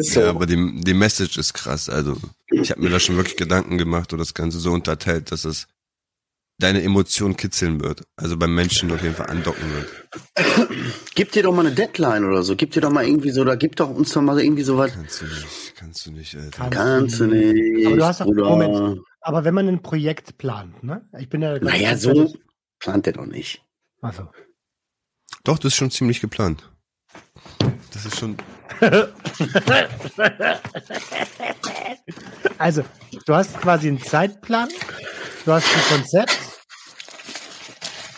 So. 0.01 0.21
Ja, 0.21 0.31
aber 0.31 0.47
die, 0.47 0.81
die 0.81 0.95
Message 0.95 1.37
ist 1.39 1.53
krass. 1.55 1.89
Also 1.89 2.17
ich 2.51 2.71
habe 2.71 2.81
mir 2.83 2.91
da 2.91 2.99
schon 3.01 3.17
wirklich 3.17 3.37
Gedanken 3.37 3.79
gemacht 3.79 4.13
und 4.13 4.19
das 4.19 4.35
Ganze 4.35 4.59
so 4.59 4.73
unterteilt, 4.73 5.31
dass 5.33 5.45
es 5.45 5.67
deine 6.59 6.83
Emotionen 6.83 7.37
kitzeln 7.37 7.83
wird. 7.83 8.03
Also 8.17 8.37
beim 8.37 8.55
Menschen 8.55 8.91
auf 8.93 9.03
jeden 9.03 9.15
Fall 9.15 9.29
andocken 9.29 9.65
wird. 9.73 9.89
Gib 11.15 11.33
dir 11.33 11.43
doch 11.43 11.53
mal 11.55 11.67
eine 11.67 11.75
Deadline 11.75 12.25
oder 12.25 12.43
so. 12.43 12.55
Gib 12.57 12.71
dir 12.71 12.81
doch 12.81 12.91
mal 12.91 13.05
irgendwie 13.07 13.31
so, 13.31 13.41
oder 13.43 13.57
gib 13.57 13.77
doch 13.77 13.91
uns 13.91 14.13
doch 14.13 14.23
mal 14.23 14.41
irgendwie 14.41 14.63
so 14.63 14.79
was. 14.79 14.93
Kannst 14.93 15.21
du 15.21 15.25
nicht, 15.27 15.75
kannst 15.77 16.07
du 16.07 16.11
nicht, 16.13 16.37
Alter. 16.37 16.51
Kann- 16.51 16.71
Kannst 16.71 17.21
du 17.21 17.27
nicht. 17.27 17.87
Aber 17.87 17.97
du 17.97 18.05
hast 18.05 18.21
doch-. 18.21 18.27
Moment. 18.27 19.01
Aber 19.21 19.45
wenn 19.45 19.55
man 19.55 19.69
ein 19.69 19.83
Projekt 19.83 20.39
plant, 20.39 20.83
ne? 20.85 21.09
Ich 21.19 21.29
bin 21.29 21.43
ja. 21.43 21.59
Naja, 21.59 21.97
so 21.97 22.35
plant 22.79 23.07
der 23.07 23.15
doch 23.15 23.27
nicht. 23.27 23.63
Also. 24.01 24.29
Doch, 25.45 25.59
das 25.59 25.73
ist 25.73 25.77
schon 25.77 25.91
ziemlich 25.91 26.21
geplant. 26.21 26.71
Das 27.93 28.07
ist 28.07 28.19
schon. 28.19 28.37
Also, 32.59 32.85
du 33.27 33.35
hast 33.35 33.61
quasi 33.61 33.89
einen 33.89 34.01
Zeitplan, 34.03 34.69
du 35.45 35.53
hast 35.53 35.67
ein 35.75 35.97
Konzept. 35.97 36.39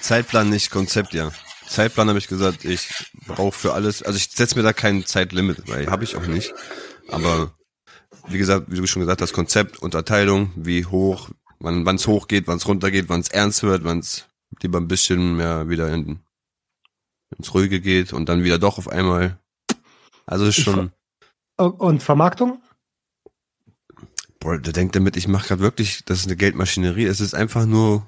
Zeitplan 0.00 0.50
nicht, 0.50 0.70
Konzept, 0.70 1.14
ja. 1.14 1.32
Zeitplan 1.68 2.08
habe 2.08 2.18
ich 2.18 2.28
gesagt, 2.28 2.64
ich 2.64 2.88
brauche 3.26 3.56
für 3.56 3.74
alles, 3.74 4.02
also 4.02 4.16
ich 4.16 4.30
setze 4.30 4.56
mir 4.56 4.62
da 4.62 4.72
kein 4.72 5.04
Zeitlimit, 5.04 5.68
weil 5.68 5.90
habe 5.90 6.04
ich 6.04 6.16
auch 6.16 6.26
nicht. 6.26 6.54
Aber 7.10 7.52
wie 8.28 8.38
gesagt, 8.38 8.66
wie 8.68 8.76
du 8.76 8.86
schon 8.86 9.00
gesagt 9.00 9.20
hast, 9.20 9.32
Konzept, 9.32 9.78
Unterteilung, 9.78 10.52
wie 10.56 10.84
hoch, 10.84 11.30
wann 11.58 11.86
es 11.96 12.06
hoch 12.06 12.28
geht, 12.28 12.46
wann 12.46 12.58
es 12.58 12.68
runter 12.68 12.90
geht, 12.90 13.08
wann 13.08 13.20
es 13.20 13.28
ernst 13.28 13.62
wird, 13.62 13.84
wann 13.84 13.98
es 14.00 14.26
lieber 14.62 14.78
ein 14.78 14.88
bisschen 14.88 15.36
mehr 15.36 15.68
wieder 15.68 15.92
in, 15.92 16.20
ins 17.36 17.52
Ruhige 17.52 17.80
geht 17.80 18.12
und 18.12 18.28
dann 18.28 18.44
wieder 18.44 18.58
doch 18.58 18.78
auf 18.78 18.88
einmal. 18.88 19.38
Also 20.26 20.50
schon, 20.52 20.92
Und 21.56 22.02
Vermarktung? 22.02 22.60
boah, 24.40 24.58
der 24.58 24.72
denkt 24.72 24.94
damit, 24.94 25.16
ich 25.16 25.28
mache 25.28 25.48
gerade 25.48 25.62
wirklich, 25.62 26.04
das 26.04 26.20
ist 26.20 26.26
eine 26.26 26.36
Geldmaschinerie. 26.36 27.04
Es 27.04 27.20
ist 27.20 27.34
einfach 27.34 27.66
nur 27.66 28.06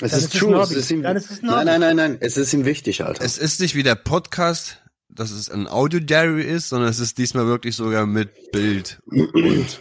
Es 0.00 0.12
ist 0.12 0.34
ist 0.34 0.38
true. 0.38 0.60
Es 0.60 0.70
ist 0.70 0.90
ihm, 0.90 1.02
Dann 1.02 1.16
ist 1.16 1.42
nein, 1.42 1.66
nein, 1.66 1.80
nein, 1.80 1.96
nein. 1.96 2.18
Es 2.20 2.36
ist 2.36 2.52
ihm 2.52 2.64
wichtig, 2.64 3.02
Alter. 3.04 3.24
Es 3.24 3.38
ist 3.38 3.60
nicht 3.60 3.74
wie 3.74 3.82
der 3.82 3.96
Podcast, 3.96 4.82
dass 5.08 5.30
es 5.30 5.50
ein 5.50 5.66
Audio-Diary 5.66 6.42
ist, 6.42 6.68
sondern 6.68 6.90
es 6.90 7.00
ist 7.00 7.18
diesmal 7.18 7.46
wirklich 7.46 7.74
sogar 7.74 8.06
mit 8.06 8.52
Bild. 8.52 9.00
Und 9.06 9.80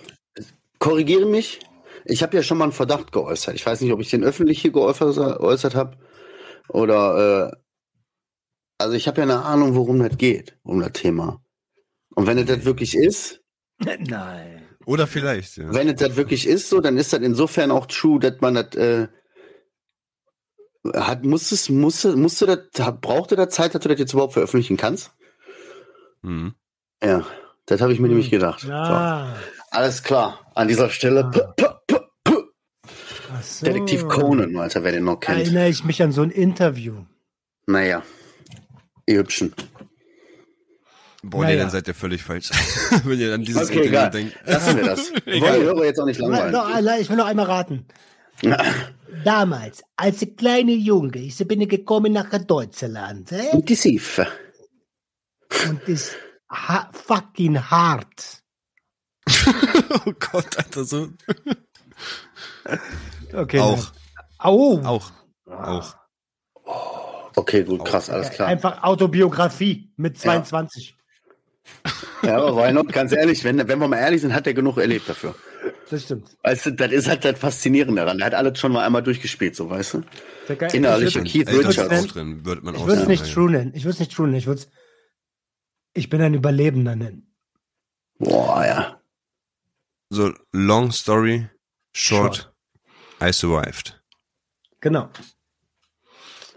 Korrigiere 0.79 1.25
mich. 1.25 1.59
Ich 2.05 2.23
habe 2.23 2.37
ja 2.37 2.43
schon 2.43 2.57
mal 2.57 2.65
einen 2.65 2.73
Verdacht 2.73 3.11
geäußert. 3.11 3.55
Ich 3.55 3.65
weiß 3.65 3.81
nicht, 3.81 3.91
ob 3.91 3.99
ich 3.99 4.09
den 4.09 4.23
öffentlich 4.23 4.61
hier 4.61 4.71
geäußert, 4.71 5.15
geäußert 5.15 5.75
habe 5.75 5.97
oder. 6.69 7.57
Also 8.77 8.93
ich 8.93 9.07
habe 9.07 9.17
ja 9.17 9.23
eine 9.23 9.43
Ahnung, 9.43 9.75
worum 9.75 9.99
das 9.99 10.17
geht, 10.17 10.57
um 10.63 10.79
das 10.79 10.91
Thema. 10.93 11.41
Und 12.15 12.27
wenn 12.27 12.37
es 12.37 12.45
das 12.45 12.65
wirklich 12.65 12.95
ist, 12.95 13.41
Nein. 13.79 14.63
oder 14.85 15.07
vielleicht, 15.07 15.57
ja. 15.57 15.73
wenn 15.73 15.87
es 15.89 15.95
das 15.95 16.15
wirklich 16.15 16.47
ist, 16.47 16.69
so, 16.69 16.79
dann 16.81 16.97
ist 16.97 17.13
das 17.13 17.21
insofern 17.21 17.71
auch 17.71 17.85
true, 17.87 18.19
dass 18.19 18.39
man 18.41 18.55
das 18.55 18.75
äh, 18.75 19.07
hat, 20.95 21.23
muss 21.25 21.51
es, 21.51 21.69
musste, 21.69 22.15
musste 22.15 22.45
das, 22.45 22.85
hat- 22.85 23.01
brauchte 23.01 23.35
da 23.35 23.49
Zeit, 23.49 23.75
dass 23.75 23.81
du 23.81 23.89
das 23.89 23.99
jetzt 23.99 24.13
überhaupt 24.13 24.33
veröffentlichen 24.33 24.77
kannst? 24.77 25.11
Mhm. 26.21 26.53
Ja, 27.03 27.25
das 27.65 27.81
habe 27.81 27.93
ich 27.93 27.99
mir 27.99 28.07
nämlich 28.07 28.31
gedacht. 28.31 28.61
So, 28.61 28.71
Ah, 28.71 29.35
alles 29.71 30.01
klar. 30.03 30.51
An 30.55 30.67
dieser 30.67 30.89
Stelle. 30.89 31.25
Ah. 31.25 31.29
P 31.29 31.39
-p 31.41 31.77
-p 31.87 32.43
so. 33.41 33.65
Detektiv 33.65 34.07
Conan, 34.07 34.55
Alter, 34.57 34.83
wer 34.83 34.91
den 34.93 35.03
noch 35.03 35.19
kennt. 35.19 35.39
Erinnere 35.41 35.67
ich 35.69 35.83
mich 35.83 36.01
an 36.01 36.11
so 36.11 36.21
ein 36.23 36.31
Interview. 36.31 37.05
Naja, 37.67 38.01
ihr 39.07 39.17
Hübschen. 39.19 39.53
Boah, 41.23 41.41
Naja. 41.43 41.55
nee, 41.55 41.61
dann 41.61 41.69
seid 41.71 41.87
ihr 41.87 41.95
völlig 41.95 42.23
falsch. 42.23 42.51
Wenn 43.03 43.19
ihr 43.19 43.33
an 43.33 43.43
dieses 43.43 43.63
Okay, 43.63 43.73
Interview 43.87 43.89
egal. 43.89 44.09
denkt. 44.11 44.37
Lassen 44.45 44.77
wir 44.77 44.83
das. 44.85 45.11
Wir 45.25 45.41
wollen 45.41 45.59
die 45.59 45.65
Hörer 45.65 45.85
jetzt 45.85 45.99
auch 45.99 46.05
nicht 46.05 46.19
Noch, 46.19 46.29
langweilen. 46.29 47.01
ich 47.01 47.09
will 47.09 47.17
noch 47.17 47.25
einmal 47.25 47.45
raten. 47.47 47.85
Damals, 49.23 49.83
als 49.95 50.21
ein 50.21 50.35
kleiner 50.35 50.73
Junge, 50.73 51.17
ich 51.17 51.37
bin 51.47 51.67
gekommen 51.67 52.13
nach 52.13 52.29
Deutschland 52.45 53.31
äh, 53.31 53.49
Intensiv. 53.51 54.21
und 55.69 55.81
ist 55.89 56.15
ha 56.51 56.89
fucking 56.93 57.59
hart. 57.59 58.43
oh 60.05 60.13
Gott, 60.31 60.55
Alter, 60.57 60.83
so. 60.85 61.09
Okay. 63.33 63.59
Auch, 63.59 63.91
Au. 64.37 64.79
auch, 64.85 65.11
auch. 65.47 65.95
Okay, 67.37 67.63
gut, 67.63 67.85
krass, 67.85 68.09
alles 68.09 68.31
klar. 68.31 68.47
Einfach 68.47 68.81
Autobiografie 68.81 69.91
mit 69.95 70.17
22. 70.17 70.97
Ja, 72.23 72.37
aber 72.37 72.55
why 72.57 72.73
not? 72.73 72.91
Ganz 72.91 73.11
ehrlich, 73.11 73.43
wenn, 73.43 73.59
wenn 73.67 73.79
wir 73.79 73.87
mal 73.87 73.99
ehrlich 73.99 74.21
sind, 74.21 74.33
hat 74.33 74.47
er 74.47 74.55
genug 74.55 74.77
erlebt 74.79 75.07
dafür. 75.07 75.35
Das 75.91 76.01
stimmt. 76.03 76.35
Weißt 76.41 76.65
du, 76.65 76.71
das 76.71 76.91
ist 76.91 77.07
halt 77.07 77.23
das 77.23 77.37
Faszinierende 77.37 78.01
daran. 78.01 78.17
Der 78.17 78.25
hat 78.25 78.33
alles 78.33 78.59
schon 78.59 78.71
mal 78.71 78.83
einmal 78.83 79.03
durchgespielt, 79.03 79.55
so, 79.55 79.69
weißt 79.69 79.93
du? 79.93 80.03
Der 80.47 80.55
Ge- 80.55 80.75
Innerlich. 80.75 81.15
Ich 81.15 81.31
Keith 81.31 81.47
Richards. 81.47 82.05
auch 82.05 82.07
drin, 82.07 82.43
würde 82.43 82.61
man 82.63 82.75
auch 82.75 82.87
würde 82.87 83.03
es 83.03 83.07
nicht 83.07 83.27
ja. 83.27 83.33
true 83.33 83.51
nennen. 83.51 83.71
Ich 83.75 83.83
würde 83.83 83.93
es 83.93 83.99
nicht 83.99 84.11
true 84.13 84.25
nennen. 84.25 84.39
Ich 84.39 84.47
würde 84.47 84.61
es. 84.61 84.69
Ich 85.93 86.09
bin 86.09 86.19
ein 86.21 86.33
Überlebender 86.33 86.95
nennen. 86.95 87.31
Boah, 88.17 88.65
ja. 88.65 89.01
So, 90.09 90.33
long 90.53 90.91
story, 90.91 91.47
short, 91.93 92.51
I 93.21 93.31
survived. 93.31 94.01
Genau. 94.81 95.09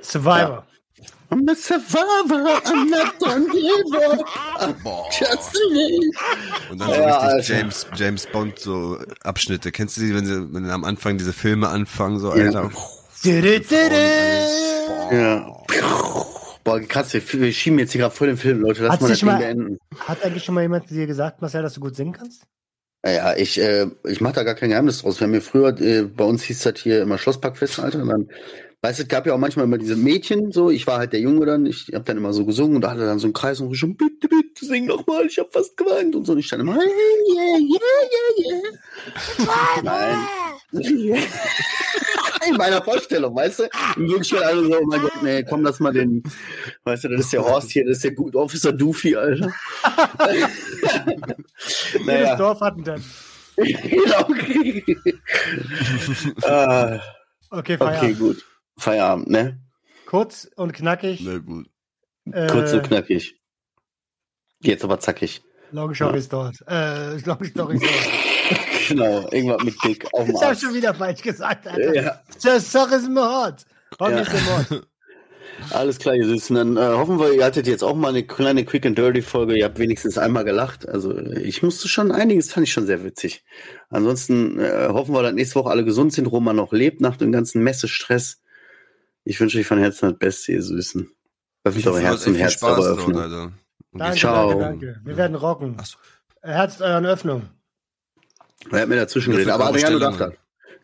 Survivor. 0.00 0.66
I'm 1.32 1.48
a 1.48 1.54
survivor, 1.54 2.60
I'm 2.64 2.90
not 2.90 3.18
gonna 3.20 3.46
give 3.52 3.96
up. 4.58 5.10
Just 5.12 5.54
me. 5.72 6.10
Und 6.70 6.80
dann 6.80 6.88
so 6.88 6.94
Ja, 6.94 7.18
richtig 7.18 7.54
Alter. 7.54 7.54
James, 7.54 7.86
James 7.94 8.26
Bond 8.26 8.58
so 8.58 8.98
Abschnitte. 9.22 9.70
Kennst 9.72 9.96
du 9.96 10.00
die, 10.00 10.14
wenn 10.14 10.26
sie 10.26 10.52
wenn 10.52 10.68
am 10.70 10.84
Anfang 10.84 11.18
diese 11.18 11.32
Filme 11.32 11.68
anfangen, 11.68 12.18
so 12.18 12.34
Ja. 12.34 12.46
Alter? 12.46 12.70
Ja. 15.12 15.56
Boah, 16.64 16.80
krass, 16.80 17.12
wir, 17.12 17.22
wir 17.40 17.52
schieben 17.52 17.78
jetzt 17.78 17.92
hier 17.92 18.00
gerade 18.02 18.14
voll 18.14 18.28
den 18.28 18.36
Film, 18.36 18.60
Leute. 18.60 18.82
Lass 18.82 18.92
Hat 18.94 19.00
mal 19.02 19.08
das 19.08 19.18
Ding 19.18 19.26
mal- 19.28 19.38
beenden. 19.38 19.78
Hat 19.98 20.22
eigentlich 20.24 20.44
schon 20.44 20.54
mal 20.54 20.62
jemand 20.62 20.88
zu 20.88 20.94
dir 20.94 21.06
gesagt, 21.06 21.40
Marcel, 21.40 21.62
dass 21.62 21.74
du 21.74 21.80
gut 21.80 21.96
singen 21.96 22.12
kannst? 22.12 22.42
Ja, 23.06 23.34
ich, 23.34 23.58
äh, 23.58 23.86
ich 24.04 24.20
mache 24.20 24.34
da 24.34 24.42
gar 24.42 24.54
kein 24.54 24.68
Geheimnis 24.70 25.00
draus. 25.00 25.20
Wir 25.20 25.26
haben 25.26 25.32
ja 25.34 25.40
früher, 25.40 25.68
äh, 25.80 26.02
bei 26.02 26.24
uns 26.24 26.42
hieß 26.42 26.62
das 26.62 26.78
hier 26.80 27.00
immer 27.02 27.16
Schlosspackfest, 27.16 27.78
Alter. 27.80 28.02
Und 28.02 28.08
dann, 28.08 28.28
weißt 28.82 28.98
du, 28.98 29.02
es 29.02 29.08
gab 29.08 29.26
ja 29.26 29.34
auch 29.34 29.38
manchmal 29.38 29.66
immer 29.66 29.78
diese 29.78 29.96
Mädchen, 29.96 30.52
so, 30.52 30.70
ich 30.70 30.86
war 30.86 30.98
halt 30.98 31.12
der 31.12 31.20
Junge 31.20 31.44
dann, 31.44 31.66
ich 31.66 31.88
habe 31.92 32.04
dann 32.04 32.16
immer 32.16 32.32
so 32.32 32.46
gesungen 32.46 32.76
und 32.76 32.82
da 32.82 32.90
hatte 32.90 33.04
dann 33.04 33.18
so 33.18 33.26
einen 33.26 33.34
Kreis 33.34 33.60
und 33.60 33.74
schon, 33.74 33.96
bitte, 33.96 34.28
bitte, 34.28 34.64
sing 34.64 34.86
doch 34.86 35.06
mal, 35.06 35.26
ich 35.26 35.38
habe 35.38 35.50
fast 35.52 35.76
geweint 35.76 36.14
und 36.14 36.26
so. 36.26 36.32
Und 36.32 36.38
ich 36.38 36.46
stand 36.46 36.62
immer, 36.62 36.76
yeah, 36.76 37.58
yeah, 37.58 37.58
yeah, 38.38 38.62
yeah. 39.82 39.82
Nein. 39.82 40.18
In 42.48 42.56
meiner 42.56 42.82
Vorstellung, 42.82 43.36
weißt 43.36 43.58
du? 43.60 43.64
Und 43.96 44.08
wirklich 44.08 44.32
halt 44.32 44.44
alle 44.44 44.64
so, 44.64 44.78
oh 44.78 44.86
mein 44.86 45.02
Gott, 45.02 45.22
nee, 45.22 45.42
komm, 45.42 45.62
lass 45.62 45.78
mal 45.80 45.92
den, 45.92 46.22
weißt 46.84 47.04
du, 47.04 47.08
das 47.08 47.20
ist 47.20 47.32
der 47.34 47.44
Horst 47.44 47.70
hier, 47.70 47.84
das 47.84 47.98
ist 47.98 48.04
der 48.04 48.12
gut 48.12 48.34
Officer 48.34 48.72
Doofy, 48.72 49.14
Alter. 49.16 49.52
Jedes 51.92 52.06
naja. 52.06 52.36
Dorf 52.36 52.60
hat 52.60 52.74
einen 52.74 52.84
dann. 52.84 53.04
genau. 53.56 54.26
ah, 56.44 57.00
Okay, 57.52 57.74
okay, 57.74 57.78
Feierabend. 57.78 58.18
gut. 58.20 58.44
Feierabend, 58.80 59.28
ne? 59.28 59.60
Kurz 60.06 60.48
und 60.56 60.72
knackig. 60.72 61.20
Na 61.22 61.38
gut. 61.38 61.66
Äh, 62.32 62.46
Kurz 62.48 62.72
und 62.72 62.82
knackig. 62.82 63.36
Jetzt 64.60 64.84
aber 64.84 64.98
zackig. 65.00 65.42
Long 65.72 65.94
Story 65.94 66.22
dort. 66.28 66.56
Äh, 66.66 67.16
Long 67.24 67.44
Story 67.44 67.78
dort. 67.78 67.82
Genau, 68.88 69.28
irgendwas 69.30 69.62
mit 69.62 69.76
Dick 69.84 70.04
auf 70.12 70.24
dem 70.24 70.34
Ich 70.34 70.40
habe 70.40 70.46
Arsch. 70.48 70.60
schon 70.62 70.74
wieder 70.74 70.92
falsch 70.92 71.22
gesagt, 71.22 71.68
Alter. 71.68 71.94
Ja. 71.94 72.20
Just 72.42 72.72
suck 72.72 72.90
is 72.90 73.08
Mord. 73.08 73.64
Homie 74.00 74.14
Ja. 74.14 74.20
ist 74.22 74.32
Mord. 74.70 74.88
Alles 75.70 75.98
klar, 75.98 76.16
ihr 76.16 76.24
Süßen. 76.26 76.56
Dann 76.56 76.76
äh, 76.76 76.80
hoffen 76.80 77.20
wir, 77.20 77.32
ihr 77.32 77.44
hattet 77.44 77.68
jetzt 77.68 77.84
auch 77.84 77.94
mal 77.94 78.08
eine 78.08 78.24
kleine 78.26 78.64
Quick 78.64 78.84
and 78.86 78.98
Dirty 78.98 79.22
Folge. 79.22 79.56
Ihr 79.56 79.66
habt 79.66 79.78
wenigstens 79.78 80.18
einmal 80.18 80.44
gelacht. 80.44 80.88
Also 80.88 81.16
ich 81.16 81.62
musste 81.62 81.86
schon 81.86 82.10
einiges, 82.10 82.52
fand 82.52 82.66
ich 82.66 82.72
schon 82.72 82.86
sehr 82.86 83.04
witzig. 83.04 83.44
Ansonsten 83.90 84.58
äh, 84.58 84.88
hoffen 84.88 85.14
wir, 85.14 85.22
dass 85.22 85.34
nächste 85.34 85.54
Woche 85.60 85.70
alle 85.70 85.84
gesund 85.84 86.12
sind, 86.12 86.26
Roman 86.26 86.56
noch 86.56 86.72
lebt 86.72 87.00
nach 87.00 87.16
dem 87.16 87.30
ganzen 87.30 87.62
Messestress. 87.62 88.40
Ich 89.24 89.40
wünsche 89.40 89.58
euch 89.58 89.66
von 89.66 89.78
Herzen 89.78 90.10
das 90.10 90.18
Beste, 90.18 90.52
ihr 90.52 90.62
Süßen. 90.62 91.10
Öffnet 91.64 91.86
eure 91.86 92.00
Herz 92.00 92.26
und 92.26 92.34
Herz 92.36 92.54
Spaß 92.54 92.78
eure 92.78 92.88
dort, 92.88 92.98
Öffnung. 92.98 93.20
Alter. 93.20 93.52
Und 93.92 93.98
Danke, 93.98 94.18
Ciao. 94.18 94.48
danke, 94.48 94.86
danke. 94.86 95.00
Wir 95.04 95.16
werden 95.16 95.36
rocken. 95.36 95.76
So. 95.84 95.98
Herzt 96.42 96.80
euren 96.80 97.06
Öffnung. 97.06 97.50
Er 98.70 98.80
hat 98.80 98.88
mir 98.88 98.96
dazwischen 98.96 99.32
geredet. 99.32 99.52
Aber 99.52 99.66
Adriano 99.66 99.98
darf 99.98 100.16
das. 100.16 100.32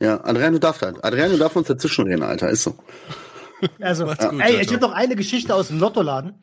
Ja, 0.01 0.23
Adriano 0.25 0.59
darf 0.59 0.79
das. 0.79 1.03
Adriano 1.03 1.37
darf 1.37 1.57
uns 1.57 1.69
dazwischen 1.69 2.07
reden, 2.07 2.23
Alter. 2.23 2.51
Ist 2.51 2.65
so. 2.65 2.77
Also, 3.81 4.05
gut, 4.05 4.19
ey, 4.21 4.21
ciao, 4.21 4.61
ich 4.61 4.69
habe 4.69 4.81
noch 4.81 4.93
eine 4.93 5.17
Geschichte 5.17 5.55
aus 5.55 5.69
dem 5.69 5.81
Lottoladen. 5.81 6.35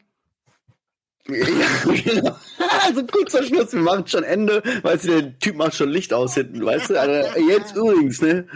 Ja, 1.27 1.45
genau. 1.85 2.35
Also 2.85 3.05
kurzer 3.05 3.43
Schluss, 3.43 3.71
wir 3.71 3.81
machen 3.81 4.07
schon 4.07 4.23
Ende. 4.23 4.63
Weißt 4.81 5.05
du, 5.05 5.21
der 5.21 5.39
Typ 5.39 5.55
macht 5.55 5.75
schon 5.75 5.89
Licht 5.89 6.11
aus 6.11 6.33
hinten, 6.33 6.65
weißt 6.65 6.89
du? 6.89 6.99
Also, 6.99 7.39
jetzt 7.39 7.75
übrigens, 7.75 8.19
ne? 8.19 8.47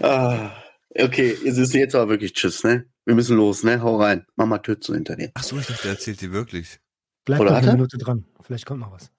Ah, 0.00 0.50
okay, 0.98 1.36
ihr 1.44 1.54
Süßen, 1.54 1.80
jetzt 1.80 1.94
aber 1.94 2.10
wirklich 2.10 2.32
Tschüss, 2.32 2.64
ne? 2.64 2.86
Wir 3.04 3.14
müssen 3.14 3.36
los, 3.36 3.62
ne? 3.64 3.80
Hau 3.82 3.96
rein. 3.96 4.26
Mama 4.36 4.58
tötet 4.58 4.84
so 4.84 4.94
hinter 4.94 5.16
dir. 5.16 5.30
Ach 5.34 5.42
so, 5.42 5.58
ich 5.58 5.66
dachte, 5.66 5.82
der 5.82 5.92
erzählt 5.92 6.20
die 6.20 6.32
wirklich. 6.32 6.78
Bleibt 7.24 7.40
Oder 7.40 7.50
noch 7.50 7.58
eine 7.58 7.66
er? 7.68 7.72
Minute 7.74 7.98
dran. 7.98 8.24
Vielleicht 8.42 8.66
kommt 8.66 8.80
noch 8.80 8.92
was. 8.92 9.10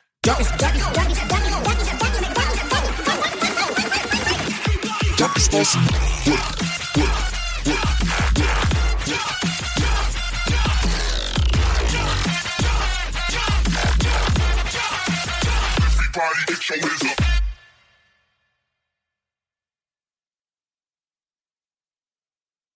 Everybody, 15.84 16.46
get 16.48 16.70
your 16.70 17.12
up. 17.12 17.41